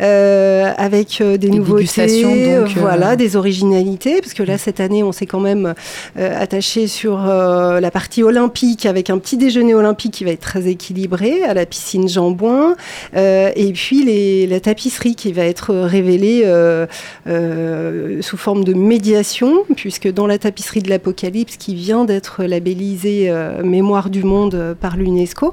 euh, 0.00 0.72
avec 0.76 1.22
des 1.22 1.38
Des 1.38 1.50
nouveautés, 1.50 2.22
donc, 2.22 2.70
euh, 2.76 2.80
voilà, 2.80 3.14
des 3.16 3.36
originalités. 3.36 4.20
Parce 4.20 4.34
que 4.34 4.42
là, 4.42 4.58
cette 4.58 4.80
année, 4.80 5.02
on 5.02 5.12
s'est 5.12 5.26
quand 5.26 5.40
même 5.40 5.74
euh, 6.18 6.40
attaché 6.42 6.86
sur 6.88 7.18
la 7.18 7.90
partie 7.90 8.22
olympique, 8.22 8.86
avec 8.86 9.10
un 9.10 9.18
petit 9.18 9.36
déjeuner 9.36 9.74
olympique 9.74 10.12
qui 10.14 10.24
va 10.24 10.30
être 10.32 10.40
très 10.40 10.66
équilibré, 10.68 11.42
à 11.44 11.54
la 11.54 11.66
piscine 11.66 12.08
Jambouin, 12.08 12.74
et 13.14 13.72
puis 13.74 14.02
les- 14.04 14.46
la 14.46 14.60
tapisserie 14.60 15.14
qui 15.14 15.32
va 15.32 15.44
être 15.44 15.74
révélée 15.74 16.44
sous 18.20 18.36
forme 18.36 18.64
de 18.64 18.74
médiation, 18.74 19.11
puisque 19.76 20.08
dans 20.08 20.26
la 20.26 20.38
tapisserie 20.38 20.80
de 20.80 20.88
l'Apocalypse, 20.88 21.56
qui 21.56 21.74
vient 21.74 22.04
d'être 22.04 22.44
labellisée 22.44 23.28
euh, 23.28 23.62
Mémoire 23.62 24.10
du 24.10 24.24
monde 24.24 24.76
par 24.80 24.96
l'UNESCO, 24.96 25.52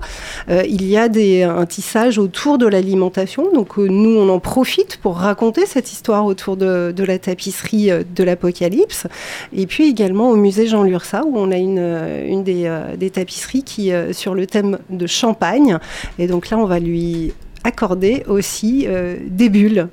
euh, 0.50 0.64
il 0.68 0.88
y 0.88 0.98
a 0.98 1.10
des, 1.10 1.44
un 1.44 1.66
tissage 1.66 2.18
autour 2.18 2.58
de 2.58 2.68
l'alimentation. 2.68 3.52
Donc 3.54 3.78
euh, 3.78 3.88
nous, 3.88 4.18
on 4.18 4.30
en 4.30 4.40
profite 4.40 4.98
pour 4.98 5.18
raconter 5.18 5.66
cette 5.66 5.92
histoire 5.92 6.26
autour 6.26 6.58
de, 6.58 6.94
la 6.98 7.20
tapisserie 7.20 7.90
de 8.16 8.24
l'Apocalypse. 8.24 9.08
Et 9.54 9.68
puis 9.68 9.90
également 9.90 10.30
au 10.30 10.36
musée 10.36 10.68
Jean 10.68 10.84
Lursa, 10.84 11.24
où 11.26 11.38
on 11.38 11.52
a 11.52 11.58
une, 11.58 12.44
des, 12.44 12.72
des 12.98 13.10
tapisseries 13.10 13.64
qui, 13.64 13.92
sur 14.12 14.36
le 14.36 14.46
thème 14.46 14.80
de 14.90 15.08
Champagne. 15.08 15.78
Et 16.18 16.28
donc 16.28 16.50
là, 16.50 16.58
on 16.58 16.66
va 16.66 16.80
lui 16.80 17.34
accorder 17.64 18.24
aussi 18.28 18.88
des 19.28 19.50
bulles. 19.50 19.90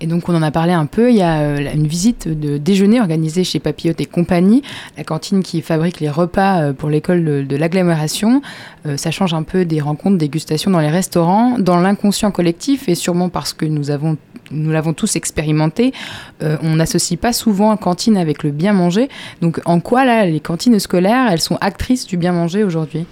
Et 0.00 0.06
donc, 0.06 0.28
on 0.28 0.34
en 0.34 0.42
a 0.42 0.50
parlé 0.50 0.72
un 0.72 0.86
peu. 0.86 1.10
Il 1.10 1.16
y 1.16 1.22
a 1.22 1.40
euh, 1.40 1.72
une 1.74 1.86
visite 1.86 2.28
de 2.28 2.58
déjeuner 2.58 3.00
organisée 3.00 3.44
chez 3.44 3.58
Papillote 3.58 4.00
et 4.00 4.06
compagnie, 4.06 4.62
la 4.96 5.04
cantine 5.04 5.42
qui 5.42 5.62
fabrique 5.62 6.00
les 6.00 6.10
repas 6.10 6.60
euh, 6.60 6.72
pour 6.72 6.90
l'école 6.90 7.46
de, 7.46 7.56
l'agglomération. 7.56 8.42
Euh, 8.86 8.96
ça 8.96 9.10
change 9.10 9.34
un 9.34 9.42
peu 9.42 9.64
des 9.64 9.80
rencontres, 9.80 10.18
dégustations 10.18 10.70
dans 10.70 10.80
les 10.80 10.90
restaurants, 10.90 11.58
dans 11.58 11.80
l'inconscient 11.80 12.30
collectif, 12.30 12.88
et 12.88 12.94
sûrement 12.94 13.28
parce 13.28 13.52
que 13.52 13.66
nous 13.66 13.90
avons 13.90 14.16
nous 14.52 14.70
l'avons 14.70 14.92
tous 14.92 15.16
expérimenté, 15.16 15.92
on 16.40 16.76
n'associe 16.76 17.18
pas 17.18 17.32
souvent 17.32 17.76
cantine 17.76 18.16
avec 18.16 18.44
le 18.44 18.52
bien 18.52 18.72
manger. 18.72 19.08
Donc 19.40 19.60
en 19.64 19.80
quoi 19.80 20.04
là 20.04 20.24
les 20.24 20.38
cantines 20.38 20.78
scolaires, 20.78 21.26
elles 21.32 21.40
sont 21.40 21.58
actrices 21.60 22.06
du 22.06 22.16
bien 22.16 22.30
manger 22.30 22.62
aujourd'hui? 22.62 23.06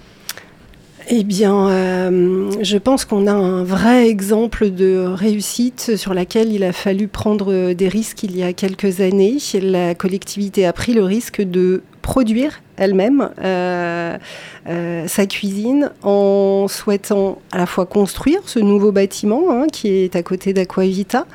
Eh 1.08 1.22
bien, 1.22 1.68
euh, 1.68 2.50
je 2.62 2.78
pense 2.78 3.04
qu'on 3.04 3.26
a 3.26 3.32
un 3.32 3.62
vrai 3.62 4.08
exemple 4.08 4.70
de 4.70 5.04
réussite 5.06 5.96
sur 5.96 6.14
laquelle 6.14 6.50
il 6.50 6.64
a 6.64 6.72
fallu 6.72 7.08
prendre 7.08 7.74
des 7.74 7.88
risques 7.88 8.22
il 8.22 8.36
y 8.36 8.42
a 8.42 8.54
quelques 8.54 9.00
années. 9.00 9.36
La 9.60 9.94
collectivité 9.94 10.64
a 10.64 10.72
pris 10.72 10.94
le 10.94 11.04
risque 11.04 11.42
de 11.42 11.82
produire 12.00 12.62
elle-même 12.76 13.30
euh, 13.42 14.16
euh, 14.68 15.06
sa 15.06 15.26
cuisine 15.26 15.90
en 16.02 16.66
souhaitant 16.68 17.38
à 17.52 17.58
la 17.58 17.66
fois 17.66 17.86
construire 17.86 18.40
ce 18.46 18.58
nouveau 18.58 18.92
bâtiment 18.92 19.42
hein, 19.50 19.66
qui 19.72 19.88
est 19.88 20.16
à 20.16 20.22
côté 20.22 20.52
d'Aquavita 20.52 21.26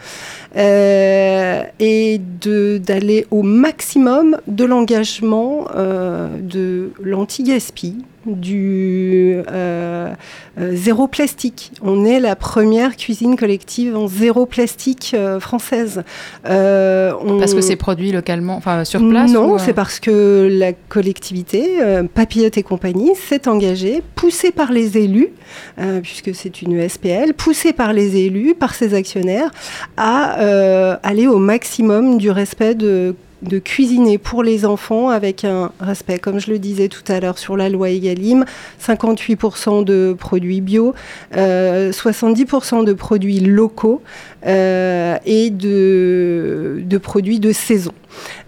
euh, 0.58 1.62
et 1.80 2.20
d'aller 2.20 3.28
au 3.32 3.44
maximum 3.44 4.38
de 4.48 4.66
l'engagement 4.66 5.68
euh, 5.76 6.28
de 6.42 6.92
l'anti-gaspi, 7.02 7.98
du 8.26 9.38
zéro 10.72 11.08
plastique. 11.08 11.72
On 11.82 12.04
est 12.06 12.20
la 12.20 12.36
première 12.36 12.96
cuisine 12.98 13.36
collective 13.38 13.96
en 13.96 14.08
zéro 14.08 14.46
plastique 14.46 15.16
française. 15.40 16.04
On- 16.46 17.40
Parce 17.40 17.54
que 17.54 17.62
c'est 17.62 17.76
produit 17.76 18.12
localement, 18.12 18.56
enfin 18.58 18.84
sur 18.86 19.08
place 19.10 19.32
non, 19.32 19.54
ou, 19.54 19.60
c'est 19.60 19.74
parce 19.74 20.00
que 20.00 20.48
la 20.52 20.74
collectivité, 21.30 21.82
euh, 21.82 22.04
Papillote 22.04 22.58
et 22.58 22.64
compagnie, 22.64 23.14
s'est 23.16 23.48
engagée, 23.48 24.02
poussée 24.16 24.52
par 24.52 24.72
les 24.72 24.98
élus, 24.98 25.30
euh, 25.78 26.02
puisque 26.02 26.34
c'est 26.34 26.62
une 26.62 26.88
SPL, 26.88 27.34
poussée 27.36 27.74
par 27.74 27.94
les 27.94 28.18
élus, 28.18 28.56
par 28.56 28.74
ses 28.74 28.96
actionnaires, 28.96 29.52
à 29.96 30.40
euh, 30.40 30.96
aller 31.04 31.28
au 31.28 31.38
maximum 31.38 32.18
du 32.18 32.32
respect 32.32 32.74
de 32.74 33.16
cuisiner 33.64 34.18
pour 34.18 34.44
les 34.44 34.66
enfants 34.66 35.10
avec 35.10 35.46
un 35.46 35.72
respect, 35.80 36.18
comme 36.18 36.40
je 36.40 36.50
le 36.50 36.58
disais 36.58 36.88
tout 36.88 37.04
à 37.08 37.20
l'heure 37.20 37.38
sur 37.38 37.56
la 37.56 37.70
loi 37.70 37.90
Egalim, 37.90 38.44
58% 38.84 39.84
de 39.84 40.16
produits 40.18 40.62
bio, 40.62 40.96
euh, 41.38 41.92
70% 41.92 42.84
de 42.84 42.94
produits 42.94 43.40
locaux 43.40 44.02
et 44.46 45.50
de 45.52 46.98
produits 46.98 47.40
de 47.40 47.52
saison. 47.52 47.92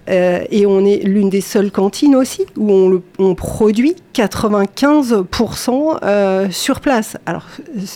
Euh, 0.09 0.43
et 0.49 0.65
on 0.65 0.85
est 0.85 1.03
l'une 1.03 1.29
des 1.29 1.41
seules 1.41 1.71
cantines 1.71 2.15
aussi 2.15 2.45
où 2.57 3.01
on, 3.19 3.35
produit 3.35 3.95
95% 4.13 5.99
euh, 6.03 6.47
sur 6.49 6.79
place. 6.79 7.17
Alors, 7.25 7.45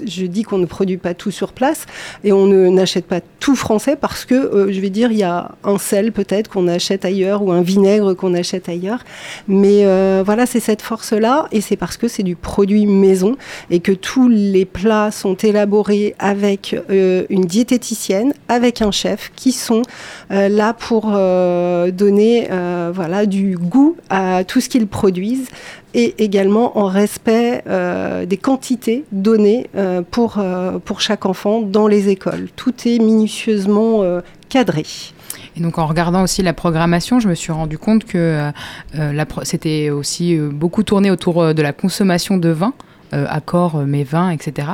je 0.06 0.26
dis 0.26 0.44
qu'on 0.44 0.58
ne 0.58 0.66
produit 0.66 0.98
pas 0.98 1.14
tout 1.14 1.32
sur 1.32 1.52
place 1.52 1.86
et 2.24 2.32
on 2.32 2.48
n'achète 2.48 3.06
pas 3.06 3.20
tout 3.40 3.56
français 3.56 3.96
parce 3.96 4.24
que, 4.26 4.36
euh, 4.36 4.72
je 4.72 4.80
vais 4.80 4.90
dire, 4.90 5.12
il 5.12 5.18
y 5.18 5.24
a 5.24 5.52
un 5.64 5.78
sel 5.78 6.12
peut-être 6.12 6.50
qu'on 6.50 6.68
achète 6.68 7.06
ailleurs 7.06 7.44
ou 7.44 7.52
un 7.52 7.62
vinaigre 7.62 8.14
qu'on 8.14 8.34
achète 8.34 8.70
ailleurs. 8.70 9.04
Mais 9.48 9.84
voilà, 10.24 10.46
c'est 10.46 10.60
cette 10.60 10.82
force-là 10.82 11.48
et 11.52 11.62
c'est 11.62 11.76
parce 11.76 11.98
que 11.98 12.08
c'est 12.08 12.24
du 12.24 12.36
produit 12.36 12.86
maison 12.86 13.36
et 13.70 13.80
que 13.80 13.92
tous 13.92 14.30
les 14.30 14.66
plats 14.66 15.12
sont 15.12 15.36
élaborés 15.36 16.16
avec 16.20 16.76
une 16.90 17.46
diététicienne, 17.46 18.34
avec 18.48 18.82
un 18.82 18.92
chef 18.92 19.32
qui 19.36 19.52
sont 19.52 19.82
là 20.30 20.74
pour 20.74 21.16
donner 21.96 22.48
euh, 22.52 22.92
voilà, 22.94 23.26
du 23.26 23.58
goût 23.58 23.96
à 24.10 24.44
tout 24.44 24.62
ce 24.62 24.70
qu'ils 24.70 24.88
produisent 24.88 25.48
et 25.94 26.24
également 26.24 26.78
en 26.78 26.86
respect 26.86 27.64
euh, 27.68 28.26
des 28.26 28.38
quantités 28.38 29.06
données 29.12 29.70
euh, 29.76 30.02
pour, 30.10 30.44
pour 30.84 31.02
chaque 31.02 31.26
enfant 31.26 31.62
dans 31.62 31.88
les 31.88 32.10
écoles. 32.10 32.50
Tout 32.56 32.74
est 32.86 33.00
minutieusement 33.00 34.02
cadré. 34.50 34.84
Et 35.58 35.62
donc 35.62 35.78
en 35.78 35.88
regardant 35.88 36.24
aussi 36.24 36.44
la 36.44 36.54
programmation, 36.54 37.20
je 37.20 37.30
me 37.30 37.36
suis 37.36 37.52
rendu 37.52 37.78
compte 37.78 38.04
que 38.04 38.52
c'était 39.44 39.90
aussi 39.90 40.38
beaucoup 40.38 40.84
tourné 40.84 41.12
autour 41.12 41.54
de 41.54 41.62
la 41.62 41.74
consommation 41.74 42.38
de 42.38 42.50
vin. 42.50 42.74
Accords, 43.12 43.78
mes 43.86 44.04
vins, 44.04 44.32
etc. 44.32 44.68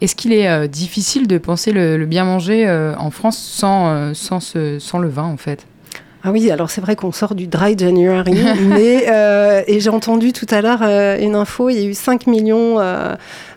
Est-ce 0.00 0.14
qu'il 0.16 0.32
est 0.32 0.66
difficile 0.68 1.26
de 1.26 1.36
penser 1.36 1.72
le, 1.72 2.06
bien 2.06 2.24
manger 2.24 2.66
en 2.98 3.10
France 3.10 3.36
sans, 3.36 4.14
sans 4.14 4.98
le 4.98 5.08
vin 5.08 5.24
en 5.24 5.36
fait? 5.36 5.66
Ah 6.24 6.30
oui, 6.30 6.50
alors 6.50 6.70
c'est 6.70 6.80
vrai 6.80 6.94
qu'on 6.94 7.10
sort 7.10 7.34
du 7.34 7.48
dry 7.48 7.76
January, 7.76 8.38
mais 8.60 9.06
euh, 9.08 9.62
et 9.66 9.80
j'ai 9.80 9.90
entendu 9.90 10.32
tout 10.32 10.46
à 10.50 10.62
l'heure 10.62 10.82
euh, 10.82 11.18
une 11.18 11.34
info, 11.34 11.68
il 11.68 11.78
y 11.78 11.84
a 11.84 11.88
eu 11.88 11.94
5 11.94 12.26
millions 12.28 12.78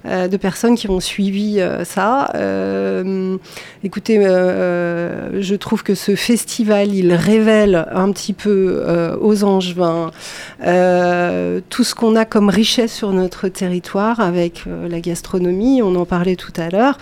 euh, 0.07 0.27
de 0.27 0.37
personnes 0.37 0.75
qui 0.75 0.89
ont 0.89 0.99
suivi 0.99 1.59
euh, 1.59 1.83
ça. 1.83 2.29
Euh, 2.35 3.37
écoutez, 3.83 4.15
je 4.15 5.55
trouve 5.55 5.83
que 5.83 5.95
ce 5.95 6.15
festival, 6.15 6.93
il 6.93 7.13
révèle 7.13 7.87
un 7.91 8.11
petit 8.11 8.33
peu 8.33 8.83
aux 9.19 9.43
Angevins 9.43 10.11
tout 11.69 11.83
ce 11.83 11.95
qu'on 11.95 12.15
a 12.15 12.25
comme 12.25 12.49
richesse 12.49 12.93
sur 12.93 13.11
notre 13.11 13.47
territoire 13.47 14.19
avec 14.19 14.63
la 14.89 14.99
gastronomie, 14.99 15.81
on 15.81 15.95
en 15.95 16.05
parlait 16.05 16.35
tout 16.35 16.53
à 16.57 16.69
l'heure, 16.69 16.97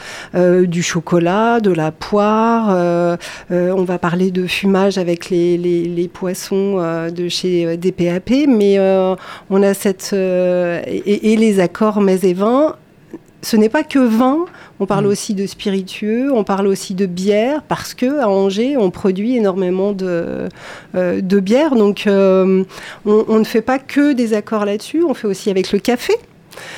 du 0.66 0.84
chocolat, 0.84 1.60
de 1.60 1.72
la 1.72 1.92
poire, 1.92 3.18
on 3.50 3.84
va 3.84 3.98
parler 3.98 4.32
de 4.32 4.46
fumage 4.48 4.98
avec 4.98 5.30
les, 5.30 6.10
poissons 6.14 6.78
de 7.10 7.28
chez 7.28 7.78
DPAP, 7.78 8.48
mais 8.48 8.80
on 9.50 9.64
a 9.64 9.74
cette... 9.74 10.14
et, 10.14 11.34
et 11.34 11.36
les 11.38 11.60
accords 11.60 12.02
mets 12.02 12.24
et 12.24 12.34
vins, 12.34 12.76
ce 13.44 13.56
n'est 13.58 13.70
pas 13.70 13.84
que 13.84 14.00
vin, 14.00 14.46
on 14.80 14.88
parle 14.88 15.06
Mm. 15.06 15.10
aussi 15.10 15.34
de 15.36 15.46
spiritueux, 15.46 16.32
on 16.34 16.44
parle 16.44 16.66
aussi 16.66 16.96
de 16.96 17.06
bière, 17.06 17.62
parce 17.68 17.94
que 17.94 18.20
à 18.20 18.28
Angers, 18.30 18.76
on 18.78 18.90
produit 18.90 19.38
énormément 19.38 19.92
de, 19.92 20.48
euh, 20.96 21.22
de 21.22 21.40
bière. 21.40 21.76
Donc, 21.76 22.08
euh, 22.08 22.64
on, 23.06 23.26
on 23.28 23.38
ne 23.40 23.44
fait 23.44 23.62
pas 23.62 23.78
que 23.80 24.14
des 24.14 24.34
accords 24.34 24.66
là-dessus, 24.66 25.04
on 25.08 25.14
fait 25.14 25.28
aussi 25.28 25.50
avec 25.52 25.72
le 25.72 25.80
café. 25.80 26.14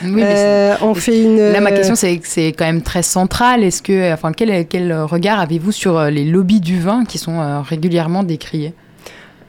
Oui, 0.04 0.22
Euh, 0.24 0.74
on 0.82 0.94
fait 0.94 1.22
une. 1.22 1.38
Là, 1.52 1.60
ma 1.62 1.72
question, 1.72 1.96
c'est 1.96 2.18
que 2.18 2.28
c'est 2.28 2.54
quand 2.54 2.66
même 2.66 2.82
très 2.82 3.04
central. 3.04 3.62
Est-ce 3.64 3.82
que, 3.82 4.14
enfin, 4.14 4.32
quel, 4.32 4.66
quel 4.68 4.94
regard 4.94 5.40
avez-vous 5.40 5.72
sur 5.74 5.98
euh, 5.98 6.10
les 6.10 6.24
lobbies 6.26 6.62
du 6.62 6.80
vin 6.80 7.04
qui 7.06 7.18
sont 7.18 7.40
euh, 7.42 7.60
régulièrement 7.62 8.24
décriés? 8.24 8.74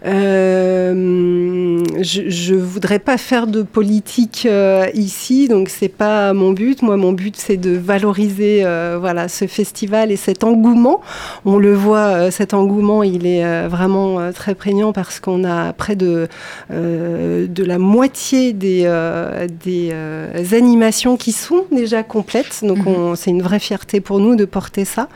Euh, 0.06 1.82
je, 2.00 2.22
je 2.28 2.54
voudrais 2.54 2.98
pas 2.98 3.16
faire 3.18 3.46
de 3.46 3.62
politique 3.62 4.46
euh, 4.48 4.86
ici, 4.94 5.48
donc 5.48 5.68
c'est 5.68 5.88
pas 5.88 6.32
mon 6.32 6.52
but. 6.52 6.82
Moi, 6.82 6.96
mon 6.96 7.12
but, 7.12 7.34
c'est 7.36 7.56
de 7.56 7.76
valoriser 7.76 8.62
euh, 8.64 8.96
voilà 9.00 9.28
ce 9.28 9.46
festival 9.46 10.10
et 10.12 10.16
cet 10.16 10.44
engouement. 10.44 11.00
On 11.44 11.58
le 11.58 11.74
voit, 11.74 12.30
cet 12.30 12.54
engouement, 12.54 13.02
il 13.02 13.26
est 13.26 13.66
vraiment 13.68 14.30
très 14.32 14.54
prégnant 14.54 14.92
parce 14.92 15.20
qu'on 15.20 15.44
a 15.44 15.72
près 15.72 15.96
de 15.96 16.28
de 16.70 17.64
la 17.64 17.78
moitié 17.78 18.52
des 18.52 18.82
des 19.64 20.54
animations 20.54 21.16
qui 21.16 21.32
sont 21.32 21.64
déjà 21.72 22.02
complètes. 22.02 22.60
Donc, 22.62 22.78
Mhm. 22.86 23.16
c'est 23.16 23.30
une 23.30 23.42
vraie 23.42 23.58
fierté 23.58 24.00
pour 24.00 24.18
nous 24.20 24.36
de 24.36 24.44
porter 24.44 24.84
ça. 24.84 25.08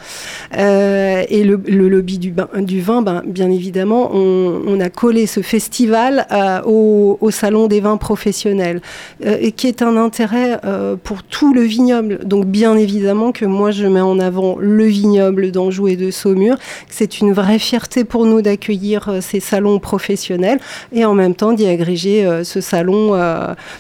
Et 0.55 1.45
le, 1.45 1.61
le 1.67 1.89
lobby 1.89 2.19
du, 2.19 2.31
bain- 2.33 2.49
du 2.61 2.81
vin, 2.81 3.03
ben, 3.03 3.23
bien 3.27 3.51
évidemment, 3.51 4.11
on, 4.13 4.61
on 4.67 4.80
a 4.81 4.91
collé 4.91 5.27
ce 5.27 5.41
festival 5.41 6.27
euh, 6.31 6.63
au, 6.65 7.31
salon 7.31 7.69
des 7.69 7.81
vins 7.81 7.97
professionnels, 7.97 8.81
euh, 9.25 9.37
et 9.41 9.53
qui 9.53 9.67
est 9.67 9.83
un 9.83 9.97
intérêt 9.97 10.61
euh, 10.65 10.97
pour 11.03 11.23
tout 11.23 11.55
le 11.55 11.63
vignoble. 11.63 12.21
Donc 12.25 12.47
bien 12.47 12.77
évidemment 12.77 13.33
que 13.33 13.45
moi 13.45 13.71
je 13.71 13.87
mets 13.87 14.01
en 14.01 14.19
avant 14.19 14.57
le 14.59 14.85
vignoble 14.85 15.51
d'Anjou 15.53 15.89
et 15.89 15.97
de 15.97 16.11
Saumur. 16.11 16.57
C'est 16.89 17.21
une 17.21 17.33
vraie 17.33 17.59
fierté 17.59 18.05
pour 18.05 18.27
nous 18.27 18.43
d'accueillir 18.43 19.19
ces 19.21 19.41
salons 19.41 19.79
professionnels 19.79 20.59
et 20.93 21.05
en 21.05 21.15
même 21.15 21.35
temps 21.35 21.53
d'y 21.53 21.67
agréger 21.67 22.29
ce 22.45 22.61
salon, 22.61 23.19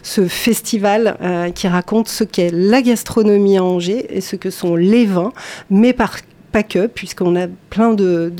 ce 0.02 0.26
festival 0.26 1.16
qui 1.54 1.68
raconte 1.68 2.08
ce 2.08 2.24
qu'est 2.24 2.50
la 2.52 2.82
gastronomie 2.82 3.58
à 3.58 3.64
Angers 3.64 4.06
et 4.10 4.20
ce 4.20 4.36
que 4.36 4.50
sont 4.50 4.76
les 4.76 5.06
vins, 5.06 5.32
mais 5.70 5.92
par 5.92 6.16
pas 6.52 6.62
que, 6.62 6.86
puisqu'on 6.86 7.36
a 7.36 7.46
plein 7.70 7.94
de 7.94 8.32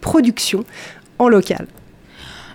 productions 0.00 0.64
local. 1.28 1.66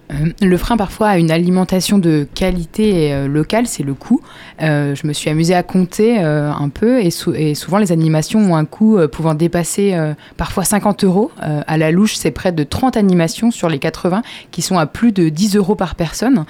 Euh, 0.09 0.13
le 0.41 0.55
frein 0.57 0.77
parfois 0.77 1.09
à 1.09 1.17
une 1.17 1.31
alimentation 1.31 1.97
de 1.99 2.25
qualité 2.33 3.11
euh, 3.13 3.27
locale, 3.27 3.67
c'est 3.67 3.83
le 3.83 3.93
coût. 3.93 4.21
Euh, 4.61 4.95
je 4.95 5.05
me 5.05 5.11
suis 5.11 5.29
amusée 5.29 5.53
à 5.53 5.63
compter 5.63 6.17
un 6.19 6.69
peu 6.69 7.01
et, 7.01 7.11
sou- 7.11 7.33
et 7.33 7.55
souvent 7.55 7.77
les 7.77 7.91
animations 7.91 8.39
ont 8.39 8.55
un 8.55 8.63
coût 8.63 8.97
pouvant 9.11 9.33
dépasser 9.33 9.97
parfois 10.37 10.63
50 10.63 11.03
euros. 11.03 11.29
À 11.41 11.77
la 11.77 11.91
louche, 11.91 12.15
c'est 12.15 12.31
près 12.31 12.53
de 12.53 12.63
30 12.63 12.95
animations 12.95 13.51
sur 13.51 13.67
les 13.67 13.79
80 13.79 14.21
qui 14.51 14.61
sont 14.61 14.77
à 14.77 14.85
plus 14.85 15.11
de 15.11 15.27
10 15.27 15.57
euros 15.57 15.75
par 15.75 15.95
personne. 15.95 16.45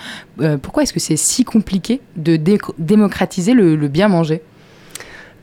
Pourquoi 0.62 0.84
est-ce 0.84 0.94
que 0.94 1.00
c'est 1.00 1.18
si 1.18 1.44
compliqué 1.44 2.00
de 2.16 2.36
dé- 2.36 2.60
démocratiser 2.78 3.54
le 3.54 3.76
bien 3.88 4.08
manger? 4.08 4.44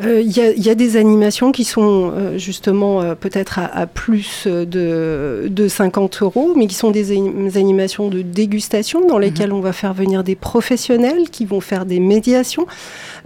Euh, 0.02 0.20
Il 0.20 0.36
y, 0.36 0.40
a, 0.40 0.50
il 0.50 0.64
y 0.64 0.70
a 0.70 0.74
des 0.74 0.96
animations 0.96 1.52
qui 1.52 1.62
sont 1.62 2.10
euh, 2.12 2.36
justement 2.36 3.00
euh, 3.00 3.14
peut-être 3.14 3.60
à, 3.60 3.66
à 3.66 3.86
plus 3.86 4.46
de, 4.48 5.46
de 5.48 5.68
50 5.68 6.22
euros, 6.22 6.52
mais 6.56 6.66
qui 6.66 6.74
sont 6.74 6.90
des 6.90 7.12
anim- 7.12 7.56
animations 7.56 8.08
de 8.08 8.20
dégustation 8.22 9.06
dans 9.06 9.18
lesquelles 9.18 9.52
on 9.52 9.60
va 9.60 9.72
faire 9.72 9.94
venir 9.94 10.24
des 10.24 10.34
professionnels 10.34 11.30
qui 11.30 11.44
vont 11.44 11.60
faire 11.60 11.86
des 11.86 12.00
médiations, 12.00 12.66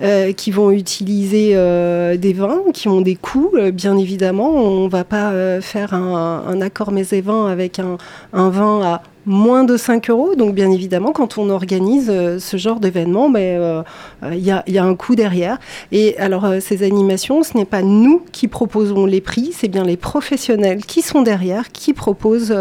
euh, 0.03 0.33
qui 0.33 0.51
vont 0.51 0.71
utiliser 0.71 1.53
euh, 1.55 2.19
des 2.19 2.35
vins 2.35 2.61
qui 2.75 2.89
ont 2.89 3.01
des 3.01 3.17
coûts, 3.17 3.53
euh, 3.55 3.71
bien 3.71 3.97
évidemment. 3.97 4.51
On 4.55 4.85
ne 4.85 4.91
va 4.91 5.05
pas 5.05 5.31
euh, 5.33 5.63
faire 5.63 5.95
un, 5.95 6.45
un 6.47 6.61
accord 6.61 6.93
mets 6.93 7.07
et 7.13 7.23
vins 7.23 7.47
avec 7.47 7.79
un, 7.79 7.97
un 8.35 8.51
vin 8.51 8.83
à 8.83 9.03
moins 9.29 9.63
de 9.65 9.77
5 9.77 10.11
euros. 10.11 10.35
Donc, 10.35 10.55
bien 10.55 10.71
évidemment, 10.71 11.13
quand 11.13 11.39
on 11.39 11.51
organise 11.51 12.09
euh, 12.11 12.39
ce 12.41 12.57
genre 12.57 12.81
d'événement, 12.81 13.31
ben, 13.31 13.41
euh, 13.41 13.83
euh, 14.25 14.35
il 14.35 14.43
y, 14.43 14.51
a, 14.51 14.85
un 14.85 14.95
coût 14.95 15.15
derrière. 15.15 15.59
Et 15.93 16.19
alors, 16.19 16.47
ces 16.61 16.83
animations, 16.83 17.43
ce 17.43 17.57
n'est 17.57 17.65
pas 17.65 17.83
nous 17.83 18.25
qui 18.33 18.49
proposons 18.49 19.07
les 19.07 19.21
prix, 19.21 19.51
c'est 19.53 19.69
bien 19.69 19.85
les 19.85 19.97
professionnels 19.97 20.85
qui 20.85 21.03
sont 21.03 21.23
derrière 21.23 21.71
qui 21.71 21.93
proposent 21.93 22.57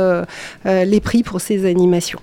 les 0.65 0.99
prix 0.99 1.23
pour 1.23 1.39
ces 1.39 1.65
animations. 1.65 2.19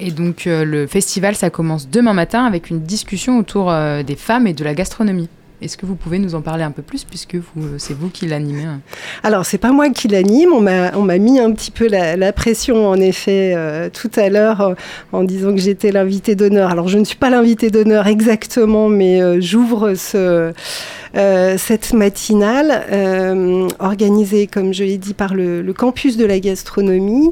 Et 0.00 0.10
donc 0.10 0.44
le 0.46 0.86
festival, 0.86 1.34
ça 1.34 1.50
commence 1.50 1.88
demain 1.88 2.12
matin 2.12 2.44
avec 2.44 2.68
une 2.70 2.80
discussion 2.80 3.38
autour 3.38 3.72
des 4.06 4.16
femmes 4.16 4.46
et 4.46 4.52
de 4.52 4.64
la 4.64 4.74
gastronomie. 4.74 5.28
Est-ce 5.62 5.76
que 5.76 5.84
vous 5.84 5.94
pouvez 5.94 6.18
nous 6.18 6.34
en 6.34 6.40
parler 6.40 6.64
un 6.64 6.70
peu 6.70 6.80
plus 6.80 7.04
puisque 7.04 7.34
euh, 7.34 7.40
c'est 7.76 7.92
vous 7.92 8.08
qui 8.08 8.26
l'animez 8.26 8.64
hein 8.64 8.80
Alors, 9.22 9.44
c'est 9.44 9.58
pas 9.58 9.72
moi 9.72 9.90
qui 9.90 10.08
l'anime, 10.08 10.52
on 10.54 10.60
m'a, 10.60 10.96
on 10.96 11.02
m'a 11.02 11.18
mis 11.18 11.38
un 11.38 11.52
petit 11.52 11.70
peu 11.70 11.86
la, 11.86 12.32
pression, 12.32 12.88
en 12.88 12.96
effet, 12.96 13.52
euh, 13.54 13.90
tout 13.90 14.10
à 14.16 14.30
l'heure, 14.30 14.60
euh, 14.62 14.74
en 15.12 15.22
disant 15.22 15.54
que 15.54 15.60
j'étais 15.60 15.92
l'invité 15.92 16.34
d'honneur. 16.34 16.70
Alors, 16.70 16.88
je 16.88 16.98
ne 16.98 17.04
suis 17.04 17.16
pas 17.16 17.28
l'invité 17.28 17.70
d'honneur 17.70 18.06
exactement, 18.06 18.88
mais 18.88 19.40
j'ouvre 19.40 19.94
ce, 19.94 20.52
euh, 21.16 21.56
cette 21.58 21.92
matinale 21.92 22.84
euh, 22.92 23.68
organisée, 23.80 24.46
comme 24.46 24.72
je 24.72 24.84
l'ai 24.84 24.96
dit, 24.96 25.14
par 25.14 25.34
le, 25.34 25.60
le, 25.60 25.72
campus 25.72 26.16
de 26.16 26.24
la 26.24 26.38
gastronomie 26.38 27.30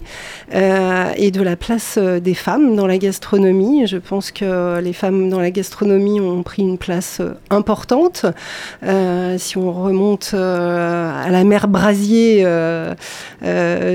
euh, 0.54 1.12
et 1.16 1.30
de 1.30 1.42
la 1.42 1.54
place 1.54 1.98
des 1.98 2.34
femmes 2.34 2.74
dans 2.74 2.86
la 2.86 2.98
gastronomie. 2.98 3.86
Je 3.86 3.98
pense 3.98 4.32
que 4.32 4.80
les 4.80 4.92
femmes 4.92 5.28
dans 5.28 5.38
la 5.38 5.50
gastronomie 5.50 6.20
ont 6.20 6.42
pris 6.42 6.62
une 6.62 6.78
place 6.78 7.20
importante. 7.50 8.26
si 9.36 9.56
on 9.56 9.72
remonte 9.72 10.34
à 10.34 11.30
la 11.30 11.44
mère 11.44 11.68
Brasier 11.68 12.44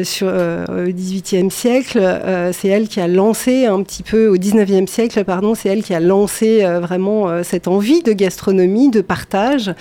sur, 0.03 0.27
au 0.27 0.91
XVIIIe 0.91 1.51
siècle, 1.51 2.51
c'est 2.53 2.67
elle 2.67 2.87
qui 2.87 3.01
a 3.01 3.07
lancé 3.07 3.65
un 3.65 3.81
petit 3.83 4.03
peu, 4.03 4.27
au 4.27 4.35
XIXe 4.35 4.89
siècle, 4.89 5.23
pardon, 5.23 5.55
c'est 5.55 5.69
elle 5.69 5.83
qui 5.83 5.93
a 5.93 5.99
lancé 5.99 6.63
vraiment 6.81 7.43
cette 7.43 7.67
envie 7.67 8.03
de 8.03 8.13
gastronomie, 8.13 8.89
de 8.89 9.01
partage 9.01 9.72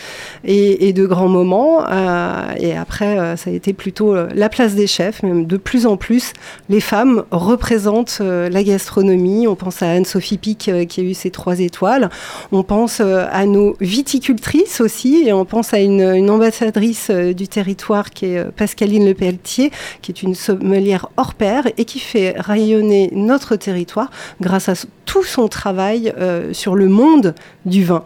et, 0.44 0.92
de 0.92 1.06
grands 1.06 1.28
moments. 1.28 1.84
Euh, 1.90 2.54
et 2.58 2.76
après, 2.76 3.18
euh, 3.18 3.36
ça 3.36 3.50
a 3.50 3.52
été 3.52 3.72
plutôt 3.72 4.14
euh, 4.14 4.28
la 4.34 4.48
place 4.48 4.74
des 4.74 4.86
chefs, 4.86 5.22
même 5.22 5.46
de 5.46 5.56
plus 5.56 5.86
en 5.86 5.96
plus, 5.96 6.32
les 6.68 6.80
femmes 6.80 7.24
représentent 7.30 8.20
la 8.20 8.62
gastronomie. 8.62 9.46
On 9.46 9.54
pense 9.54 9.82
à 9.82 9.90
Anne-Sophie 9.90 10.38
Pic 10.38 10.70
qui 10.88 11.00
a 11.00 11.04
eu 11.04 11.14
ses 11.14 11.30
trois 11.30 11.60
étoiles. 11.60 12.10
On 12.50 12.62
pense 12.62 13.00
à 13.00 13.46
nos 13.46 13.76
viticultrices 13.80 14.80
aussi, 14.80 15.24
et 15.26 15.32
on 15.32 15.44
pense 15.44 15.74
à 15.74 15.78
une, 15.78 16.30
ambassadrice 16.30 17.10
du 17.10 17.48
territoire 17.48 18.10
qui 18.10 18.26
est 18.26 18.50
Pascaline 18.52 19.06
Lepelletier, 19.06 19.70
qui 20.00 20.12
est 20.12 20.22
une 20.22 20.34
sommelière 20.34 21.08
hors 21.16 21.34
pair 21.34 21.66
et 21.76 21.84
qui 21.84 21.98
fait 21.98 22.34
rayonner 22.38 23.10
notre 23.12 23.56
territoire 23.56 24.10
grâce 24.40 24.68
à 24.68 24.74
tout 25.04 25.24
son 25.24 25.48
travail 25.48 26.12
sur 26.52 26.74
le 26.74 26.88
monde 26.88 27.34
du 27.66 27.84
vin 27.84 28.04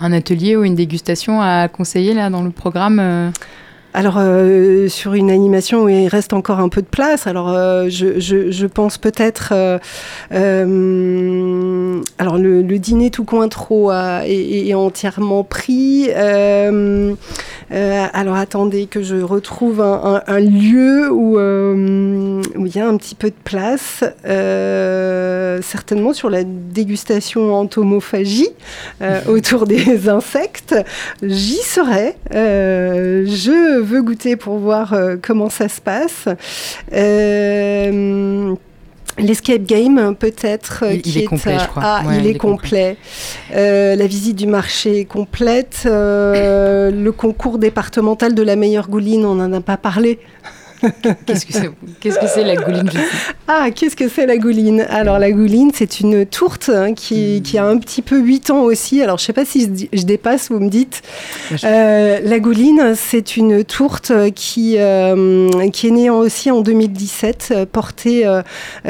un 0.00 0.12
atelier 0.12 0.56
ou 0.56 0.64
une 0.64 0.74
dégustation 0.74 1.40
à 1.40 1.68
conseiller 1.68 2.14
là 2.14 2.30
dans 2.30 2.42
le 2.42 2.50
programme 2.50 2.98
euh 3.00 3.30
alors, 3.96 4.16
euh, 4.18 4.88
sur 4.88 5.14
une 5.14 5.30
animation 5.30 5.84
où 5.84 5.88
il 5.88 6.08
reste 6.08 6.32
encore 6.32 6.58
un 6.58 6.68
peu 6.68 6.82
de 6.82 6.86
place, 6.86 7.28
alors 7.28 7.48
euh, 7.50 7.88
je, 7.88 8.66
pense 8.66 8.98
peut-être. 8.98 9.52
alors, 9.52 9.78
le, 12.36 12.62
dîner 12.78 13.10
tout 13.10 13.22
coin 13.22 13.46
trop 13.46 13.92
est, 13.92 14.74
entièrement 14.74 15.44
pris. 15.44 16.08
Alors, 17.70 18.36
attendez 18.36 18.86
que 18.86 19.02
je 19.02 19.16
retrouve 19.16 19.80
un, 19.80 20.40
lieu 20.40 21.10
où, 21.10 21.38
où, 21.38 22.66
il 22.66 22.76
y 22.76 22.80
a 22.80 22.86
un 22.86 22.96
petit 22.96 23.14
peu 23.14 23.30
de 23.30 23.34
place. 23.44 24.04
certainement 25.62 26.12
sur 26.12 26.30
la 26.30 26.44
dégustation 26.44 27.54
entomophagie 27.54 28.50
autour 29.28 29.66
des 29.66 30.08
insectes. 30.08 30.74
J'y 31.22 31.62
serai. 31.62 32.16
je 32.30 33.80
veux 33.80 34.02
goûter 34.02 34.36
pour 34.36 34.58
voir 34.58 34.92
euh, 34.92 35.16
comment 35.20 35.50
ça 35.50 35.68
se 35.68 35.80
passe. 35.80 36.28
Euh, 39.18 39.22
l'escape 39.22 39.62
game, 39.62 40.14
peut-être. 40.18 40.84
Il, 41.04 41.18
est 41.18 41.24
complet, 41.24 41.58
je 41.58 41.66
crois. 41.66 41.82
Ah, 41.84 42.02
il, 42.18 42.26
est, 42.26 42.34
complet. 42.34 42.96
Euh, 43.54 43.96
la 43.96 44.06
visite 44.06 44.36
du 44.36 44.46
marché 44.46 45.00
est 45.00 45.04
complète. 45.04 45.82
le 45.84 47.10
concours 47.10 47.58
départemental 47.58 48.34
de 48.34 48.42
la 48.42 48.56
meilleure 48.56 48.88
gouline, 48.88 49.24
on 49.24 49.34
n'en 49.36 49.52
a 49.52 49.60
pas 49.60 49.76
parlé. 49.76 50.18
Qu'est-ce 52.00 52.18
que 52.18 52.26
c'est 52.26 52.44
la 52.44 52.56
gouline 52.56 52.90
Ah, 53.48 53.68
qu'est-ce 53.74 53.96
que 53.96 54.08
c'est 54.08 54.26
la 54.26 54.36
gouline? 54.36 54.86
Alors 54.90 55.18
la 55.18 55.30
gouline, 55.32 55.70
c'est 55.74 56.00
une 56.00 56.26
tourte 56.26 56.70
hein, 56.74 56.94
qui, 56.94 57.40
a 57.56 57.66
un 57.66 57.78
petit 57.78 58.02
peu 58.02 58.18
8 58.18 58.50
ans 58.50 58.62
aussi. 58.62 59.02
Alors 59.02 59.18
je 59.18 59.22
ne 59.22 59.26
sais 59.26 59.32
pas 59.32 59.44
si 59.44 59.88
je, 59.92 60.02
dépasse, 60.02 60.50
vous 60.50 60.60
me 60.60 60.68
dites. 60.68 61.02
Euh, 61.64 62.20
la 62.22 62.38
gouline, 62.40 62.94
c'est 62.96 63.36
une 63.36 63.64
tourte 63.64 64.12
qui, 64.34 64.76
euh, 64.78 65.48
qui 65.70 65.88
est 65.88 65.92
née 65.92 66.10
aussi 66.10 66.50
en 66.50 66.60
2017, 66.60 67.66
portée 67.72 68.26
euh, 68.26 68.42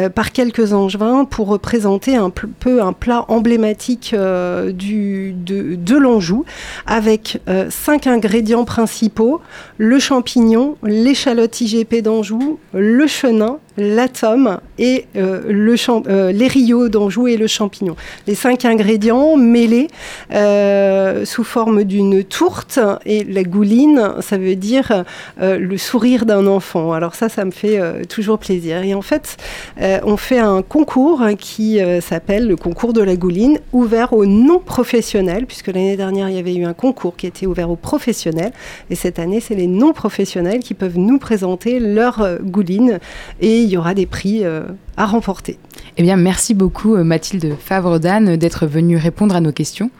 par 0.08 0.32
quelques 0.32 0.72
angevins 0.72 1.24
pour 1.24 1.48
représenter 1.48 2.16
un 2.16 2.30
peu 2.30 2.82
un 2.82 2.92
plat 2.92 3.24
emblématique 3.28 4.14
du, 4.14 5.32
de, 5.32 5.74
de 5.74 5.96
l'Anjou, 5.96 6.44
avec 6.86 7.40
cinq 7.70 8.06
ingrédients 8.06 8.64
principaux, 8.64 9.40
le 9.78 9.98
champignon, 9.98 10.76
l'échalote 10.82 11.60
IGP 11.60 11.83
d'Anjou, 11.84 12.58
le 12.72 13.06
chenin, 13.06 13.58
l'atome 13.76 14.58
et 14.78 15.06
euh, 15.16 15.42
le 15.48 15.74
euh, 16.08 16.32
les 16.32 16.46
rios 16.46 16.88
d'Anjou 16.88 17.26
et 17.26 17.36
le 17.36 17.46
champignon. 17.46 17.96
Les 18.26 18.34
cinq 18.34 18.64
ingrédients 18.64 19.36
mêlés 19.36 19.88
euh, 20.32 21.24
sous 21.24 21.44
forme 21.44 21.84
d'une 21.84 22.22
tourte 22.24 22.78
et 23.04 23.24
la 23.24 23.42
gouline, 23.42 24.14
ça 24.20 24.38
veut 24.38 24.54
dire 24.54 25.04
le 25.40 25.76
sourire 25.76 26.26
d'un 26.26 26.46
enfant. 26.46 26.92
Alors 26.92 27.14
ça, 27.14 27.28
ça 27.28 27.44
me 27.44 27.50
fait 27.50 28.06
toujours 28.06 28.38
plaisir. 28.38 28.82
Et 28.82 28.94
en 28.94 29.02
fait, 29.02 29.36
on 29.80 30.16
fait 30.16 30.38
un 30.38 30.62
concours 30.62 31.22
qui 31.38 31.80
s'appelle 32.00 32.46
le 32.46 32.56
concours 32.56 32.92
de 32.92 33.02
la 33.02 33.16
gouline, 33.16 33.58
ouvert 33.72 34.12
aux 34.12 34.26
non-professionnels, 34.26 35.46
puisque 35.46 35.68
l'année 35.68 35.96
dernière, 35.96 36.28
il 36.28 36.36
y 36.36 36.38
avait 36.38 36.54
eu 36.54 36.64
un 36.64 36.72
concours 36.72 37.16
qui 37.16 37.26
était 37.26 37.46
ouvert 37.46 37.70
aux 37.70 37.76
professionnels. 37.76 38.52
Et 38.90 38.94
cette 38.94 39.18
année, 39.18 39.40
c'est 39.40 39.54
les 39.54 39.66
non-professionnels 39.66 40.60
qui 40.60 40.74
peuvent 40.74 40.98
nous 40.98 41.18
présenter 41.18 41.63
leur 41.80 42.38
gouline 42.42 42.98
et 43.40 43.60
il 43.60 43.68
y 43.68 43.76
aura 43.76 43.94
des 43.94 44.06
prix 44.06 44.44
euh, 44.44 44.62
à 44.96 45.06
remporter. 45.06 45.58
Eh 45.96 46.02
bien, 46.02 46.16
merci 46.16 46.54
beaucoup 46.54 46.94
euh, 46.94 47.04
Mathilde 47.04 47.56
Favre-Dan 47.58 48.36
d'être 48.36 48.66
venue 48.66 48.96
répondre 48.96 49.34
à 49.34 49.40
nos 49.40 49.52
questions. 49.52 49.90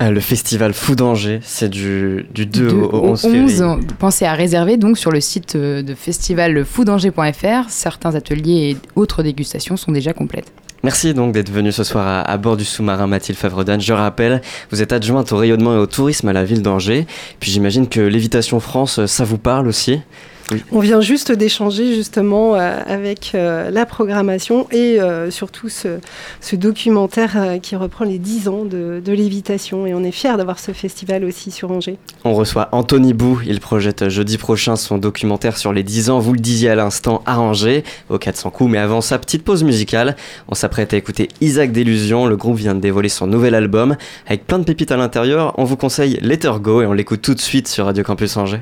Euh, 0.00 0.10
le 0.10 0.20
festival 0.20 0.72
Fou 0.72 0.94
d'Angers, 0.94 1.40
c'est 1.42 1.68
du, 1.68 2.26
du 2.32 2.46
2, 2.46 2.70
au 2.70 3.10
11 3.10 3.20
février. 3.20 3.62
Pensez 3.98 4.24
à 4.24 4.32
réserver 4.32 4.78
donc 4.78 4.96
sur 4.96 5.10
le 5.10 5.20
site 5.20 5.56
de 5.56 5.94
festivalfoudanger.fr. 5.94 7.68
Certains 7.68 8.14
ateliers 8.14 8.70
et 8.70 8.76
autres 8.96 9.22
dégustations 9.22 9.76
sont 9.76 9.92
déjà 9.92 10.12
complètes. 10.12 10.52
Merci 10.82 11.12
donc 11.12 11.32
d'être 11.32 11.50
venu 11.50 11.72
ce 11.72 11.84
soir 11.84 12.24
à, 12.26 12.36
bord 12.38 12.56
du 12.56 12.64
sous-marin 12.64 13.06
Mathilde 13.06 13.38
Favredan. 13.38 13.78
Je 13.78 13.92
rappelle, 13.92 14.40
vous 14.70 14.80
êtes 14.80 14.94
adjointe 14.94 15.30
au 15.32 15.36
rayonnement 15.36 15.74
et 15.74 15.78
au 15.78 15.86
tourisme 15.86 16.28
à 16.28 16.32
la 16.32 16.42
ville 16.42 16.62
d'Angers. 16.62 17.06
Puis 17.38 17.50
j'imagine 17.50 17.86
que 17.86 18.00
l'évitation 18.00 18.60
France, 18.60 19.04
ça 19.04 19.24
vous 19.24 19.36
parle 19.36 19.68
aussi 19.68 20.00
on 20.72 20.80
vient 20.80 21.00
juste 21.00 21.32
d'échanger 21.32 21.94
justement 21.94 22.54
euh, 22.54 22.78
avec 22.86 23.32
euh, 23.34 23.70
la 23.70 23.86
programmation 23.86 24.66
et 24.70 25.00
euh, 25.00 25.30
surtout 25.30 25.68
ce, 25.68 25.98
documentaire 26.52 27.58
qui 27.62 27.76
reprend 27.76 28.04
les 28.04 28.18
10 28.18 28.48
ans 28.48 28.64
de, 28.64 29.02
lévitation. 29.06 29.86
Et 29.86 29.94
on 29.94 30.02
est 30.04 30.12
fiers 30.12 30.36
d'avoir 30.36 30.58
ce 30.58 30.72
festival 30.72 31.24
aussi 31.24 31.50
sur 31.50 31.70
Angers. 31.70 31.96
On 32.24 32.34
reçoit 32.34 32.68
Anthony 32.72 33.12
Bou, 33.12 33.40
il 33.46 33.60
projette 33.60 34.08
jeudi 34.08 34.38
prochain 34.38 34.76
son 34.76 34.98
documentaire 34.98 35.56
sur 35.56 35.72
les 35.72 35.82
10 35.82 36.10
ans, 36.10 36.18
vous 36.18 36.32
le 36.32 36.38
disiez 36.38 36.70
à 36.70 36.74
l'instant, 36.74 37.22
à 37.26 37.40
Angers, 37.40 37.84
au 38.08 38.18
400 38.18 38.50
coups, 38.50 38.70
mais 38.70 38.78
avant 38.78 39.00
sa 39.00 39.18
petite 39.18 39.42
pause 39.42 39.64
musicale, 39.64 40.16
on 40.48 40.54
s'apprête 40.54 40.92
à 40.92 40.96
écouter 40.96 41.28
Isaac 41.40 41.72
Délusion, 41.72 42.26
le 42.26 42.36
groupe 42.36 42.56
vient 42.56 42.74
de 42.74 42.80
dévoiler 42.80 43.08
son 43.08 43.26
nouvel 43.26 43.54
album, 43.54 43.96
avec 44.26 44.46
plein 44.46 44.58
de 44.58 44.64
pépites 44.64 44.92
à 44.92 44.96
l'intérieur, 44.96 45.54
on 45.56 45.64
vous 45.64 45.76
conseille 45.76 46.18
Let 46.20 46.40
Her 46.44 46.60
Go 46.60 46.82
et 46.82 46.86
on 46.86 46.92
l'écoute 46.92 47.22
tout 47.22 47.34
de 47.34 47.40
suite 47.40 47.68
sur 47.68 47.86
Radio 47.86 48.04
Campus 48.04 48.36
Angers. 48.36 48.60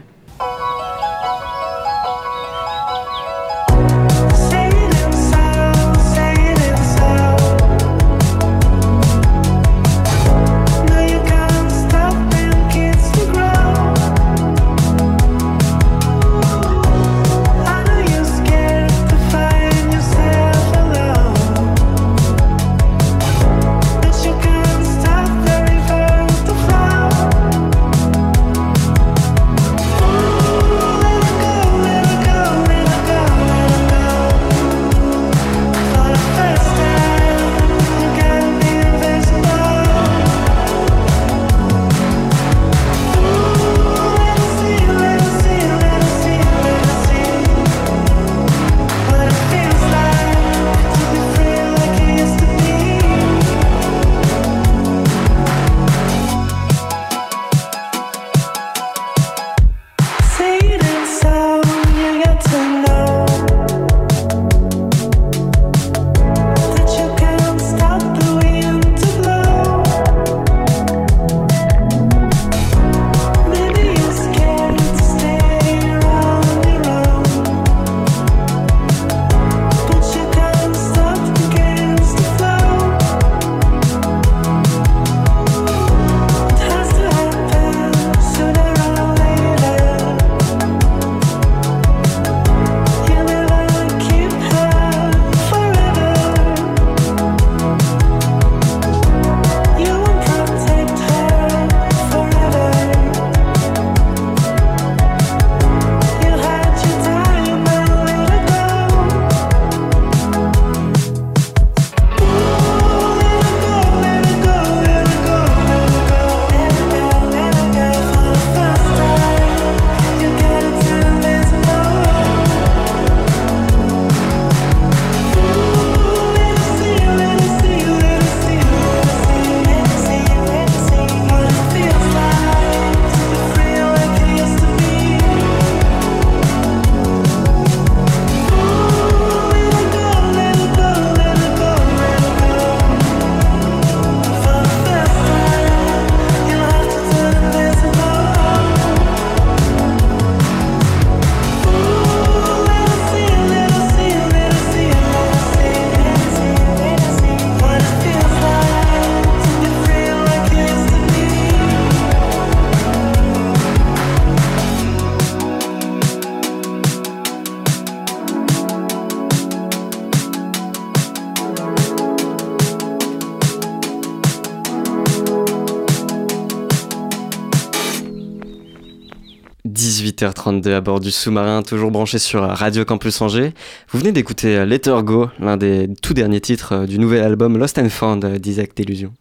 18h32 180.59 180.73
à 180.75 180.81
bord 180.81 181.01
du 181.01 181.11
sous-marin, 181.11 181.63
toujours 181.63 181.91
branché 181.91 182.19
sur 182.19 182.43
Radio 182.43 182.85
Campus 182.85 183.21
Angers. 183.21 183.53
Vous 183.91 183.99
venez 183.99 184.13
d'écouter 184.13 184.65
Let 184.67 184.83
Her 184.87 185.03
Go, 185.03 185.29
l'un 185.41 185.57
des 185.57 185.89
tout 186.03 186.15
derniers 186.15 186.41
titres 186.41 186.87
du 186.87 186.99
nouvel 186.99 187.23
album 187.23 187.59
Lost 187.59 187.79
and 187.79 187.89
Found 187.89 188.25
d'Isaac 188.39 188.77
Delusion. 188.77 189.13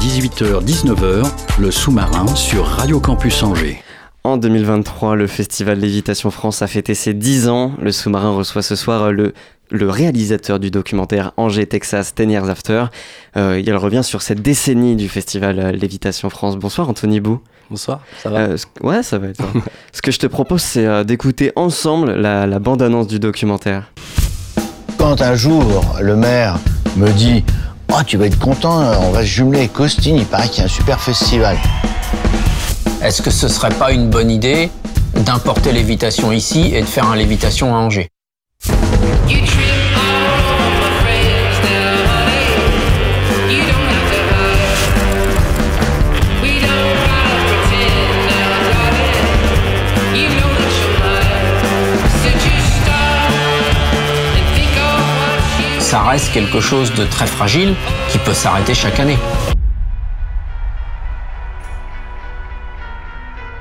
18h-19h, 0.00 1.26
le 1.60 1.70
sous-marin 1.70 2.26
sur 2.34 2.64
Radio 2.64 3.00
Campus 3.00 3.42
Angers. 3.42 3.82
En 4.22 4.36
2023, 4.36 5.16
le 5.16 5.26
festival 5.26 5.78
Lévitation 5.78 6.30
France 6.30 6.62
a 6.62 6.66
fêté 6.66 6.94
ses 6.94 7.12
10 7.12 7.48
ans. 7.48 7.72
Le 7.80 7.92
sous-marin 7.92 8.30
reçoit 8.30 8.62
ce 8.62 8.74
soir 8.74 9.12
le 9.12 9.34
le 9.70 9.88
réalisateur 9.88 10.60
du 10.60 10.70
documentaire 10.70 11.32
Angers, 11.36 11.66
Texas, 11.66 12.14
Ten 12.14 12.30
Years 12.30 12.48
After. 12.48 12.86
Euh, 13.36 13.60
il 13.64 13.74
revient 13.74 14.04
sur 14.04 14.22
cette 14.22 14.42
décennie 14.42 14.94
du 14.94 15.08
festival 15.08 15.58
euh, 15.58 15.72
Lévitation 15.72 16.30
France. 16.30 16.56
Bonsoir 16.56 16.88
Anthony 16.88 17.20
Bou. 17.20 17.40
Bonsoir, 17.70 18.00
ça 18.22 18.30
va 18.30 18.38
euh, 18.40 18.56
Ouais, 18.82 19.02
ça 19.02 19.18
va. 19.18 19.32
Toi. 19.32 19.46
ce 19.92 20.02
que 20.02 20.10
je 20.10 20.18
te 20.18 20.26
propose, 20.26 20.62
c'est 20.62 21.04
d'écouter 21.04 21.52
ensemble 21.56 22.12
la, 22.12 22.46
la 22.46 22.58
bande-annonce 22.58 23.06
du 23.06 23.18
documentaire. 23.18 23.90
Quand 24.98 25.20
un 25.22 25.34
jour, 25.34 25.96
le 26.00 26.16
maire 26.16 26.58
me 26.96 27.10
dit 27.10 27.44
Oh, 27.92 28.02
tu 28.04 28.16
vas 28.16 28.26
être 28.26 28.38
content, 28.38 28.80
on 29.02 29.10
va 29.10 29.20
se 29.20 29.26
jumeler 29.26 29.58
avec 29.60 29.72
Costine, 29.72 30.16
il 30.16 30.26
paraît 30.26 30.48
qu'il 30.48 30.58
y 30.58 30.62
a 30.62 30.64
un 30.64 30.68
super 30.68 31.00
festival. 31.00 31.56
Est-ce 33.02 33.22
que 33.22 33.30
ce 33.30 33.48
serait 33.48 33.74
pas 33.74 33.92
une 33.92 34.08
bonne 34.08 34.30
idée 34.30 34.70
d'importer 35.14 35.72
Lévitation 35.72 36.32
ici 36.32 36.74
et 36.74 36.80
de 36.80 36.86
faire 36.86 37.08
un 37.08 37.16
Lévitation 37.16 37.74
à 37.74 37.78
Angers? 37.78 38.08
Ça 55.94 56.02
reste 56.02 56.32
quelque 56.32 56.60
chose 56.60 56.92
de 56.94 57.04
très 57.04 57.28
fragile 57.28 57.76
qui 58.08 58.18
peut 58.18 58.34
s'arrêter 58.34 58.74
chaque 58.74 58.98
année. 58.98 59.16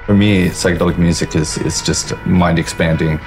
For 0.07 0.15
me, 0.15 0.49
psychedelic 0.49 0.97
music 0.97 1.35
is, 1.35 1.59
is 1.63 1.83
just 1.85 2.15
mind 2.25 2.57
expanding. 2.57 3.19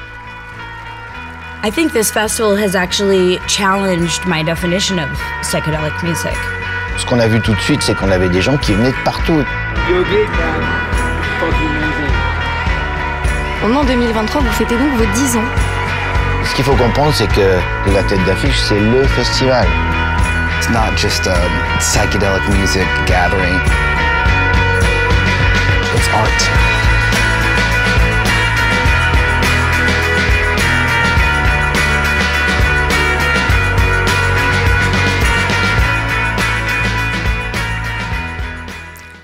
I 1.62 1.70
think 1.70 1.92
this 1.92 2.10
festival 2.10 2.56
has 2.56 2.74
actually 2.74 3.38
challenged 3.46 4.26
my 4.26 4.42
definition 4.42 4.98
of 4.98 5.08
psychedelic 5.42 5.94
music. 6.02 6.36
Ce 6.98 7.06
qu'on 7.06 7.20
a 7.20 7.28
vu 7.28 7.40
tout 7.40 7.54
de 7.54 7.60
suite, 7.60 7.82
c'est 7.82 7.94
qu'on 7.94 8.10
avait 8.10 8.28
des 8.28 8.42
gens 8.42 8.56
qui 8.56 8.72
venaient 8.72 8.90
de 8.90 9.04
partout. 9.04 9.44
En 13.62 13.84
2023, 13.84 14.40
vous 14.40 14.52
fêtez 14.52 14.76
donc 14.76 14.90
vos 14.96 15.06
10 15.14 15.36
ans. 15.36 15.65
Ce 16.48 16.54
qu'il 16.54 16.64
faut 16.64 16.76
comprendre, 16.76 17.12
c'est 17.12 17.26
que 17.26 17.58
la 17.92 18.02
tête 18.04 18.24
d'affiche, 18.24 18.58
c'est 18.58 18.78
le 18.78 19.04
festival. 19.04 19.66
It's 20.58 20.70
not 20.70 20.96
just 20.96 21.26
a 21.26 21.36
psychedelic 21.78 22.48
music 22.48 22.86
gathering. 23.06 23.60
It's 25.94 26.08
art. 26.14 26.75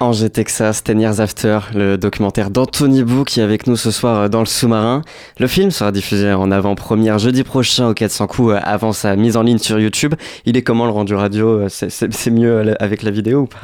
Angers, 0.03 0.31
Texas, 0.31 0.83
Ten 0.83 1.01
Years 1.01 1.21
After, 1.21 1.61
le 1.75 1.97
documentaire 1.97 2.51
d'Anthony 2.51 3.05
Bou 3.05 3.23
qui 3.23 3.39
est 3.39 3.43
avec 3.45 3.69
nous 3.69 3.77
ce 3.77 3.93
soir 3.93 4.29
dans 4.29 4.41
le 4.41 4.47
sous-marin. 4.47 5.03
Le 5.39 5.47
film 5.47 5.71
sera 5.71 5.93
diffusé 5.93 6.33
en 6.33 6.51
avant-première 6.51 7.21
jeudi 7.21 7.45
prochain 7.45 7.89
au 7.89 7.95
400 7.95 8.27
coups 8.27 8.55
avant 8.65 8.93
sa 8.93 9.15
mise 9.15 9.37
en 9.37 9.43
ligne 9.43 9.59
sur 9.59 9.79
YouTube. 9.79 10.15
Il 10.45 10.57
est 10.57 10.63
comment 10.63 10.87
le 10.87 10.91
rendu 10.91 11.15
radio 11.15 11.69
C'est 11.69 12.31
mieux 12.33 12.75
avec 12.83 13.05
la 13.05 13.13
vidéo 13.13 13.43
ou 13.43 13.47
pas? 13.47 13.61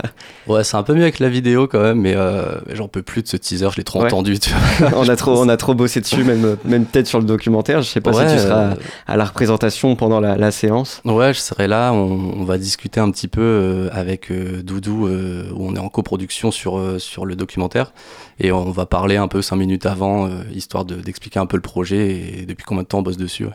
Ouais, 0.46 0.62
c'est 0.62 0.76
un 0.76 0.84
peu 0.84 0.94
mieux 0.94 1.02
avec 1.02 1.18
la 1.18 1.28
vidéo 1.28 1.66
quand 1.66 1.82
même, 1.82 2.00
mais 2.00 2.14
euh, 2.14 2.60
j'en 2.72 2.86
peux 2.86 3.02
plus 3.02 3.24
de 3.24 3.28
ce 3.28 3.36
teaser, 3.36 3.68
je 3.72 3.76
l'ai 3.76 3.84
trop 3.84 4.04
entendu. 4.04 4.38
on, 4.94 5.08
a 5.08 5.16
trop, 5.16 5.42
on 5.42 5.48
a 5.48 5.56
trop 5.56 5.74
bossé 5.74 6.00
dessus, 6.00 6.22
même, 6.22 6.56
même 6.64 6.84
peut-être 6.84 7.08
sur 7.08 7.18
le 7.18 7.26
documentaire. 7.26 7.82
Je 7.82 7.88
sais 7.88 8.00
pas 8.00 8.12
si 8.12 8.32
tu 8.32 8.40
seras 8.40 8.60
euh, 8.60 8.74
à 9.08 9.16
la 9.16 9.24
représentation 9.24 9.96
pendant 9.96 10.20
la, 10.20 10.50
séance. 10.52 11.02
Ouais, 11.04 11.34
je 11.34 11.40
serai 11.40 11.66
là. 11.66 11.92
On, 11.92 12.44
va 12.44 12.58
discuter 12.58 13.00
un 13.00 13.10
petit 13.10 13.28
peu 13.28 13.40
euh, 13.42 13.88
avec 13.92 14.32
Doudou, 14.62 15.08
où 15.08 15.66
on 15.68 15.74
est 15.74 15.80
en 15.80 15.88
coproduction 15.88 16.27
sur, 16.30 16.78
euh, 16.78 16.98
sur 16.98 17.26
le 17.26 17.36
documentaire. 17.36 17.92
Et 18.40 18.52
on 18.52 18.70
va 18.70 18.86
parler 18.86 19.16
un 19.16 19.28
peu 19.28 19.42
cinq 19.42 19.56
minutes 19.56 19.86
avant, 19.86 20.26
euh, 20.26 20.42
histoire 20.54 20.84
d'expliquer 20.84 21.40
un 21.40 21.46
peu 21.46 21.56
le 21.56 21.62
projet 21.62 22.40
et 22.40 22.46
depuis 22.46 22.64
combien 22.64 22.82
de 22.82 22.88
temps 22.88 22.98
on 22.98 23.02
bosse 23.02 23.16
dessus. 23.16 23.46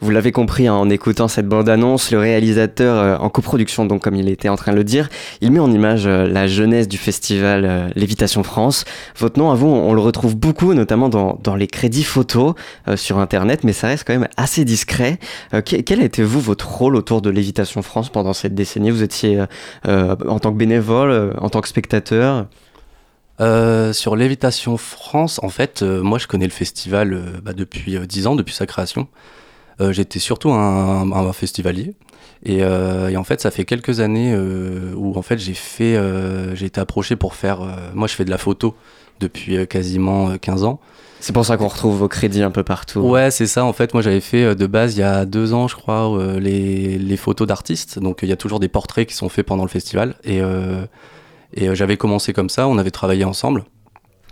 Vous 0.00 0.10
l'avez 0.10 0.32
compris 0.32 0.68
hein, 0.68 0.74
en 0.74 0.90
écoutant 0.90 1.28
cette 1.28 1.48
bande-annonce, 1.48 2.10
le 2.12 2.18
réalisateur, 2.18 2.96
euh, 2.96 3.16
en 3.16 3.30
coproduction, 3.30 3.84
donc 3.84 4.02
comme 4.02 4.14
il 4.14 4.28
était 4.28 4.48
en 4.48 4.56
train 4.56 4.72
de 4.72 4.76
le 4.76 4.84
dire, 4.84 5.08
il 5.40 5.50
met 5.50 5.58
en 5.58 5.70
image 5.72 6.06
la 6.06 6.46
jeunesse 6.46 6.88
du 6.88 6.98
festival 6.98 7.92
Lévitation 7.96 8.42
France. 8.42 8.84
Votre 9.16 9.38
nom, 9.38 9.50
à 9.50 9.54
vous, 9.54 9.66
on, 9.66 9.92
le 9.92 10.00
retrouve 10.00 10.36
beaucoup, 10.36 10.74
notamment 10.74 11.08
dans, 11.08 11.56
les 11.56 11.66
crédits 11.66 12.04
photos 12.04 12.54
sur 12.96 13.18
Internet, 13.18 13.64
mais 13.64 13.72
ça 13.72 13.88
reste 13.88 14.04
quand 14.06 14.12
même 14.12 14.28
assez 14.36 14.64
discret. 14.64 15.18
quel 15.64 16.00
a 16.00 16.04
été, 16.04 16.22
vous, 16.22 16.40
votre 16.40 16.68
rôle 16.68 16.96
autour 16.96 17.22
de 17.22 17.30
Lévitation 17.30 17.82
France 17.82 18.08
pendant 18.08 18.32
cette 18.32 18.54
décennie? 18.54 18.90
Vous 18.90 19.02
étiez 19.02 19.44
en 19.84 20.38
tant 20.38 20.52
que 20.52 20.56
bénévole, 20.56 21.34
en 21.38 21.48
tant 21.48 21.60
que 21.60 21.68
spectateur 21.68 22.01
euh, 23.42 23.92
sur 23.92 24.14
Lévitation 24.14 24.76
France, 24.76 25.40
en 25.42 25.48
fait, 25.48 25.82
euh, 25.82 26.02
moi 26.02 26.18
je 26.18 26.26
connais 26.26 26.44
le 26.44 26.52
festival 26.52 27.12
euh, 27.12 27.40
bah, 27.42 27.54
depuis 27.54 27.98
10 27.98 28.26
ans, 28.26 28.36
depuis 28.36 28.54
sa 28.54 28.66
création. 28.66 29.08
J'étais 29.90 30.20
surtout 30.20 30.52
un, 30.52 31.32
festivalier. 31.32 31.96
Et, 32.44 32.64
en 32.64 33.24
fait, 33.24 33.40
ça 33.40 33.50
fait 33.50 33.64
quelques 33.64 33.98
années 33.98 34.32
où 34.94 35.18
en 35.18 35.22
fait 35.22 35.38
j'ai 35.38 35.54
fait, 35.54 35.98
j'ai 36.54 36.66
été 36.66 36.80
approché 36.80 37.16
pour 37.16 37.34
faire. 37.34 37.66
moi, 37.92 38.06
je 38.06 38.14
fais 38.14 38.24
de 38.24 38.30
la 38.30 38.38
photo 38.38 38.76
depuis 39.18 39.66
quasiment 39.66 40.38
15 40.38 40.62
ans. 40.62 40.78
C'est 41.18 41.32
pour 41.32 41.44
ça 41.44 41.56
qu'on 41.56 41.66
retrouve 41.66 41.96
vos 41.96 42.06
crédits 42.06 42.44
un 42.44 42.52
peu 42.52 42.62
partout. 42.62 43.00
Ouais, 43.00 43.32
c'est 43.32 43.48
ça. 43.48 43.64
En 43.64 43.72
fait, 43.72 43.92
moi, 43.92 44.04
j'avais 44.04 44.20
fait 44.20 44.54
de 44.54 44.66
base 44.68 44.94
il 44.94 45.00
y 45.00 45.02
a 45.02 45.24
deux 45.24 45.52
ans, 45.52 45.66
je 45.66 45.74
crois, 45.74 46.16
les, 46.38 46.96
les, 46.96 47.16
photos 47.16 47.48
d'artistes. 47.48 47.98
Donc, 47.98 48.20
il 48.22 48.28
y 48.28 48.32
a 48.32 48.36
toujours 48.36 48.60
des 48.60 48.68
portraits 48.68 49.08
qui 49.08 49.16
sont 49.16 49.28
faits 49.28 49.46
pendant 49.46 49.64
le 49.64 49.68
festival. 49.68 50.14
Et 50.22 50.40
et 51.54 51.68
euh, 51.68 51.74
j'avais 51.74 51.96
commencé 51.96 52.32
comme 52.32 52.48
ça, 52.48 52.68
on 52.68 52.78
avait 52.78 52.90
travaillé 52.90 53.24
ensemble. 53.24 53.64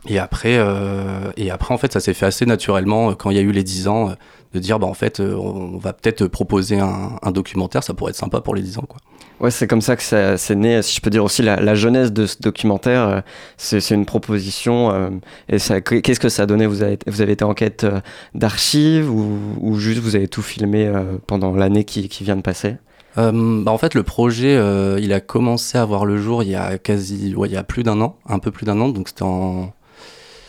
Et 0.09 0.19
après, 0.19 0.57
euh, 0.57 1.31
et 1.37 1.51
après, 1.51 1.75
en 1.75 1.79
fait, 1.79 1.93
ça 1.93 2.01
s'est 2.01 2.15
fait 2.15 2.25
assez 2.25 2.47
naturellement 2.47 3.11
euh, 3.11 3.15
quand 3.15 3.31
il 3.31 3.37
y 3.37 3.39
a 3.39 3.43
eu 3.43 3.53
les 3.53 3.63
10 3.63 3.89
ans, 3.89 4.15
de 4.55 4.59
dire, 4.59 4.79
bah, 4.79 4.87
en 4.87 4.95
fait, 4.95 5.21
on 5.21 5.77
va 5.77 5.93
peut-être 5.93 6.27
proposer 6.27 6.81
un, 6.81 7.31
documentaire, 7.31 7.85
ça 7.85 7.93
pourrait 7.93 8.11
être 8.11 8.17
sympa 8.17 8.41
pour 8.41 8.55
les 8.55 8.63
10 8.63 8.79
ans, 8.79 8.85
quoi. 8.89 8.99
Ouais, 9.39 9.51
c'est 9.51 9.67
comme 9.67 9.81
ça 9.81 9.97
que 9.97 10.03
c'est 10.03 10.55
né, 10.55 10.83
si 10.83 10.97
je 10.97 11.01
peux 11.01 11.09
dire 11.09 11.25
aussi, 11.25 11.43
la, 11.43 11.75
jeunesse 11.75 12.13
de 12.13 12.27
ce 12.27 12.37
documentaire. 12.41 13.23
c'est, 13.57 13.91
une 13.91 14.05
proposition. 14.05 15.21
et 15.49 15.57
qu'est-ce 15.59 16.21
que 16.21 16.29
ça 16.29 16.43
a 16.43 16.47
donné 16.47 16.67
vous 16.67 16.83
avez, 16.83 16.99
vous 17.07 17.23
avez 17.23 17.33
été 17.33 17.45
en 17.45 17.55
quête 17.55 17.87
d'archives 18.35 19.11
ou, 19.11 19.79
juste 19.79 20.01
vous 20.01 20.15
avez 20.15 20.29
tout 20.29 20.43
filmé 20.43 20.93
pendant 21.27 21.55
l'année 21.55 21.85
qui 21.85 22.23
vient 22.23 22.37
de 22.37 22.43
passer? 22.43 22.77
Euh, 23.19 23.63
bah 23.65 23.73
en 23.73 23.79
fait, 23.79 23.95
le 23.95 24.03
projet, 24.03 24.57
euh, 24.57 24.99
il 25.01 25.13
a 25.13 25.21
commencé 25.21 25.79
à 25.79 25.85
voir 25.85 26.05
le 26.05 26.19
jour 26.19 26.43
il 26.43 26.51
y 26.51 26.55
a 26.55 26.79
quasi, 26.79 27.35
ouais, 27.35 27.49
il 27.49 27.55
y 27.55 27.57
a 27.57 27.65
plus 27.65 27.83
d'un 27.83 28.01
an, 28.01 28.17
un 28.27 28.39
peu 28.39 28.51
plus 28.51 28.65
d'un 28.67 28.81
an. 28.81 28.89
Donc 28.89 29.09
c'était 29.09 29.23
en, 29.23 29.73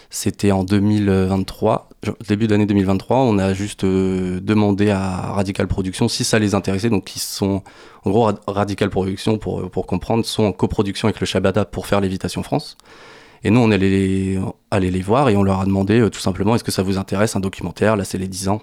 c'était 0.09 0.51
en 0.51 0.63
2023, 0.63 1.89
début 2.27 2.47
d'année 2.47 2.65
2023. 2.65 3.17
On 3.17 3.39
a 3.39 3.53
juste 3.53 3.83
euh, 3.83 4.39
demandé 4.41 4.91
à 4.91 5.33
Radical 5.33 5.67
Production 5.67 6.07
si 6.07 6.23
ça 6.23 6.39
les 6.39 6.53
intéressait. 6.55 6.89
Donc 6.89 7.15
ils 7.15 7.19
sont, 7.19 7.63
en 8.05 8.09
gros, 8.11 8.31
Radical 8.47 8.89
Production 8.89 9.37
pour 9.37 9.69
pour 9.71 9.87
comprendre, 9.87 10.25
sont 10.25 10.43
en 10.43 10.51
coproduction 10.51 11.07
avec 11.07 11.19
le 11.19 11.25
Shabada 11.25 11.65
pour 11.65 11.87
faire 11.87 12.01
l'évitation 12.01 12.43
France. 12.43 12.77
Et 13.43 13.49
nous, 13.49 13.59
on 13.59 13.71
allait 13.71 13.89
les, 13.89 14.39
les 14.79 15.01
voir 15.01 15.29
et 15.29 15.35
on 15.35 15.41
leur 15.41 15.61
a 15.61 15.65
demandé 15.65 16.07
tout 16.11 16.19
simplement 16.19 16.53
est-ce 16.53 16.63
que 16.63 16.71
ça 16.71 16.83
vous 16.83 16.99
intéresse 16.99 17.35
un 17.35 17.39
documentaire? 17.39 17.95
Là, 17.95 18.03
c'est 18.03 18.19
les 18.19 18.27
10 18.27 18.49
ans 18.49 18.61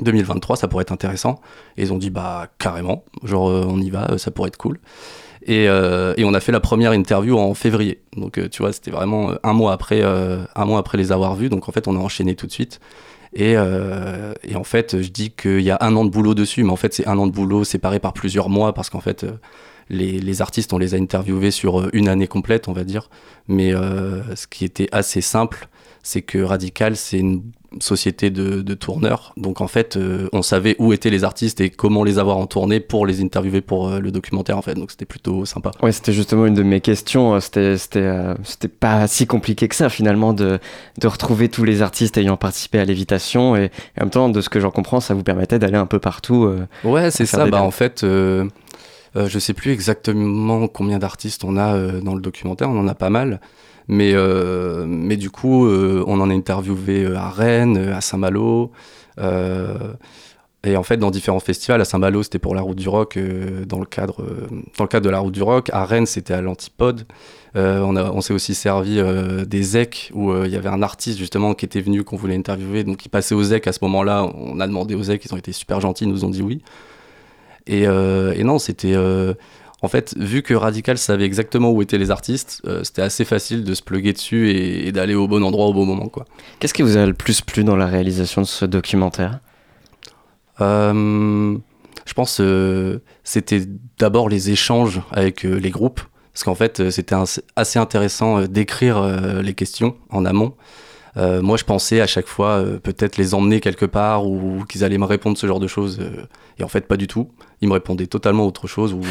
2023, 0.00 0.56
ça 0.56 0.68
pourrait 0.68 0.82
être 0.82 0.92
intéressant. 0.92 1.40
Et 1.76 1.82
ils 1.82 1.92
ont 1.92 1.98
dit, 1.98 2.10
bah, 2.10 2.48
carrément, 2.58 3.04
genre, 3.22 3.48
euh, 3.48 3.64
on 3.68 3.80
y 3.80 3.90
va, 3.90 4.10
euh, 4.10 4.18
ça 4.18 4.30
pourrait 4.30 4.48
être 4.48 4.56
cool. 4.56 4.78
Et, 5.46 5.68
euh, 5.68 6.14
et, 6.16 6.24
on 6.24 6.32
a 6.32 6.40
fait 6.40 6.52
la 6.52 6.60
première 6.60 6.92
interview 6.92 7.38
en 7.38 7.54
février. 7.54 8.00
Donc, 8.16 8.40
tu 8.50 8.62
vois, 8.62 8.72
c'était 8.72 8.90
vraiment 8.90 9.32
un 9.42 9.52
mois, 9.52 9.72
après, 9.72 10.02
un 10.02 10.64
mois 10.64 10.78
après 10.78 10.96
les 10.96 11.12
avoir 11.12 11.34
vus. 11.34 11.50
Donc, 11.50 11.68
en 11.68 11.72
fait, 11.72 11.86
on 11.86 11.96
a 11.96 11.98
enchaîné 11.98 12.34
tout 12.34 12.46
de 12.46 12.52
suite. 12.52 12.80
Et, 13.34 13.52
et 13.52 14.56
en 14.56 14.64
fait, 14.64 15.02
je 15.02 15.08
dis 15.10 15.32
qu'il 15.32 15.60
y 15.60 15.70
a 15.70 15.76
un 15.82 15.94
an 15.96 16.06
de 16.06 16.10
boulot 16.10 16.34
dessus, 16.34 16.64
mais 16.64 16.70
en 16.70 16.76
fait, 16.76 16.94
c'est 16.94 17.06
un 17.06 17.18
an 17.18 17.26
de 17.26 17.32
boulot 17.32 17.62
séparé 17.64 17.98
par 17.98 18.14
plusieurs 18.14 18.48
mois 18.48 18.72
parce 18.72 18.88
qu'en 18.88 19.00
fait, 19.00 19.26
les, 19.90 20.18
les, 20.18 20.40
artistes, 20.40 20.72
on 20.72 20.78
les 20.78 20.94
a 20.94 20.96
interviewés 20.96 21.50
sur 21.50 21.94
une 21.94 22.08
année 22.08 22.26
complète, 22.26 22.66
on 22.68 22.72
va 22.72 22.84
dire. 22.84 23.10
Mais 23.46 23.72
ce 23.72 24.46
qui 24.46 24.64
était 24.64 24.88
assez 24.92 25.20
simple, 25.20 25.68
c'est 26.02 26.22
que 26.22 26.38
Radical, 26.38 26.96
c'est 26.96 27.18
une 27.18 27.42
société 27.80 28.30
de, 28.30 28.62
de 28.62 28.74
tourneurs. 28.74 29.32
Donc 29.36 29.60
en 29.60 29.66
fait, 29.68 29.96
euh, 29.96 30.28
on 30.32 30.42
savait 30.42 30.76
où 30.78 30.92
étaient 30.92 31.10
les 31.10 31.24
artistes 31.24 31.60
et 31.60 31.70
comment 31.70 32.04
les 32.04 32.18
avoir 32.18 32.36
en 32.36 32.46
tournée 32.46 32.80
pour 32.80 33.06
les 33.06 33.20
interviewer 33.22 33.60
pour 33.60 33.88
euh, 33.88 34.00
le 34.00 34.10
documentaire 34.10 34.56
en 34.58 34.62
fait. 34.62 34.74
Donc 34.74 34.90
c'était 34.90 35.04
plutôt 35.04 35.44
sympa. 35.44 35.70
Ouais, 35.82 35.92
c'était 35.92 36.12
justement 36.12 36.46
une 36.46 36.54
de 36.54 36.62
mes 36.62 36.80
questions. 36.80 37.40
C'était, 37.40 37.76
c'était, 37.78 38.00
euh, 38.00 38.34
c'était 38.44 38.68
pas 38.68 39.06
si 39.06 39.26
compliqué 39.26 39.68
que 39.68 39.74
ça 39.74 39.88
finalement 39.88 40.32
de, 40.32 40.58
de 41.00 41.06
retrouver 41.06 41.48
tous 41.48 41.64
les 41.64 41.82
artistes 41.82 42.16
ayant 42.18 42.36
participé 42.36 42.78
à 42.78 42.84
l'évitation 42.84 43.56
et, 43.56 43.64
et 43.64 44.00
en 44.00 44.04
même 44.04 44.10
temps, 44.10 44.28
de 44.28 44.40
ce 44.40 44.48
que 44.48 44.60
j'en 44.60 44.70
comprends, 44.70 45.00
ça 45.00 45.14
vous 45.14 45.22
permettait 45.22 45.58
d'aller 45.58 45.76
un 45.76 45.86
peu 45.86 45.98
partout. 45.98 46.44
euh, 46.44 46.66
Ouais, 46.84 47.10
c'est 47.10 47.26
ça. 47.26 47.46
Bah, 47.46 47.62
en 47.62 47.70
fait, 47.70 48.00
je 48.04 49.38
sais 49.38 49.54
plus 49.54 49.70
exactement 49.72 50.66
combien 50.68 50.98
d'artistes 50.98 51.44
on 51.44 51.56
a 51.56 51.76
dans 52.00 52.14
le 52.14 52.20
documentaire. 52.20 52.68
On 52.70 52.78
en 52.78 52.88
a 52.88 52.94
pas 52.94 53.10
mal. 53.10 53.40
Mais, 53.88 54.12
euh, 54.14 54.84
mais 54.86 55.16
du 55.16 55.30
coup, 55.30 55.66
euh, 55.66 56.04
on 56.06 56.20
en 56.20 56.30
a 56.30 56.34
interviewé 56.34 57.04
euh, 57.04 57.16
à 57.16 57.28
Rennes, 57.30 57.76
à 57.76 58.00
Saint-Malo. 58.00 58.72
et 60.64 60.76
en 60.76 60.82
fait, 60.82 60.96
dans 60.96 61.10
différents 61.10 61.40
festivals, 61.40 61.80
à 61.80 61.84
Saint-Malo, 61.84 62.22
c'était 62.22 62.38
pour 62.38 62.54
la 62.54 62.62
Route 62.62 62.78
du 62.78 62.88
Rock, 62.88 63.18
dans, 63.66 63.78
le 63.78 63.84
cadre, 63.84 64.24
dans 64.78 64.84
le 64.84 64.88
cadre 64.88 65.04
de 65.04 65.10
la 65.10 65.18
Route 65.18 65.34
du 65.34 65.42
Rock. 65.42 65.68
À 65.72 65.84
Rennes, 65.84 66.06
c'était 66.06 66.34
à 66.34 66.40
l'Antipode. 66.40 67.06
On 67.54 67.96
on 67.96 68.20
s'est 68.22 68.32
aussi 68.32 68.54
servi 68.54 69.00
des 69.46 69.62
ZEC, 69.62 70.10
où 70.14 70.34
il 70.44 70.50
y 70.50 70.56
avait 70.56 70.70
un 70.70 70.82
artiste 70.82 71.18
justement 71.18 71.52
qui 71.54 71.66
était 71.66 71.82
venu, 71.82 72.02
qu'on 72.02 72.16
voulait 72.16 72.34
interviewer. 72.34 72.82
Donc 72.82 73.04
il 73.04 73.10
passait 73.10 73.34
aux 73.34 73.42
ZEC 73.42 73.66
à 73.66 73.72
ce 73.72 73.80
moment-là. 73.82 74.24
On 74.34 74.58
a 74.58 74.66
demandé 74.66 74.94
aux 74.94 75.02
ZEC, 75.02 75.26
ils 75.26 75.34
ont 75.34 75.36
été 75.36 75.52
super 75.52 75.80
gentils, 75.80 76.04
ils 76.04 76.10
nous 76.10 76.24
ont 76.24 76.30
dit 76.30 76.42
oui. 76.42 76.62
Et, 77.66 77.82
et 77.82 78.44
non, 78.44 78.58
c'était. 78.58 78.96
En 79.84 79.88
fait, 79.88 80.14
vu 80.18 80.42
que 80.42 80.54
Radical 80.54 80.98
savait 80.98 81.24
exactement 81.24 81.70
où 81.70 81.82
étaient 81.82 81.98
les 81.98 82.10
artistes, 82.10 82.62
euh, 82.66 82.82
c'était 82.84 83.02
assez 83.02 83.24
facile 83.24 83.64
de 83.64 83.74
se 83.74 83.82
pluguer 83.82 84.12
dessus 84.12 84.50
et, 84.50 84.88
et 84.88 84.92
d'aller 84.92 85.14
au 85.14 85.28
bon 85.28 85.44
endroit 85.44 85.66
au 85.66 85.72
bon 85.72 85.84
moment. 85.86 86.08
Quoi. 86.08 86.24
Qu'est-ce 86.58 86.74
qui 86.74 86.82
vous 86.82 86.96
a 86.96 87.06
le 87.06 87.14
plus 87.14 87.40
plu 87.40 87.64
dans 87.64 87.76
la 87.76 87.86
réalisation 87.86 88.42
de 88.42 88.46
ce 88.46 88.64
documentaire? 88.64 89.40
Euh, 90.60 91.56
je 92.06 92.12
pense 92.14 92.38
euh, 92.40 93.00
c'était 93.24 93.62
d'abord 93.98 94.28
les 94.28 94.50
échanges 94.50 95.00
avec 95.10 95.44
euh, 95.44 95.54
les 95.54 95.70
groupes, 95.70 96.00
parce 96.32 96.44
qu'en 96.44 96.54
fait 96.54 96.90
c'était 96.90 97.16
assez 97.56 97.78
intéressant 97.78 98.42
d'écrire 98.42 99.00
les 99.40 99.54
questions 99.54 99.96
en 100.10 100.24
amont. 100.24 100.54
Euh, 101.16 101.42
moi 101.42 101.56
je 101.56 101.64
pensais 101.64 102.00
à 102.00 102.06
chaque 102.06 102.26
fois 102.26 102.58
euh, 102.58 102.78
peut-être 102.78 103.16
les 103.16 103.34
emmener 103.34 103.60
quelque 103.60 103.86
part 103.86 104.26
ou 104.26 104.64
qu'ils 104.68 104.82
allaient 104.82 104.98
me 104.98 105.04
répondre 105.04 105.38
ce 105.38 105.46
genre 105.46 105.60
de 105.60 105.68
choses, 105.68 106.00
euh, 106.00 106.26
et 106.58 106.64
en 106.64 106.68
fait 106.68 106.86
pas 106.86 106.96
du 106.96 107.06
tout. 107.06 107.30
Ils 107.60 107.68
me 107.68 107.74
répondaient 107.74 108.06
totalement 108.06 108.46
autre 108.46 108.66
chose, 108.66 108.92
ou 108.92 109.02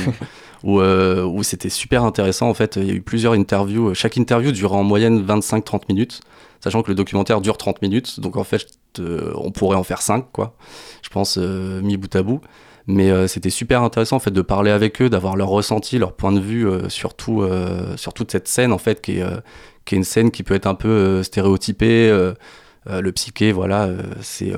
où 0.79 1.43
c'était 1.43 1.69
super 1.69 2.03
intéressant. 2.03 2.49
En 2.49 2.53
fait, 2.53 2.75
il 2.75 2.87
y 2.87 2.91
a 2.91 2.93
eu 2.93 3.01
plusieurs 3.01 3.33
interviews. 3.33 3.93
Chaque 3.93 4.17
interview 4.17 4.51
durait 4.51 4.75
en 4.75 4.83
moyenne 4.83 5.25
25-30 5.25 5.83
minutes, 5.89 6.21
sachant 6.61 6.83
que 6.83 6.89
le 6.89 6.95
documentaire 6.95 7.41
dure 7.41 7.57
30 7.57 7.81
minutes. 7.81 8.19
Donc 8.19 8.37
en 8.37 8.43
fait, 8.43 8.67
on 8.99 9.51
pourrait 9.51 9.77
en 9.77 9.83
faire 9.83 10.01
5, 10.01 10.25
quoi. 10.31 10.55
Je 11.01 11.09
pense, 11.09 11.37
mis 11.37 11.97
bout 11.97 12.15
à 12.15 12.21
bout. 12.21 12.41
Mais 12.87 13.11
euh, 13.11 13.27
c'était 13.27 13.49
super 13.49 13.81
intéressant 13.81 14.17
en 14.17 14.19
fait 14.19 14.31
de 14.31 14.41
parler 14.41 14.71
avec 14.71 15.01
eux, 15.01 15.09
d'avoir 15.09 15.35
leur 15.35 15.47
ressenti, 15.47 15.97
leur 15.97 16.13
point 16.13 16.31
de 16.33 16.39
vue 16.39 16.67
euh, 16.67 16.89
sur, 16.89 17.13
tout, 17.13 17.41
euh, 17.41 17.95
sur 17.95 18.13
toute 18.13 18.31
cette 18.31 18.47
scène 18.47 18.73
en 18.73 18.77
fait 18.77 19.01
qui 19.01 19.19
est, 19.19 19.25
qui 19.85 19.95
est 19.95 19.97
une 19.97 20.03
scène 20.03 20.31
qui 20.31 20.43
peut 20.43 20.53
être 20.55 20.67
un 20.67 20.75
peu 20.75 20.89
euh, 20.89 21.23
stéréotypée. 21.23 22.09
euh, 22.09 22.33
euh, 22.89 22.99
le 22.99 23.11
psyché, 23.13 23.53
voilà, 23.53 23.87
c'est 24.21 24.53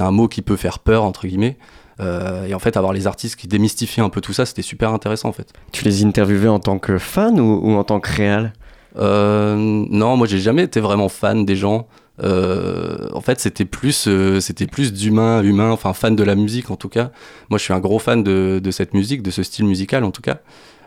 un 0.00 0.10
mot 0.10 0.26
qui 0.26 0.40
peut 0.40 0.56
faire 0.56 0.78
peur 0.78 1.04
entre 1.04 1.26
guillemets. 1.26 1.58
Euh, 2.00 2.46
et 2.46 2.54
en 2.54 2.58
fait, 2.58 2.76
avoir 2.76 2.92
les 2.92 3.06
artistes 3.06 3.36
qui 3.36 3.48
démystifient 3.48 4.00
un 4.00 4.08
peu 4.08 4.20
tout 4.20 4.32
ça, 4.32 4.46
c'était 4.46 4.62
super 4.62 4.92
intéressant 4.92 5.28
en 5.28 5.32
fait. 5.32 5.52
Tu 5.72 5.84
les 5.84 6.04
interviewais 6.04 6.48
en 6.48 6.60
tant 6.60 6.78
que 6.78 6.96
fan 6.96 7.38
ou, 7.38 7.60
ou 7.62 7.72
en 7.74 7.84
tant 7.84 8.00
que 8.00 8.10
réal? 8.10 8.52
Euh, 8.96 9.56
non, 9.56 10.16
moi 10.16 10.26
j'ai 10.26 10.38
jamais 10.38 10.62
été 10.62 10.80
vraiment 10.80 11.10
fan 11.10 11.44
des 11.44 11.56
gens. 11.56 11.88
Euh, 12.22 13.08
en 13.12 13.20
fait, 13.20 13.38
c'était 13.38 13.66
plus, 13.66 14.08
c'était 14.40 14.66
plus 14.66 14.92
d'humain, 14.92 15.42
humain, 15.42 15.70
enfin 15.70 15.92
fan 15.92 16.16
de 16.16 16.24
la 16.24 16.36
musique 16.36 16.70
en 16.70 16.76
tout 16.76 16.88
cas. 16.88 17.10
Moi, 17.50 17.58
je 17.58 17.64
suis 17.64 17.74
un 17.74 17.80
gros 17.80 17.98
fan 17.98 18.22
de, 18.22 18.60
de 18.62 18.70
cette 18.70 18.94
musique, 18.94 19.22
de 19.22 19.30
ce 19.30 19.42
style 19.42 19.66
musical 19.66 20.04
en 20.04 20.10
tout 20.10 20.22
cas. 20.22 20.38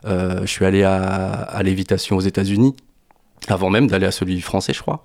Je 0.04 0.48
suis 0.48 0.66
allé 0.66 0.82
à, 0.82 0.96
à 0.96 1.62
l'évitation 1.62 2.18
aux 2.18 2.22
États-Unis 2.22 2.76
avant 3.48 3.70
même 3.70 3.88
d'aller 3.88 4.06
à 4.06 4.12
celui 4.12 4.40
français, 4.42 4.74
je 4.74 4.82
crois. 4.82 5.04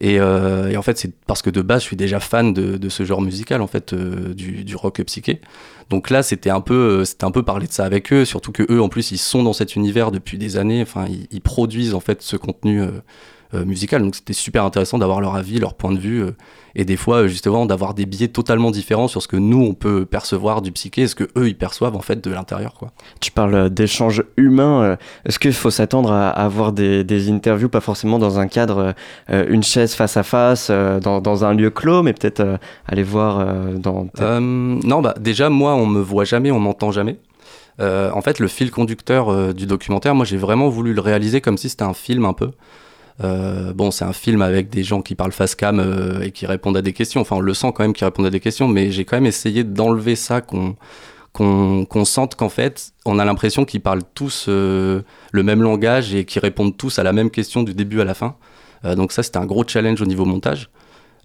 Et, 0.00 0.18
euh, 0.18 0.70
et 0.70 0.76
en 0.76 0.82
fait, 0.82 0.98
c'est 0.98 1.14
parce 1.26 1.42
que 1.42 1.50
de 1.50 1.62
base, 1.62 1.82
je 1.82 1.86
suis 1.86 1.96
déjà 1.96 2.18
fan 2.18 2.52
de, 2.52 2.88
ce 2.88 3.04
genre 3.04 3.22
musical, 3.22 3.62
en 3.62 3.66
fait, 3.66 3.92
euh, 3.92 4.34
du, 4.34 4.64
du 4.64 4.76
rock 4.76 5.00
psyché. 5.04 5.40
Donc 5.90 6.10
là, 6.10 6.22
c'était 6.22 6.50
un 6.50 6.60
peu, 6.60 6.74
euh, 6.74 7.04
c'était 7.04 7.24
un 7.24 7.30
peu 7.30 7.42
parler 7.42 7.66
de 7.66 7.72
ça 7.72 7.84
avec 7.84 8.12
eux, 8.12 8.24
surtout 8.24 8.52
que 8.52 8.64
eux, 8.70 8.82
en 8.82 8.88
plus, 8.88 9.12
ils 9.12 9.18
sont 9.18 9.42
dans 9.42 9.52
cet 9.52 9.76
univers 9.76 10.10
depuis 10.10 10.38
des 10.38 10.56
années. 10.56 10.82
Enfin, 10.82 11.06
ils, 11.08 11.26
ils 11.30 11.40
produisent 11.40 11.94
en 11.94 12.00
fait 12.00 12.22
ce 12.22 12.36
contenu 12.36 12.82
euh, 13.54 13.60
euh, 13.60 13.64
musical. 13.64 14.02
Donc 14.02 14.14
c'était 14.14 14.32
super 14.32 14.64
intéressant 14.64 14.98
d'avoir 14.98 15.20
leur 15.20 15.34
avis, 15.34 15.58
leur 15.58 15.74
point 15.74 15.92
de 15.92 15.98
vue, 15.98 16.22
euh, 16.22 16.32
et 16.74 16.84
des 16.84 16.96
fois, 16.96 17.22
euh, 17.22 17.28
justement, 17.28 17.66
d'avoir 17.66 17.94
des 17.94 18.06
biais 18.06 18.28
totalement 18.28 18.70
différents 18.70 19.08
sur 19.08 19.22
ce 19.22 19.28
que 19.28 19.36
nous 19.36 19.62
on 19.62 19.74
peut 19.74 20.04
percevoir 20.04 20.62
du 20.62 20.72
psyché, 20.72 21.02
et 21.02 21.06
ce 21.08 21.14
que 21.14 21.24
eux 21.36 21.48
ils 21.48 21.56
perçoivent 21.56 21.96
en 21.96 22.00
fait 22.00 22.22
de 22.22 22.30
l'intérieur, 22.30 22.74
quoi. 22.74 22.92
Tu 23.20 23.30
parles 23.30 23.70
d'échanges 23.70 24.24
humains. 24.36 24.96
Est-ce 25.24 25.38
qu'il 25.38 25.52
faut 25.52 25.70
s'attendre 25.70 26.12
à 26.12 26.28
avoir 26.30 26.72
des, 26.72 27.04
des 27.04 27.30
interviews, 27.30 27.68
pas 27.68 27.80
forcément 27.80 28.18
dans 28.18 28.38
un 28.38 28.48
cadre, 28.48 28.94
une 29.28 29.62
chaise 29.62 29.94
face 29.94 30.16
à 30.16 30.22
face, 30.22 30.70
dans, 30.70 31.20
dans 31.20 31.44
un 31.44 31.54
lieu 31.54 31.70
clos, 31.70 32.02
mais 32.02 32.12
peut-être 32.12 32.58
aller 32.86 33.02
voir 33.02 33.46
dans. 33.78 34.08
Euh, 34.20 34.40
non, 34.40 35.00
bah 35.00 35.14
déjà, 35.18 35.48
moi, 35.50 35.74
on 35.74 35.86
me 35.86 36.00
voit 36.00 36.24
jamais, 36.24 36.50
on 36.50 36.60
m'entend 36.60 36.90
jamais. 36.90 37.16
Euh, 37.80 38.10
en 38.12 38.22
fait, 38.22 38.38
le 38.38 38.48
fil 38.48 38.70
conducteur 38.70 39.30
euh, 39.30 39.52
du 39.52 39.66
documentaire, 39.66 40.14
moi, 40.14 40.24
j'ai 40.24 40.36
vraiment 40.36 40.68
voulu 40.68 40.94
le 40.94 41.00
réaliser 41.00 41.40
comme 41.40 41.58
si 41.58 41.68
c'était 41.68 41.82
un 41.82 41.94
film 41.94 42.24
un 42.24 42.32
peu. 42.32 42.50
Euh, 43.22 43.72
bon, 43.72 43.90
c'est 43.90 44.04
un 44.04 44.12
film 44.12 44.42
avec 44.42 44.70
des 44.70 44.82
gens 44.82 45.00
qui 45.02 45.14
parlent 45.14 45.32
face 45.32 45.54
cam 45.54 45.78
euh, 45.78 46.22
et 46.22 46.32
qui 46.32 46.46
répondent 46.46 46.76
à 46.76 46.82
des 46.82 46.92
questions. 46.92 47.20
Enfin, 47.20 47.36
on 47.36 47.40
le 47.40 47.54
sent 47.54 47.72
quand 47.74 47.84
même 47.84 47.92
qu'ils 47.92 48.04
répondent 48.04 48.26
à 48.26 48.30
des 48.30 48.40
questions, 48.40 48.66
mais 48.68 48.90
j'ai 48.90 49.04
quand 49.04 49.16
même 49.16 49.26
essayé 49.26 49.64
d'enlever 49.64 50.16
ça, 50.16 50.40
qu'on 50.40 50.76
qu'on 51.32 51.84
qu'on 51.84 52.04
sente 52.04 52.36
qu'en 52.36 52.48
fait, 52.48 52.92
on 53.04 53.18
a 53.18 53.24
l'impression 53.24 53.64
qu'ils 53.64 53.80
parlent 53.80 54.02
tous 54.14 54.46
euh, 54.48 55.02
le 55.32 55.42
même 55.42 55.62
langage 55.62 56.14
et 56.14 56.24
qu'ils 56.24 56.40
répondent 56.40 56.76
tous 56.76 56.98
à 56.98 57.02
la 57.02 57.12
même 57.12 57.30
question 57.30 57.62
du 57.62 57.74
début 57.74 58.00
à 58.00 58.04
la 58.04 58.14
fin. 58.14 58.36
Donc 58.96 59.12
ça, 59.12 59.22
c'était 59.22 59.38
un 59.38 59.46
gros 59.46 59.64
challenge 59.66 60.02
au 60.02 60.04
niveau 60.04 60.26
montage. 60.26 60.68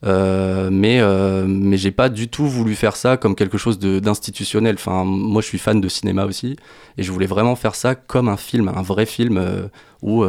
Mais 0.04 1.02
euh, 1.02 1.46
mais 1.46 1.76
j'ai 1.76 1.92
pas 1.92 2.08
du 2.08 2.30
tout 2.30 2.48
voulu 2.48 2.74
faire 2.74 2.96
ça 2.96 3.18
comme 3.18 3.36
quelque 3.36 3.58
chose 3.58 3.80
d'institutionnel. 3.80 4.76
Enfin, 4.76 5.04
moi, 5.04 5.42
je 5.42 5.48
suis 5.48 5.58
fan 5.58 5.82
de 5.82 5.90
cinéma 5.90 6.26
aussi, 6.26 6.56
et 6.98 7.04
je 7.04 7.12
voulais 7.12 7.26
vraiment 7.26 7.58
faire 7.58 7.76
ça 7.76 7.96
comme 7.96 8.30
un 8.30 8.38
film, 8.38 8.70
un 8.70 8.82
vrai 8.82 9.06
film 9.06 9.70
où 10.02 10.24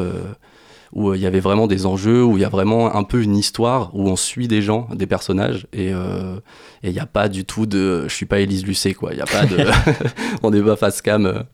où 0.92 1.10
euh, 1.10 1.16
il 1.16 1.22
y 1.22 1.26
avait 1.26 1.40
vraiment 1.40 1.66
des 1.66 1.86
enjeux, 1.86 2.24
où 2.24 2.36
il 2.36 2.40
y 2.40 2.44
a 2.44 2.48
vraiment 2.48 2.94
un 2.94 3.04
peu 3.04 3.22
une 3.22 3.36
histoire, 3.36 3.90
où 3.94 4.08
on 4.08 4.16
suit 4.16 4.48
des 4.48 4.62
gens, 4.62 4.88
des 4.94 5.06
personnages, 5.06 5.66
et 5.72 5.92
euh, 5.92 6.36
il 6.82 6.92
n'y 6.92 6.98
a 6.98 7.06
pas 7.06 7.28
du 7.28 7.44
tout 7.44 7.66
de, 7.66 8.04
je 8.08 8.14
suis 8.14 8.26
pas 8.26 8.40
Élise 8.40 8.66
Lucet 8.66 8.94
quoi. 8.94 9.12
Il 9.12 9.18
y 9.18 9.22
a 9.22 9.26
pas 9.26 9.46
de, 9.46 9.66
on 10.42 10.50
n'est 10.50 10.62
pas 10.62 10.76
face 10.76 11.02
cam. 11.02 11.44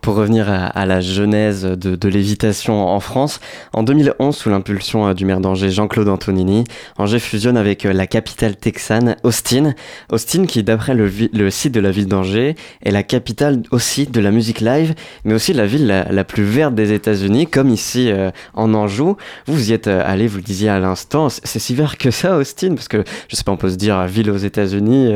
Pour 0.00 0.14
revenir 0.14 0.48
à, 0.48 0.86
la 0.86 1.00
genèse 1.00 1.64
de, 1.64 2.08
l'évitation 2.08 2.86
en 2.88 3.00
France, 3.00 3.40
en 3.72 3.82
2011, 3.82 4.36
sous 4.36 4.48
l'impulsion 4.48 5.08
euh, 5.08 5.14
du 5.14 5.24
maire 5.24 5.40
d'Angers 5.40 5.70
Jean-Claude 5.70 6.08
Antonini, 6.08 6.64
Angers 6.96 7.18
fusionne 7.18 7.56
avec 7.56 7.84
euh, 7.84 7.92
la 7.92 8.06
capitale 8.06 8.56
texane 8.56 9.16
Austin. 9.24 9.74
Austin 10.10 10.46
qui, 10.46 10.62
d'après 10.62 10.94
le, 10.94 11.50
site 11.50 11.72
de 11.72 11.80
la 11.80 11.90
ville 11.90 12.06
d'Angers, 12.06 12.54
est 12.82 12.90
la 12.90 13.02
capitale 13.02 13.62
aussi 13.70 14.06
de 14.06 14.20
la 14.20 14.30
musique 14.30 14.60
live, 14.60 14.94
mais 15.24 15.34
aussi 15.34 15.52
la 15.52 15.66
ville 15.66 15.86
la, 15.86 16.24
plus 16.24 16.44
verte 16.44 16.74
des 16.74 16.92
États-Unis, 16.92 17.46
comme 17.46 17.70
ici 17.70 18.10
euh, 18.10 18.30
en 18.54 18.74
Anjou. 18.74 19.16
Vous, 19.46 19.70
y 19.70 19.72
êtes 19.72 19.88
allé, 19.88 20.26
vous 20.26 20.36
le 20.36 20.42
disiez 20.42 20.68
à 20.68 20.78
l'instant, 20.78 21.28
c'est 21.28 21.58
si 21.58 21.74
vert 21.74 21.98
que 21.98 22.10
ça, 22.10 22.36
Austin 22.36 22.74
Parce 22.74 22.88
que, 22.88 23.04
je 23.28 23.36
sais 23.36 23.44
pas, 23.44 23.52
on 23.52 23.56
peut 23.56 23.70
se 23.70 23.76
dire 23.76 24.06
ville 24.06 24.30
aux 24.30 24.36
États-Unis. 24.36 25.12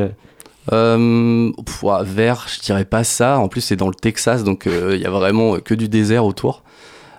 Euh, 0.71 1.51
vert, 2.03 2.47
je 2.47 2.61
dirais 2.61 2.85
pas 2.85 3.03
ça. 3.03 3.39
En 3.39 3.47
plus, 3.47 3.61
c'est 3.61 3.75
dans 3.75 3.89
le 3.89 3.95
Texas, 3.95 4.43
donc 4.43 4.67
euh, 4.67 4.95
il 4.95 5.01
y 5.01 5.05
a 5.05 5.09
vraiment 5.09 5.59
que 5.59 5.73
du 5.73 5.89
désert 5.89 6.25
autour. 6.25 6.63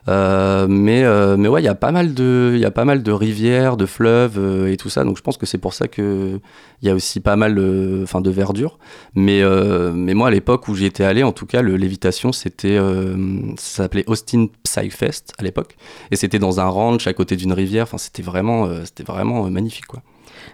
Euh, 0.06 0.66
mais, 0.68 1.02
euh, 1.02 1.38
mais 1.38 1.48
ouais, 1.48 1.62
il 1.62 1.64
y 1.64 1.68
a 1.68 1.74
pas 1.74 1.90
mal 1.90 2.12
de, 2.12 2.52
il 2.54 2.60
y 2.60 2.66
a 2.66 2.70
pas 2.70 2.84
mal 2.84 3.02
de 3.02 3.10
rivières, 3.10 3.78
de 3.78 3.86
fleuves 3.86 4.38
euh, 4.38 4.70
et 4.70 4.76
tout 4.76 4.90
ça. 4.90 5.02
Donc 5.02 5.16
je 5.16 5.22
pense 5.22 5.38
que 5.38 5.46
c'est 5.46 5.56
pour 5.56 5.72
ça 5.72 5.88
que 5.88 6.40
il 6.82 6.88
y 6.88 6.90
a 6.90 6.94
aussi 6.94 7.20
pas 7.20 7.36
mal, 7.36 7.58
euh, 7.58 8.02
enfin, 8.02 8.20
de 8.20 8.28
verdure. 8.30 8.78
Mais, 9.14 9.40
euh, 9.40 9.92
mais 9.94 10.12
moi, 10.12 10.28
à 10.28 10.30
l'époque 10.30 10.68
où 10.68 10.74
j'y 10.74 10.84
étais 10.84 11.04
allé, 11.04 11.22
en 11.22 11.32
tout 11.32 11.46
cas, 11.46 11.62
le 11.62 11.76
lévitation, 11.76 12.32
c'était, 12.32 12.76
euh, 12.76 13.16
ça 13.56 13.84
s'appelait 13.84 14.04
Austin 14.06 14.48
Psy 14.64 14.90
Fest 14.90 15.32
à 15.38 15.42
l'époque, 15.42 15.76
et 16.10 16.16
c'était 16.16 16.38
dans 16.38 16.60
un 16.60 16.68
ranch 16.68 17.06
à 17.06 17.14
côté 17.14 17.36
d'une 17.36 17.54
rivière. 17.54 17.84
Enfin, 17.84 17.96
c'était 17.98 18.22
vraiment, 18.22 18.66
euh, 18.66 18.82
c'était 18.84 19.04
vraiment 19.04 19.46
euh, 19.46 19.48
magnifique, 19.48 19.86
quoi. 19.86 20.02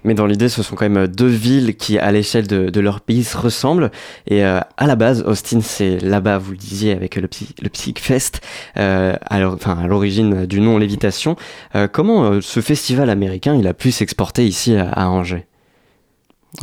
Mais 0.05 0.14
dans 0.14 0.26
l'idée, 0.26 0.49
ce 0.49 0.62
sont 0.62 0.76
quand 0.76 0.89
même 0.89 1.07
deux 1.07 1.26
villes 1.26 1.76
qui, 1.76 1.99
à 1.99 2.11
l'échelle 2.12 2.47
de, 2.47 2.81
leur 2.81 3.01
pays, 3.01 3.24
se 3.24 3.37
ressemblent. 3.37 3.91
Et 4.26 4.45
euh, 4.45 4.61
à 4.76 4.87
la 4.87 4.97
base, 4.97 5.22
Austin, 5.22 5.61
c'est 5.61 5.99
là-bas, 5.99 6.39
vous 6.39 6.53
le 6.53 6.57
disiez, 6.57 6.93
avec 6.93 7.16
le, 7.16 7.28
Psy- 7.28 7.55
le 7.62 7.68
Psych 7.68 7.99
Fest, 7.99 8.41
euh, 8.76 9.14
à 9.28 9.41
l'origine 9.87 10.47
du 10.47 10.61
nom 10.61 10.78
Lévitation. 10.78 11.37
Euh, 11.74 11.89
comment 11.91 12.24
euh, 12.24 12.41
ce 12.41 12.61
festival 12.61 13.11
américain, 13.11 13.55
il 13.55 13.66
a 13.66 13.74
pu 13.74 13.91
s'exporter 13.93 14.47
ici 14.47 14.74
à, 14.76 15.11
Angers? 15.11 15.47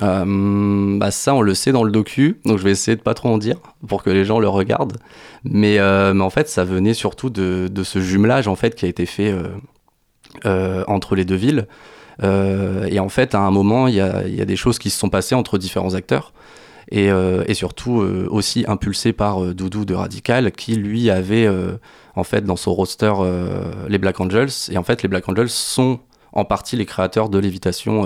Euh, 0.02 0.98
bah 1.00 1.12
ça, 1.12 1.34
on 1.34 1.42
le 1.42 1.54
sait 1.54 1.72
dans 1.72 1.84
le 1.84 1.92
docu, 1.92 2.42
donc 2.44 2.58
je 2.58 2.64
vais 2.64 2.72
essayer 2.72 2.98
de 2.98 3.02
pas 3.02 3.14
trop 3.14 3.30
en 3.30 3.38
dire 3.38 3.58
pour 3.88 4.04
que 4.04 4.10
les 4.10 4.26
gens 4.26 4.40
le 4.40 4.50
regardent. 4.50 4.98
Mais, 5.46 5.80
euh, 5.80 6.14
mais 6.14 6.24
en 6.24 6.30
fait, 6.30 6.50
ça 6.50 6.66
venait 6.66 6.94
surtout 6.94 7.30
de, 7.30 7.70
de 7.72 7.84
ce 7.84 8.00
jumelage 8.00 8.50
en 8.50 8.56
fait 8.56 8.76
qui 8.76 8.84
a 8.86 8.90
été 8.90 9.06
fait 9.06 9.34
euh, 10.46 10.84
entre 10.88 11.16
les 11.16 11.24
deux 11.24 11.36
villes. 11.36 11.68
Et 12.24 13.00
en 13.00 13.10
fait, 13.10 13.36
à 13.36 13.42
un 13.42 13.52
moment, 13.52 13.88
il 13.88 13.96
y 13.96 14.02
a, 14.02 14.46
des 14.46 14.56
choses 14.56 14.80
qui 14.80 14.90
se 14.90 15.00
sont 15.00 15.10
passées 15.10 15.36
entre 15.36 15.58
différents 15.58 15.94
acteurs. 15.94 16.34
Et, 16.90 17.08
et 17.08 17.54
surtout 17.54 18.04
aussi 18.30 18.64
impulsé 18.68 19.14
par 19.14 19.54
Doudou 19.54 19.86
de 19.86 19.94
Radical, 19.94 20.52
qui 20.52 20.76
lui 20.76 21.10
avait 21.10 21.48
en 22.16 22.24
fait 22.24 22.42
dans 22.42 22.56
son 22.56 22.74
roster 22.74 23.14
les 23.88 23.98
Black 23.98 24.20
Angels. 24.20 24.50
Et 24.72 24.78
en 24.78 24.84
fait, 24.84 25.04
les 25.04 25.10
Black 25.10 25.28
Angels 25.30 25.50
sont 25.50 26.00
en 26.32 26.46
partie 26.46 26.76
les 26.76 26.86
créateurs 26.86 27.30
de 27.30 27.38
Lévitation 27.38 28.06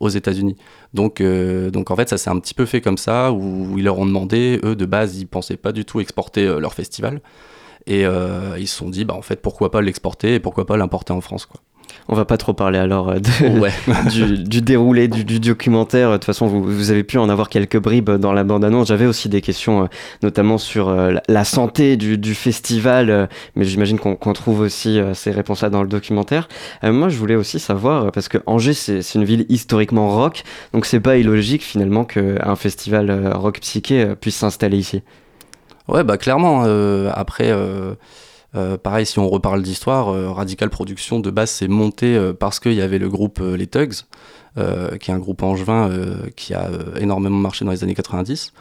aux 0.00 0.08
États-Unis. 0.08 0.56
Donc, 0.94 1.20
euh, 1.20 1.70
donc 1.70 1.90
en 1.90 1.96
fait, 1.96 2.08
ça 2.08 2.18
s'est 2.18 2.30
un 2.30 2.38
petit 2.38 2.54
peu 2.54 2.66
fait 2.66 2.80
comme 2.80 2.98
ça, 2.98 3.32
où 3.32 3.78
ils 3.78 3.84
leur 3.84 3.98
ont 3.98 4.06
demandé, 4.06 4.60
eux 4.64 4.76
de 4.76 4.86
base, 4.86 5.18
ils 5.18 5.26
pensaient 5.26 5.56
pas 5.56 5.72
du 5.72 5.84
tout 5.84 6.00
exporter 6.00 6.46
euh, 6.46 6.58
leur 6.58 6.74
festival. 6.74 7.20
Et 7.86 8.04
euh, 8.04 8.56
ils 8.58 8.66
se 8.66 8.76
sont 8.76 8.88
dit, 8.88 9.04
bah 9.04 9.14
en 9.14 9.22
fait, 9.22 9.40
pourquoi 9.40 9.70
pas 9.70 9.80
l'exporter 9.80 10.34
et 10.34 10.40
pourquoi 10.40 10.66
pas 10.66 10.76
l'importer 10.76 11.12
en 11.12 11.20
France, 11.20 11.46
quoi. 11.46 11.60
On 12.08 12.14
va 12.14 12.24
pas 12.24 12.36
trop 12.36 12.52
parler 12.52 12.78
alors 12.78 13.10
euh, 13.10 13.18
du, 14.46 14.62
déroulé 14.62 15.08
du, 15.08 15.40
documentaire. 15.40 16.10
De 16.10 16.16
toute 16.16 16.24
façon, 16.24 16.46
vous, 16.46 16.90
avez 16.90 17.02
pu 17.02 17.18
en 17.18 17.28
avoir 17.28 17.48
quelques 17.48 17.78
bribes 17.78 18.10
dans 18.10 18.32
la 18.32 18.44
bande-annonce. 18.44 18.88
J'avais 18.88 19.06
aussi 19.06 19.28
des 19.28 19.40
questions, 19.40 19.84
euh, 19.84 19.86
notamment 20.22 20.56
sur 20.56 20.88
euh, 20.88 21.14
la 21.28 21.44
santé 21.44 21.96
du, 21.96 22.34
festival, 22.34 23.28
mais 23.54 23.64
j'imagine 23.64 23.98
qu'on 23.98 24.32
trouve 24.32 24.60
aussi 24.60 25.00
ces 25.14 25.30
réponses-là 25.30 25.70
dans 25.70 25.82
le 25.82 25.88
documentaire. 25.88 26.48
moi, 26.82 27.08
je 27.08 27.16
voulais 27.16 27.34
aussi 27.34 27.58
savoir, 27.58 28.12
parce 28.12 28.28
que 28.28 28.38
Angers, 28.46 28.74
c'est 28.74 29.14
une 29.14 29.24
ville 29.24 29.46
historiquement 29.48 30.08
rock, 30.08 30.44
donc 30.72 30.86
c'est 30.86 31.00
pas 31.00 31.16
illogique 31.16 31.62
finalement 31.62 32.04
qu'un 32.04 32.56
festival 32.56 33.32
rock 33.34 33.60
psyché 33.60 34.14
puisse 34.20 34.36
s'installer 34.36 34.76
ici. 34.76 35.02
Ouais, 35.88 36.04
bah 36.04 36.18
clairement. 36.18 36.62
après. 37.14 37.50
Euh, 37.50 37.94
pareil, 38.82 39.06
si 39.06 39.18
on 39.18 39.28
reparle 39.28 39.62
d'histoire, 39.62 40.08
euh, 40.08 40.30
Radical 40.30 40.70
Production 40.70 41.20
de 41.20 41.30
base 41.30 41.50
s'est 41.50 41.68
monté 41.68 42.16
euh, 42.16 42.32
parce 42.32 42.60
qu'il 42.60 42.74
y 42.74 42.80
avait 42.80 42.98
le 42.98 43.08
groupe 43.08 43.40
Les 43.40 43.66
Tugs, 43.66 43.94
qui 45.00 45.10
est 45.10 45.14
un 45.14 45.18
groupe 45.18 45.42
angevin 45.42 45.90
qui 46.34 46.54
a 46.54 46.70
énormément 46.98 47.36
marché 47.36 47.66
dans 47.66 47.72
les 47.72 47.84
années 47.84 47.94
90. 47.94 48.54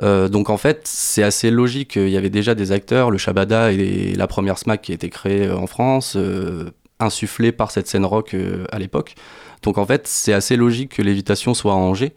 donc 0.00 0.48
en 0.48 0.56
fait, 0.56 0.82
c'est 0.84 1.24
assez 1.24 1.50
logique. 1.50 1.96
Il 1.96 2.08
y 2.08 2.16
avait 2.16 2.30
déjà 2.30 2.54
des 2.54 2.70
acteurs, 2.70 3.10
le 3.10 3.18
Shabada 3.18 3.72
et 3.72 4.14
la 4.14 4.28
première 4.28 4.58
SMAC 4.58 4.82
qui 4.82 4.92
a 4.92 4.94
été 4.94 5.08
créée 5.10 5.50
en 5.50 5.66
France, 5.66 6.16
insufflée 7.00 7.50
par 7.50 7.72
cette 7.72 7.88
scène 7.88 8.04
rock 8.04 8.36
à 8.70 8.78
l'époque. 8.78 9.16
Donc 9.64 9.76
en 9.76 9.84
fait, 9.86 10.06
c'est 10.06 10.32
assez 10.32 10.54
logique 10.54 10.94
que 10.94 11.02
Lévitation 11.02 11.52
soit 11.52 11.72
à 11.72 11.76
Angers. 11.76 12.14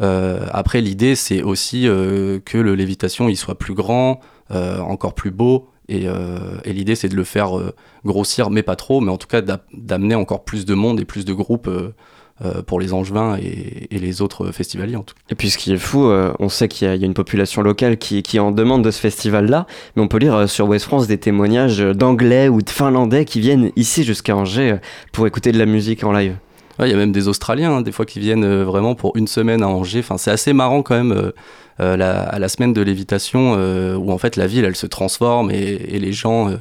après, 0.00 0.80
l'idée, 0.80 1.14
c'est 1.14 1.40
aussi 1.40 1.82
que 1.82 2.58
le 2.58 2.74
Lévitation 2.74 3.28
il 3.28 3.36
soit 3.36 3.56
plus 3.56 3.74
grand, 3.74 4.18
encore 4.50 5.14
plus 5.14 5.30
beau, 5.30 5.68
euh, 5.90 6.58
et, 6.64 6.72
l'idée, 6.72 6.94
c'est 6.94 7.08
de 7.08 7.16
le 7.16 7.24
faire 7.24 7.58
euh, 7.58 7.74
grossir, 8.04 8.50
mais 8.50 8.62
pas 8.62 8.76
trop, 8.76 9.00
mais 9.00 9.10
en 9.10 9.18
tout 9.18 9.28
cas 9.28 9.42
d'amener 9.72 10.14
encore 10.14 10.44
plus 10.44 10.64
de 10.64 10.74
monde 10.74 11.00
et 11.00 11.04
plus 11.04 11.24
de 11.24 11.32
groupes 11.32 11.68
euh, 11.68 12.62
pour 12.66 12.80
les 12.80 12.92
Angevins 12.92 13.36
et, 13.36 13.88
les 13.90 14.22
autres 14.22 14.50
festivaliers 14.50 14.96
en 14.96 15.02
tout 15.02 15.14
Et 15.30 15.34
puis 15.34 15.50
ce 15.50 15.58
qui 15.58 15.72
est 15.72 15.78
fou, 15.78 16.10
on 16.40 16.48
sait 16.48 16.66
qu'il 16.66 16.88
y, 16.88 16.90
a 16.90 17.06
une 17.06 17.14
population 17.14 17.62
locale 17.62 17.98
qui, 17.98 18.22
qui 18.22 18.40
en 18.40 18.50
demande 18.50 18.82
de 18.82 18.90
ce 18.90 18.98
festival-là, 18.98 19.66
mais 19.94 20.02
on 20.02 20.08
peut 20.08 20.18
lire 20.18 20.48
sur 20.48 20.66
West 20.66 20.86
France 20.86 21.06
des 21.06 21.18
témoignages 21.18 21.78
d'Anglais 21.78 22.48
ou 22.48 22.60
de 22.60 22.70
Finlandais 22.70 23.24
qui 23.26 23.38
viennent 23.38 23.70
ici 23.76 24.02
jusqu'à 24.02 24.34
Angers 24.34 24.76
pour 25.12 25.26
écouter 25.28 25.52
de 25.52 25.58
la 25.58 25.66
musique 25.66 26.02
en 26.02 26.12
live. 26.12 26.36
Il 26.80 26.88
y 26.88 26.92
a 26.92 26.96
même 26.96 27.12
des 27.12 27.28
Australiens, 27.28 27.76
hein, 27.76 27.82
des 27.82 27.92
fois, 27.92 28.06
qui 28.06 28.18
viennent 28.18 28.62
vraiment 28.62 28.94
pour 28.94 29.16
une 29.16 29.28
semaine 29.28 29.62
à 29.62 29.68
Angers. 29.68 30.00
Enfin, 30.00 30.16
c'est 30.16 30.30
assez 30.30 30.52
marrant 30.52 30.82
quand 30.82 30.94
même 30.94 31.32
euh, 31.80 31.94
à 32.32 32.38
la 32.38 32.48
semaine 32.48 32.74
de 32.74 32.82
lévitation 32.82 33.54
euh, 33.56 33.96
où 33.96 34.12
en 34.12 34.18
fait 34.18 34.36
la 34.36 34.46
ville 34.46 34.66
elle 34.66 34.76
se 34.76 34.86
transforme 34.86 35.50
et, 35.50 35.98
les 35.98 36.12
gens 36.12 36.50
euh, 36.50 36.56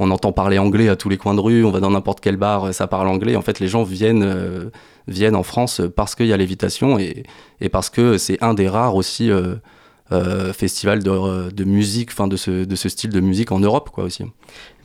on 0.00 0.10
entend 0.10 0.32
parler 0.32 0.58
anglais 0.58 0.88
à 0.88 0.96
tous 0.96 1.08
les 1.08 1.16
coins 1.16 1.34
de 1.34 1.40
rue, 1.40 1.64
on 1.64 1.70
va 1.70 1.78
dans 1.78 1.90
n'importe 1.90 2.20
quel 2.20 2.36
bar, 2.36 2.74
ça 2.74 2.86
parle 2.86 3.08
anglais. 3.08 3.34
En 3.34 3.42
fait, 3.42 3.58
les 3.58 3.66
gens 3.66 3.82
viennent, 3.82 4.70
viennent 5.08 5.34
en 5.34 5.42
France 5.42 5.80
parce 5.96 6.14
qu'il 6.14 6.26
y 6.26 6.32
a 6.32 6.36
lévitation 6.36 7.00
et, 7.00 7.24
et 7.60 7.68
parce 7.68 7.90
que 7.90 8.16
c'est 8.16 8.40
un 8.40 8.54
des 8.54 8.68
rares 8.68 8.94
aussi 8.94 9.28
festivals 10.52 11.02
de, 11.02 11.50
de 11.50 11.64
musique, 11.64 12.10
enfin 12.12 12.28
de 12.28 12.36
ce, 12.36 12.64
de 12.64 12.76
ce 12.76 12.88
style 12.88 13.10
de 13.10 13.18
musique 13.18 13.50
en 13.50 13.58
Europe, 13.58 13.90
quoi 13.92 14.04
aussi. 14.04 14.22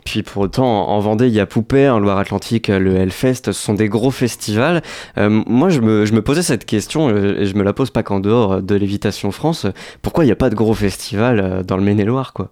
Puis 0.05 0.23
pour 0.23 0.43
autant, 0.43 0.89
en 0.89 0.99
Vendée, 0.99 1.27
il 1.27 1.33
y 1.33 1.39
a 1.39 1.45
Poupée, 1.45 1.89
en 1.89 1.99
Loire-Atlantique, 1.99 2.67
le 2.67 2.95
Hellfest, 2.95 3.45
ce 3.45 3.51
sont 3.51 3.73
des 3.73 3.89
gros 3.89 4.11
festivals. 4.11 4.81
Euh, 5.17 5.29
moi, 5.29 5.69
je 5.69 5.79
me, 5.79 6.05
je 6.05 6.13
me, 6.13 6.21
posais 6.21 6.41
cette 6.41 6.65
question, 6.65 7.09
euh, 7.09 7.41
et 7.41 7.45
je 7.45 7.55
me 7.55 7.63
la 7.63 7.73
pose 7.73 7.89
pas 7.89 8.03
qu'en 8.03 8.19
dehors 8.19 8.61
de 8.61 8.75
l'Évitation 8.75 9.31
France, 9.31 9.65
pourquoi 10.01 10.23
il 10.23 10.27
n'y 10.27 10.33
a 10.33 10.37
pas 10.37 10.49
de 10.49 10.55
gros 10.55 10.73
festivals 10.73 11.39
euh, 11.39 11.63
dans 11.63 11.77
le 11.77 11.83
Maine-et-Loire, 11.83 12.33
quoi? 12.33 12.49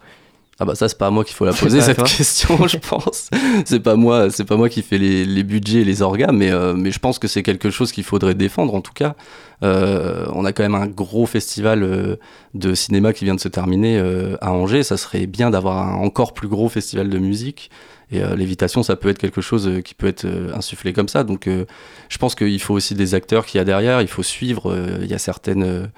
Ah 0.61 0.65
bah 0.65 0.75
ça 0.75 0.87
c'est 0.87 0.97
pas 0.97 1.07
à 1.07 1.09
moi 1.09 1.25
qu'il 1.25 1.35
faut 1.35 1.45
la 1.45 1.53
poser 1.53 1.81
cette 1.81 2.03
question 2.03 2.67
je 2.67 2.77
pense 2.89 3.29
c'est 3.65 3.79
pas 3.79 3.95
moi 3.95 4.29
c'est 4.29 4.45
pas 4.45 4.55
moi 4.55 4.69
qui 4.69 4.81
fais 4.81 4.97
les, 4.97 5.25
les 5.25 5.43
budgets 5.43 5.81
et 5.81 5.85
les 5.85 6.01
orgas 6.01 6.31
mais 6.31 6.51
mais 6.75 6.91
je 6.91 6.99
pense 6.99 7.19
que 7.19 7.27
c'est 7.27 7.43
quelque 7.43 7.69
chose 7.69 7.91
qu'il 7.91 8.03
faudrait 8.03 8.35
défendre 8.35 8.75
en 8.75 8.81
tout 8.81 8.93
cas 8.93 9.15
euh, 9.63 10.25
on 10.33 10.45
a 10.45 10.53
quand 10.53 10.63
même 10.63 10.75
un 10.75 10.87
gros 10.87 11.25
festival 11.25 11.83
euh, 11.83 12.15
de 12.55 12.73
cinéma 12.73 13.13
qui 13.13 13.25
vient 13.25 13.35
de 13.35 13.39
se 13.39 13.47
terminer 13.47 13.99
euh, 13.99 14.35
à 14.41 14.51
Angers. 14.51 14.83
Ça 14.83 14.97
serait 14.97 15.27
bien 15.27 15.51
d'avoir 15.51 15.77
un 15.77 15.95
encore 15.95 16.33
plus 16.33 16.47
gros 16.47 16.69
festival 16.69 17.09
de 17.09 17.17
musique. 17.17 17.69
Et 18.13 18.19
l'évitation, 18.35 18.83
ça 18.83 18.97
peut 18.97 19.07
être 19.07 19.19
quelque 19.19 19.39
chose 19.39 19.71
qui 19.85 19.93
peut 19.93 20.07
être 20.07 20.27
insufflé 20.53 20.91
comme 20.91 21.07
ça. 21.07 21.23
Donc 21.23 21.47
je 21.47 22.17
pense 22.17 22.35
qu'il 22.35 22.59
faut 22.59 22.73
aussi 22.73 22.93
des 22.93 23.15
acteurs 23.15 23.45
qui 23.45 23.55
y 23.55 23.61
a 23.61 23.63
derrière. 23.63 24.01
Il 24.01 24.09
faut 24.09 24.21
suivre. 24.21 24.77
Il 25.01 25.07
y 25.07 25.13
a 25.13 25.17
certaines 25.17 25.89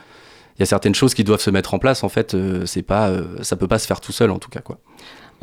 il 0.58 0.60
y 0.60 0.64
a 0.64 0.66
certaines 0.66 0.96
choses 0.96 1.14
qui 1.14 1.24
doivent 1.24 1.42
se 1.42 1.50
mettre 1.50 1.74
en 1.74 1.80
place 1.80 2.04
en 2.04 2.10
fait 2.10 2.36
c'est 2.66 2.82
pas 2.82 3.12
ça 3.42 3.56
peut 3.56 3.68
pas 3.68 3.80
se 3.80 3.88
faire 3.88 4.02
tout 4.02 4.12
seul 4.12 4.32
en 4.32 4.40
tout 4.40 4.50
cas 4.50 4.62
quoi 4.62 4.80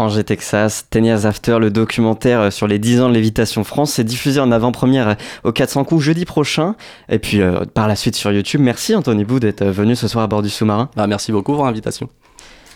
Angers, 0.00 0.24
Texas, 0.24 0.86
Ten 0.88 1.04
Years 1.04 1.26
After, 1.26 1.58
le 1.60 1.70
documentaire 1.70 2.40
euh, 2.40 2.50
sur 2.50 2.66
les 2.66 2.78
10 2.78 3.02
ans 3.02 3.08
de 3.10 3.14
Lévitation 3.14 3.64
France. 3.64 3.92
C'est 3.92 4.04
diffusé 4.04 4.40
en 4.40 4.50
avant-première 4.50 5.08
euh, 5.08 5.14
au 5.44 5.52
400 5.52 5.84
coups 5.84 6.02
jeudi 6.02 6.24
prochain. 6.24 6.74
Et 7.10 7.18
puis 7.18 7.42
euh, 7.42 7.64
par 7.74 7.86
la 7.86 7.96
suite 7.96 8.16
sur 8.16 8.32
YouTube. 8.32 8.62
Merci 8.62 8.94
Anthony 8.94 9.24
Bou 9.24 9.40
d'être 9.40 9.64
venu 9.64 9.94
ce 9.94 10.08
soir 10.08 10.24
à 10.24 10.26
bord 10.26 10.40
du 10.40 10.48
sous-marin. 10.48 10.88
Bah, 10.96 11.06
merci 11.06 11.32
beaucoup 11.32 11.52
pour 11.52 11.66
l'invitation. 11.66 12.08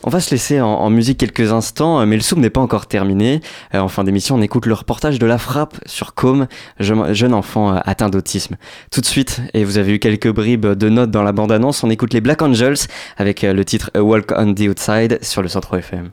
On 0.06 0.10
va 0.10 0.20
se 0.20 0.30
laisser 0.32 0.60
en, 0.60 0.90
musique 0.90 1.16
quelques 1.16 1.50
instants, 1.52 2.04
mais 2.04 2.16
le 2.16 2.22
soum 2.22 2.40
n'est 2.40 2.50
pas 2.50 2.60
encore 2.60 2.86
terminé. 2.86 3.40
en 3.72 3.88
fin 3.88 4.04
d'émission, 4.04 4.34
on 4.34 4.42
écoute 4.42 4.66
le 4.66 4.74
reportage 4.74 5.18
de 5.18 5.24
La 5.24 5.38
Frappe 5.38 5.76
sur 5.86 6.12
Com, 6.12 6.46
jeune, 6.78 7.32
enfant 7.32 7.74
atteint 7.74 8.10
d'autisme. 8.10 8.56
Tout 8.90 9.00
de 9.00 9.06
suite, 9.06 9.40
et 9.54 9.64
vous 9.64 9.78
avez 9.78 9.94
eu 9.94 9.98
quelques 9.98 10.30
bribes 10.30 10.66
de 10.66 10.88
notes 10.90 11.10
dans 11.10 11.22
la 11.22 11.32
bande-annonce, 11.32 11.82
on 11.84 11.90
écoute 11.90 12.12
les 12.12 12.20
Black 12.20 12.42
Angels 12.42 12.76
avec 13.16 13.40
le 13.40 13.64
titre 13.64 13.90
A 13.94 14.02
Walk 14.02 14.30
on 14.36 14.52
the 14.52 14.68
Outside 14.68 15.20
sur 15.22 15.40
le 15.40 15.48
Centre 15.48 15.78
FM. 15.78 16.10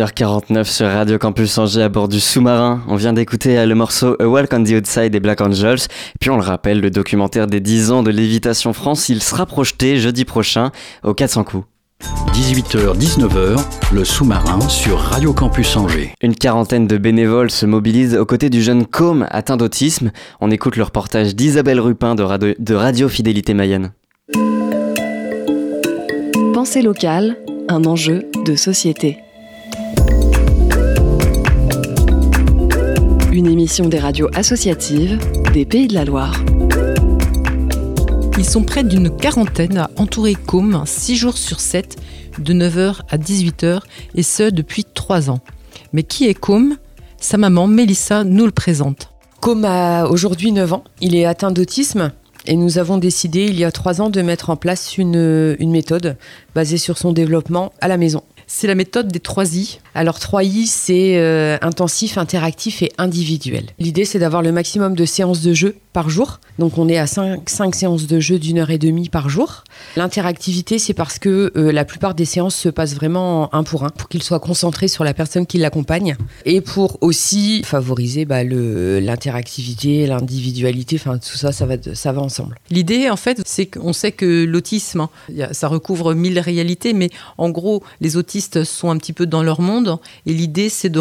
18h49 0.00 0.64
sur 0.64 0.86
Radio 0.86 1.18
Campus 1.18 1.58
Angers 1.58 1.82
à 1.82 1.90
bord 1.90 2.08
du 2.08 2.20
sous-marin. 2.20 2.82
On 2.88 2.96
vient 2.96 3.12
d'écouter 3.12 3.66
le 3.66 3.74
morceau 3.74 4.16
A 4.18 4.26
Walk 4.26 4.50
on 4.54 4.64
the 4.64 4.70
Outside 4.70 5.10
des 5.10 5.20
Black 5.20 5.42
Angels. 5.42 5.80
Puis 6.18 6.30
on 6.30 6.36
le 6.36 6.42
rappelle, 6.42 6.80
le 6.80 6.90
documentaire 6.90 7.46
des 7.46 7.60
10 7.60 7.90
ans 7.90 8.02
de 8.02 8.10
Lévitation 8.10 8.72
France, 8.72 9.10
il 9.10 9.22
sera 9.22 9.44
projeté 9.44 9.98
jeudi 9.98 10.24
prochain 10.24 10.70
au 11.02 11.12
400 11.12 11.44
coups. 11.44 11.64
18h-19h, 12.32 13.62
le 13.92 14.04
sous-marin 14.06 14.60
sur 14.70 14.98
Radio 14.98 15.34
Campus 15.34 15.76
Angers. 15.76 16.14
Une 16.22 16.34
quarantaine 16.34 16.86
de 16.86 16.96
bénévoles 16.96 17.50
se 17.50 17.66
mobilisent 17.66 18.16
aux 18.16 18.24
côtés 18.24 18.48
du 18.48 18.62
jeune 18.62 18.86
Com 18.86 19.26
atteint 19.28 19.58
d'autisme. 19.58 20.12
On 20.40 20.50
écoute 20.50 20.76
le 20.76 20.84
reportage 20.84 21.36
d'Isabelle 21.36 21.78
Rupin 21.78 22.14
de 22.14 22.22
Radio, 22.22 22.54
de 22.58 22.74
Radio 22.74 23.10
Fidélité 23.10 23.52
Mayenne. 23.52 23.92
Pensée 26.54 26.80
locale, 26.80 27.36
un 27.68 27.84
enjeu 27.84 28.24
de 28.46 28.54
société. 28.56 29.18
Une 33.32 33.46
émission 33.46 33.88
des 33.88 33.98
radios 33.98 34.28
associatives 34.34 35.18
des 35.52 35.64
Pays 35.64 35.88
de 35.88 35.94
la 35.94 36.04
Loire. 36.04 36.42
Ils 38.38 38.44
sont 38.44 38.62
près 38.62 38.84
d'une 38.84 39.10
quarantaine 39.14 39.78
à 39.78 39.90
entourer 39.96 40.34
Com 40.34 40.82
6 40.86 41.16
jours 41.16 41.36
sur 41.36 41.60
7, 41.60 41.96
de 42.38 42.54
9h 42.54 43.00
à 43.08 43.18
18h, 43.18 43.80
et 44.14 44.22
ce 44.22 44.44
depuis 44.44 44.84
3 44.84 45.30
ans. 45.30 45.40
Mais 45.92 46.02
qui 46.02 46.26
est 46.26 46.34
Com 46.34 46.76
Sa 47.18 47.36
maman, 47.36 47.66
Mélissa, 47.66 48.24
nous 48.24 48.46
le 48.46 48.50
présente. 48.50 49.10
Com 49.40 49.64
a 49.64 50.06
aujourd'hui 50.06 50.52
9 50.52 50.72
ans. 50.72 50.84
Il 51.00 51.14
est 51.14 51.24
atteint 51.24 51.50
d'autisme. 51.50 52.12
Et 52.46 52.56
nous 52.56 52.78
avons 52.78 52.96
décidé 52.96 53.44
il 53.44 53.58
y 53.58 53.64
a 53.64 53.72
trois 53.72 54.00
ans 54.00 54.08
de 54.08 54.22
mettre 54.22 54.48
en 54.50 54.56
place 54.56 54.96
une, 54.96 55.56
une 55.58 55.70
méthode 55.70 56.16
basée 56.54 56.78
sur 56.78 56.96
son 56.96 57.12
développement 57.12 57.72
à 57.80 57.88
la 57.88 57.98
maison. 57.98 58.22
C'est 58.52 58.66
la 58.66 58.74
méthode 58.74 59.06
des 59.06 59.20
3 59.20 59.54
I. 59.54 59.78
Alors 59.94 60.18
3 60.18 60.42
I, 60.42 60.66
c'est 60.66 61.18
euh, 61.18 61.56
intensif, 61.62 62.18
interactif 62.18 62.82
et 62.82 62.90
individuel. 62.98 63.66
L'idée, 63.78 64.04
c'est 64.04 64.18
d'avoir 64.18 64.42
le 64.42 64.50
maximum 64.50 64.96
de 64.96 65.04
séances 65.04 65.40
de 65.40 65.54
jeu 65.54 65.76
par 65.92 66.10
jour. 66.10 66.40
Donc 66.58 66.78
on 66.78 66.88
est 66.88 66.98
à 66.98 67.06
5, 67.06 67.48
5 67.48 67.74
séances 67.74 68.06
de 68.06 68.20
jeu 68.20 68.38
d'une 68.38 68.58
heure 68.58 68.70
et 68.70 68.78
demie 68.78 69.08
par 69.08 69.28
jour. 69.28 69.64
L'interactivité, 69.96 70.78
c'est 70.78 70.94
parce 70.94 71.18
que 71.18 71.52
euh, 71.56 71.72
la 71.72 71.84
plupart 71.84 72.14
des 72.14 72.24
séances 72.24 72.54
se 72.54 72.68
passent 72.68 72.94
vraiment 72.94 73.52
un 73.54 73.62
pour 73.62 73.84
un, 73.84 73.90
pour 73.90 74.08
qu'il 74.08 74.22
soit 74.22 74.40
concentré 74.40 74.88
sur 74.88 75.04
la 75.04 75.14
personne 75.14 75.46
qui 75.46 75.58
l'accompagne. 75.58 76.16
Et 76.44 76.60
pour 76.60 76.98
aussi 77.00 77.62
favoriser 77.64 78.24
bah, 78.24 78.44
l'interactivité, 78.44 80.06
l'individualité, 80.06 80.96
enfin 80.96 81.18
tout 81.18 81.36
ça, 81.36 81.52
ça 81.52 81.66
va, 81.66 81.74
ça 81.94 82.12
va 82.12 82.20
ensemble. 82.20 82.58
L'idée, 82.70 83.10
en 83.10 83.16
fait, 83.16 83.40
c'est 83.44 83.66
qu'on 83.66 83.92
sait 83.92 84.12
que 84.12 84.44
l'autisme, 84.44 85.00
hein, 85.00 85.48
ça 85.52 85.68
recouvre 85.68 86.14
mille 86.14 86.38
réalités, 86.38 86.92
mais 86.92 87.10
en 87.38 87.50
gros, 87.50 87.82
les 88.00 88.16
autistes 88.16 88.64
sont 88.64 88.90
un 88.90 88.98
petit 88.98 89.12
peu 89.12 89.26
dans 89.26 89.42
leur 89.42 89.60
monde. 89.60 89.98
Et 90.26 90.32
l'idée, 90.32 90.68
c'est 90.68 90.88
de 90.88 91.00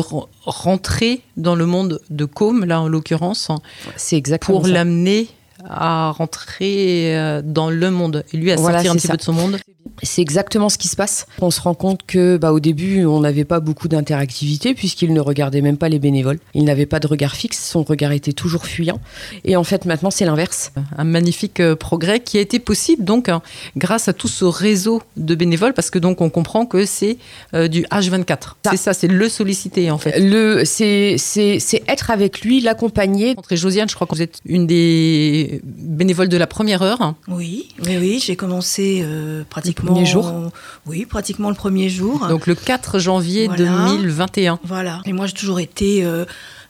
rentrer 0.49 1.21
dans 1.37 1.55
le 1.55 1.65
monde 1.65 2.01
de 2.09 2.25
Com, 2.25 2.65
là 2.65 2.81
en 2.81 2.87
l'occurrence, 2.87 3.49
C'est 3.95 4.17
exactement 4.17 4.59
pour 4.59 4.67
l'amener 4.67 5.27
à 5.67 6.11
rentrer 6.11 7.15
euh, 7.17 7.41
dans 7.43 7.69
le 7.69 7.91
monde 7.91 8.23
et 8.33 8.37
lui 8.37 8.51
à 8.51 8.55
Voilà, 8.55 8.77
sortir 8.79 8.91
un 8.91 8.95
petit 8.95 9.07
ça. 9.07 9.13
peu 9.13 9.17
de 9.17 9.23
son 9.23 9.33
monde. 9.33 9.57
C'est 10.03 10.21
exactement 10.21 10.69
ce 10.69 10.77
qui 10.77 10.87
se 10.87 10.95
passe. 10.95 11.25
On 11.41 11.51
se 11.51 11.59
rend 11.59 11.73
compte 11.73 12.01
que, 12.07 12.37
bah, 12.37 12.53
au 12.53 12.59
début, 12.61 13.05
on 13.05 13.19
n'avait 13.19 13.43
pas 13.43 13.59
beaucoup 13.59 13.89
d'interactivité 13.89 14.73
puisqu'il 14.73 15.11
ne 15.13 15.19
regardait 15.19 15.61
même 15.61 15.77
pas 15.77 15.89
les 15.89 15.99
bénévoles. 15.99 16.39
Il 16.53 16.63
n'avait 16.63 16.85
pas 16.85 16.99
de 17.01 17.07
regard 17.07 17.35
fixe, 17.35 17.59
son 17.69 17.83
regard 17.83 18.13
était 18.13 18.31
toujours 18.31 18.65
fuyant. 18.65 19.01
Et 19.43 19.55
en 19.57 19.63
fait, 19.65 19.85
maintenant, 19.85 20.09
c'est 20.11 20.25
l'inverse. 20.25 20.71
Un 20.97 21.03
magnifique 21.03 21.59
euh, 21.59 21.75
progrès 21.75 22.21
qui 22.21 22.37
a 22.37 22.41
été 22.41 22.59
possible 22.59 23.03
donc 23.03 23.27
hein, 23.29 23.41
grâce 23.75 24.07
à 24.07 24.13
tout 24.13 24.27
ce 24.29 24.45
réseau 24.45 25.01
de 25.17 25.35
bénévoles 25.35 25.73
parce 25.73 25.89
que 25.89 25.99
donc 25.99 26.21
on 26.21 26.29
comprend 26.29 26.65
que 26.65 26.85
c'est 26.85 27.17
euh, 27.53 27.67
du 27.67 27.81
H24. 27.83 28.37
C'est 28.69 28.77
ça, 28.77 28.93
c'est 28.93 29.07
le 29.07 29.27
sollicité 29.27 29.91
en 29.91 29.97
fait. 29.97 30.17
Le, 30.19 30.63
c'est, 30.65 31.15
c'est, 31.17 31.59
c'est 31.59 31.83
être 31.89 32.09
avec 32.11 32.41
lui, 32.41 32.61
l'accompagner. 32.61 33.35
Josiane, 33.51 33.89
je 33.89 33.95
crois 33.95 34.07
que 34.07 34.15
vous 34.15 34.21
êtes 34.21 34.39
une 34.45 34.65
des 34.67 35.48
bénévoles 35.63 36.29
de 36.29 36.37
la 36.37 36.47
première 36.47 36.81
heure. 36.81 37.15
Oui, 37.27 37.69
oui, 37.85 37.97
oui, 37.97 38.23
j'ai 38.23 38.35
commencé 38.35 39.01
euh, 39.03 39.43
pratiquement. 39.49 39.93
premier 39.93 40.05
jour 40.05 40.51
Oui, 40.85 41.05
pratiquement 41.05 41.49
le 41.49 41.55
premier 41.55 41.89
jour. 41.89 42.27
Donc 42.27 42.47
le 42.47 42.55
4 42.55 42.99
janvier 42.99 43.47
Voilà. 43.47 43.89
2021. 43.89 44.59
Voilà. 44.63 45.01
Et 45.05 45.13
moi, 45.13 45.25
j'ai 45.27 45.33
toujours 45.33 45.59
été 45.59 46.03
euh, 46.03 46.25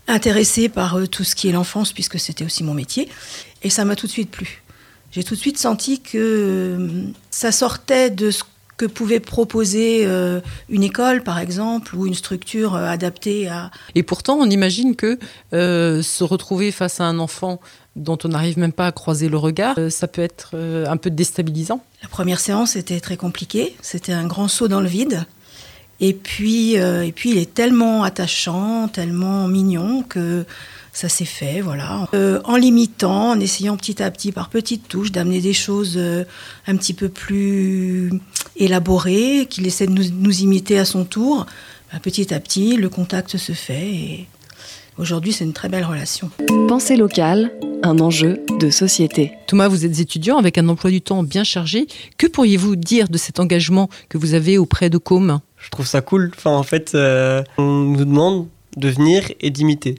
intéressée 0.07 0.69
par 0.69 0.97
euh, 0.97 1.07
tout 1.07 1.23
ce 1.23 1.35
qui 1.35 1.49
est 1.49 1.51
l'enfance, 1.51 1.93
puisque 1.93 2.19
c'était 2.19 2.45
aussi 2.45 2.63
mon 2.63 2.73
métier. 2.73 3.09
Et 3.63 3.69
ça 3.69 3.85
m'a 3.85 3.95
tout 3.95 4.07
de 4.07 4.11
suite 4.11 4.31
plu. 4.31 4.63
J'ai 5.11 5.23
tout 5.23 5.35
de 5.35 5.39
suite 5.39 5.57
senti 5.57 5.99
que 6.01 7.05
ça 7.31 7.51
sortait 7.51 8.09
de 8.11 8.31
ce 8.31 8.43
que 8.79 8.85
pouvait 8.85 9.19
proposer 9.19 10.05
euh, 10.05 10.39
une 10.69 10.83
école, 10.83 11.21
par 11.21 11.37
exemple, 11.37 11.95
ou 11.95 12.07
une 12.07 12.13
structure 12.15 12.75
euh, 12.75 12.85
adaptée 12.85 13.49
à, 13.49 13.71
Et 13.93 14.03
pourtant, 14.03 14.37
on 14.39 14.49
imagine 14.49 14.95
que 14.95 15.19
euh, 15.53 16.01
se 16.01 16.23
retrouver 16.23 16.71
face 16.71 17.01
à 17.01 17.03
un 17.03 17.19
enfant 17.19 17.59
dont 17.99 18.17
on 18.23 18.29
n'arrive 18.29 18.57
même 18.57 18.71
pas 18.71 18.87
à 18.87 18.91
croiser 18.91 19.29
le 19.29 19.37
regard, 19.37 19.75
euh, 19.77 19.89
ça 19.89 20.07
peut 20.07 20.21
être 20.21 20.51
euh, 20.53 20.85
un 20.87 20.97
peu 20.97 21.09
déstabilisant. 21.09 21.83
La 22.01 22.07
première 22.07 22.39
séance 22.39 22.75
était 22.75 22.99
très 22.99 23.17
compliquée. 23.17 23.75
C'était 23.81 24.13
un 24.13 24.25
grand 24.25 24.47
saut 24.47 24.67
dans 24.67 24.81
le 24.81 24.87
vide. 24.87 25.25
Et 25.99 26.13
puis, 26.13 26.79
euh, 26.79 27.05
et 27.05 27.11
puis 27.11 27.31
il 27.31 27.37
est 27.37 27.53
tellement 27.53 28.03
attachant, 28.03 28.87
tellement 28.87 29.47
mignon 29.47 30.03
que 30.03 30.45
ça 30.93 31.09
s'est 31.09 31.25
fait, 31.25 31.61
voilà. 31.61 32.07
En 32.45 32.55
limitant, 32.55 33.31
en 33.31 33.39
essayant 33.39 33.77
petit 33.77 34.01
à 34.01 34.09
petit, 34.09 34.31
par 34.31 34.49
petites 34.49 34.87
touches, 34.87 35.11
d'amener 35.11 35.39
des 35.39 35.53
choses 35.53 35.97
un 35.97 36.75
petit 36.75 36.93
peu 36.93 37.09
plus 37.09 38.11
élaborées, 38.55 39.45
qu'il 39.49 39.67
essaie 39.67 39.87
de 39.87 39.91
nous, 39.91 40.41
imiter 40.41 40.79
à 40.79 40.85
son 40.85 41.05
tour. 41.05 41.45
Ben, 41.93 41.99
petit 41.99 42.33
à 42.33 42.39
petit, 42.39 42.75
le 42.75 42.89
contact 42.89 43.37
se 43.37 43.51
fait 43.51 44.25
aujourd'hui, 44.99 45.31
c'est 45.33 45.43
une 45.45 45.53
très 45.53 45.69
belle 45.69 45.83
relation. 45.85 46.29
Pensée 46.67 46.95
locale, 46.97 47.51
un 47.83 47.99
enjeu 47.99 48.39
de 48.59 48.69
société. 48.69 49.31
Thomas, 49.47 49.67
vous 49.67 49.85
êtes 49.85 49.99
étudiant 49.99 50.37
avec 50.37 50.57
un 50.57 50.67
emploi 50.69 50.91
du 50.91 51.01
temps 51.01 51.23
bien 51.23 51.43
chargé. 51.43 51.87
Que 52.17 52.27
pourriez-vous 52.27 52.75
dire 52.75 53.07
de 53.09 53.17
cet 53.17 53.39
engagement 53.39 53.89
que 54.09 54.17
vous 54.17 54.33
avez 54.33 54.57
auprès 54.57 54.89
de 54.89 54.97
Com 54.97 55.39
Je 55.57 55.69
trouve 55.69 55.87
ça 55.87 56.01
cool. 56.01 56.31
Enfin, 56.35 56.51
en 56.51 56.63
fait, 56.63 56.91
euh, 56.95 57.43
on 57.57 57.63
nous 57.63 58.05
demande 58.05 58.47
de 58.77 58.89
venir 58.89 59.23
et 59.41 59.49
d'imiter. 59.49 59.95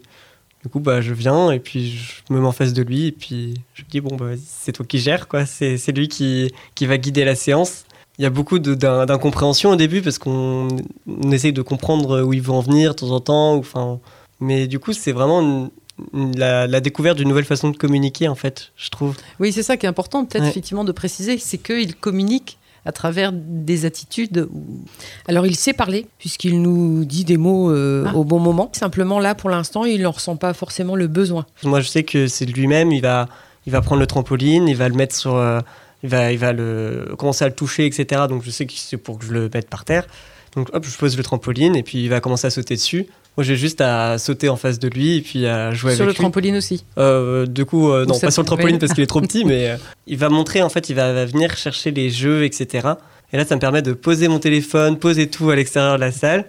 Du 0.62 0.68
coup, 0.68 0.78
bah, 0.80 1.00
je 1.00 1.14
viens 1.14 1.50
et 1.50 1.58
puis 1.58 1.90
je 1.92 2.32
me 2.34 2.38
mets 2.40 2.46
en 2.46 2.52
face 2.52 2.74
de 2.74 2.82
lui 2.82 3.06
et 3.06 3.12
puis 3.12 3.54
je 3.74 3.82
me 3.82 3.88
dis, 3.90 4.00
bon, 4.02 4.14
bah, 4.16 4.26
vas-y, 4.26 4.40
c'est 4.46 4.72
toi 4.72 4.84
qui 4.86 4.98
gères, 4.98 5.26
quoi. 5.26 5.46
C'est 5.46 5.78
c'est 5.78 5.92
lui 5.92 6.06
qui, 6.08 6.52
qui 6.74 6.84
va 6.84 6.98
guider 6.98 7.24
la 7.24 7.34
séance. 7.34 7.84
Il 8.18 8.22
y 8.22 8.26
a 8.26 8.30
beaucoup 8.30 8.58
de- 8.58 8.74
d'in- 8.74 9.06
d'incompréhension 9.06 9.70
au 9.70 9.76
début 9.76 10.02
parce 10.02 10.18
qu'on 10.18 10.68
on 11.08 11.32
essaye 11.32 11.54
de 11.54 11.62
comprendre 11.62 12.20
où 12.22 12.34
il 12.34 12.42
veut 12.42 12.52
en 12.52 12.60
venir 12.60 12.90
de 12.90 12.96
temps 12.96 13.10
en 13.12 13.20
temps. 13.20 13.56
ou, 13.56 13.60
Enfin, 13.60 13.98
mais 14.40 14.66
du 14.66 14.78
coup, 14.78 14.92
c'est 14.92 15.12
vraiment 15.12 15.40
une- 15.42 15.70
la, 16.36 16.66
la 16.66 16.80
découverte 16.80 17.18
d'une 17.18 17.28
nouvelle 17.28 17.44
façon 17.44 17.68
de 17.70 17.76
communiquer, 17.76 18.26
en 18.28 18.34
fait, 18.34 18.72
je 18.76 18.88
trouve. 18.90 19.16
Oui, 19.38 19.52
c'est 19.52 19.62
ça 19.62 19.76
qui 19.76 19.86
est 19.86 19.88
important, 19.88 20.24
peut-être 20.24 20.44
Ouais. 20.44 20.48
effectivement 20.50 20.84
de 20.84 20.92
préciser, 20.92 21.36
c'est 21.38 21.58
qu'il 21.58 21.94
communique 21.94 22.56
à 22.86 22.92
travers 22.92 23.32
des 23.34 23.84
attitudes. 23.84 24.48
où- 24.50 24.80
Alors 25.28 25.44
il 25.46 25.54
sait 25.54 25.74
parler 25.74 26.06
puisqu'il 26.18 26.62
nous 26.62 27.04
dit 27.04 27.24
des 27.26 27.36
mots 27.36 27.70
euh, 27.70 28.06
Ah. 28.08 28.16
au 28.16 28.24
bon 28.24 28.38
moment. 28.38 28.70
Simplement 28.72 29.18
là, 29.20 29.34
pour 29.34 29.50
l'instant, 29.50 29.84
il 29.84 30.00
n'en 30.02 30.10
ressent 30.12 30.36
pas 30.36 30.54
forcément 30.54 30.96
le 30.96 31.06
besoin. 31.06 31.44
Moi, 31.62 31.80
je 31.80 31.88
sais 31.88 32.02
que 32.04 32.26
c'est 32.26 32.46
de 32.46 32.52
lui-même. 32.52 32.90
Il 32.92 33.02
va, 33.02 33.28
il 33.66 33.72
va 33.72 33.82
prendre 33.82 34.00
le 34.00 34.06
trampoline, 34.06 34.66
il 34.68 34.76
va 34.76 34.88
le 34.88 34.94
mettre 34.94 35.14
sur, 35.14 35.36
euh, 35.36 35.60
il 36.02 36.08
va, 36.08 36.32
il 36.32 36.38
va 36.38 36.54
le 36.54 37.14
commencer 37.18 37.44
à 37.44 37.48
le 37.48 37.54
toucher, 37.54 37.84
etc. 37.84 38.22
Donc, 38.30 38.42
je 38.42 38.50
sais 38.50 38.64
que 38.64 38.72
c'est 38.74 38.96
pour 38.96 39.18
que 39.18 39.26
je 39.26 39.32
le 39.32 39.50
mette 39.52 39.68
par 39.68 39.84
terre. 39.84 40.06
Donc, 40.56 40.68
hop, 40.72 40.84
je 40.84 40.96
pose 40.96 41.16
le 41.16 41.22
trampoline 41.22 41.76
et 41.76 41.82
puis 41.82 42.02
il 42.02 42.08
va 42.08 42.20
commencer 42.20 42.46
à 42.46 42.50
sauter 42.50 42.74
dessus. 42.74 43.06
Moi, 43.36 43.44
j'ai 43.44 43.56
juste 43.56 43.80
à 43.80 44.18
sauter 44.18 44.48
en 44.48 44.56
face 44.56 44.78
de 44.80 44.88
lui 44.88 45.16
et 45.18 45.20
puis 45.20 45.46
à 45.46 45.70
jouer 45.72 45.94
Sur 45.94 46.02
avec 46.02 46.06
le 46.06 46.10
lui. 46.12 46.16
trampoline 46.18 46.56
aussi 46.56 46.84
Euh, 46.98 47.46
du 47.46 47.64
coup, 47.64 47.90
euh, 47.90 48.04
non, 48.04 48.18
pas 48.18 48.30
sur 48.30 48.42
le 48.42 48.46
trampoline 48.46 48.78
parce 48.78 48.92
qu'il 48.92 49.04
est 49.04 49.06
trop 49.06 49.20
petit, 49.20 49.44
mais 49.46 49.70
euh, 49.70 49.76
il 50.06 50.18
va 50.18 50.28
montrer, 50.28 50.62
en 50.62 50.68
fait, 50.68 50.88
il 50.90 50.96
va, 50.96 51.12
va 51.12 51.24
venir 51.24 51.56
chercher 51.56 51.92
les 51.92 52.10
jeux, 52.10 52.44
etc. 52.44 52.88
Et 53.32 53.36
là, 53.36 53.44
ça 53.44 53.54
me 53.54 53.60
permet 53.60 53.82
de 53.82 53.92
poser 53.92 54.26
mon 54.26 54.40
téléphone, 54.40 54.98
poser 54.98 55.28
tout 55.28 55.50
à 55.50 55.56
l'extérieur 55.56 55.94
de 55.94 56.00
la 56.00 56.10
salle. 56.10 56.46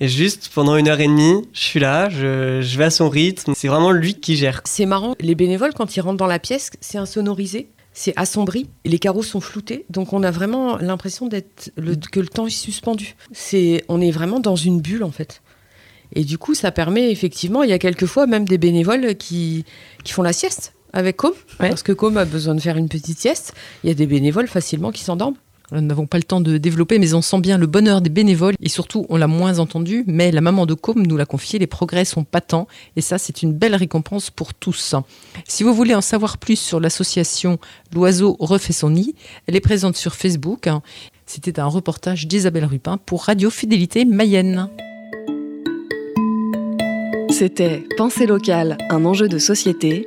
Et 0.00 0.08
juste 0.08 0.50
pendant 0.52 0.76
une 0.76 0.88
heure 0.88 1.00
et 1.00 1.06
demie, 1.06 1.42
je 1.54 1.60
suis 1.60 1.80
là, 1.80 2.10
je, 2.10 2.60
je 2.60 2.78
vais 2.78 2.84
à 2.84 2.90
son 2.90 3.08
rythme. 3.08 3.54
C'est 3.56 3.68
vraiment 3.68 3.92
lui 3.92 4.14
qui 4.14 4.36
gère. 4.36 4.60
C'est 4.64 4.84
marrant, 4.84 5.14
les 5.20 5.34
bénévoles, 5.34 5.72
quand 5.72 5.96
ils 5.96 6.00
rentrent 6.00 6.18
dans 6.18 6.26
la 6.26 6.38
pièce, 6.38 6.70
c'est 6.80 6.98
insonorisé, 6.98 7.68
c'est 7.98 8.12
assombri, 8.16 8.68
les 8.84 8.98
carreaux 8.98 9.22
sont 9.22 9.40
floutés, 9.40 9.86
donc 9.88 10.12
on 10.12 10.22
a 10.22 10.30
vraiment 10.30 10.76
l'impression 10.76 11.28
d'être 11.28 11.72
le- 11.78 11.96
que 11.96 12.20
le 12.20 12.28
temps 12.28 12.46
est 12.46 12.50
suspendu. 12.50 13.14
C'est, 13.32 13.84
on 13.88 14.02
est 14.02 14.10
vraiment 14.10 14.38
dans 14.38 14.54
une 14.54 14.82
bulle 14.82 15.02
en 15.02 15.10
fait. 15.10 15.40
Et 16.14 16.22
du 16.22 16.36
coup, 16.36 16.54
ça 16.54 16.70
permet 16.72 17.10
effectivement, 17.10 17.62
il 17.62 17.70
y 17.70 17.72
a 17.72 17.78
quelquefois 17.78 18.26
même 18.26 18.44
des 18.46 18.58
bénévoles 18.58 19.14
qui, 19.16 19.64
qui 20.04 20.12
font 20.12 20.22
la 20.22 20.34
sieste 20.34 20.74
avec 20.92 21.16
Com, 21.16 21.32
parce 21.58 21.82
que 21.82 21.92
Com 21.92 22.16
a 22.18 22.26
besoin 22.26 22.54
de 22.54 22.60
faire 22.60 22.76
une 22.76 22.88
petite 22.88 23.18
sieste. 23.18 23.54
Il 23.82 23.88
y 23.88 23.90
a 23.90 23.94
des 23.94 24.06
bénévoles 24.06 24.46
facilement 24.46 24.92
qui 24.92 25.02
s'endorment. 25.02 25.36
Nous 25.72 25.80
n'avons 25.80 26.06
pas 26.06 26.18
le 26.18 26.22
temps 26.22 26.40
de 26.40 26.58
développer, 26.58 26.98
mais 26.98 27.14
on 27.14 27.22
sent 27.22 27.40
bien 27.40 27.58
le 27.58 27.66
bonheur 27.66 28.00
des 28.00 28.10
bénévoles. 28.10 28.54
Et 28.60 28.68
surtout, 28.68 29.06
on 29.08 29.16
l'a 29.16 29.26
moins 29.26 29.58
entendu, 29.58 30.04
mais 30.06 30.30
la 30.30 30.40
maman 30.40 30.66
de 30.66 30.74
Com 30.74 31.02
nous 31.04 31.16
l'a 31.16 31.26
confié, 31.26 31.58
les 31.58 31.66
progrès 31.66 32.04
sont 32.04 32.24
patents. 32.24 32.68
Et 32.96 33.00
ça, 33.00 33.18
c'est 33.18 33.42
une 33.42 33.52
belle 33.52 33.74
récompense 33.74 34.30
pour 34.30 34.54
tous. 34.54 34.94
Si 35.44 35.62
vous 35.62 35.74
voulez 35.74 35.94
en 35.94 36.00
savoir 36.00 36.38
plus 36.38 36.58
sur 36.58 36.80
l'association 36.80 37.58
L'Oiseau 37.92 38.36
refait 38.40 38.72
son 38.72 38.90
nid, 38.90 39.14
elle 39.46 39.56
est 39.56 39.60
présente 39.60 39.96
sur 39.96 40.14
Facebook. 40.14 40.68
C'était 41.24 41.58
un 41.58 41.66
reportage 41.66 42.26
d'Isabelle 42.26 42.64
Rupin 42.64 42.98
pour 42.98 43.24
Radio 43.24 43.50
Fidélité 43.50 44.04
Mayenne. 44.04 44.68
C'était 47.30 47.84
Pensée 47.96 48.26
locale, 48.26 48.78
un 48.90 49.04
enjeu 49.04 49.28
de 49.28 49.38
société. 49.38 50.06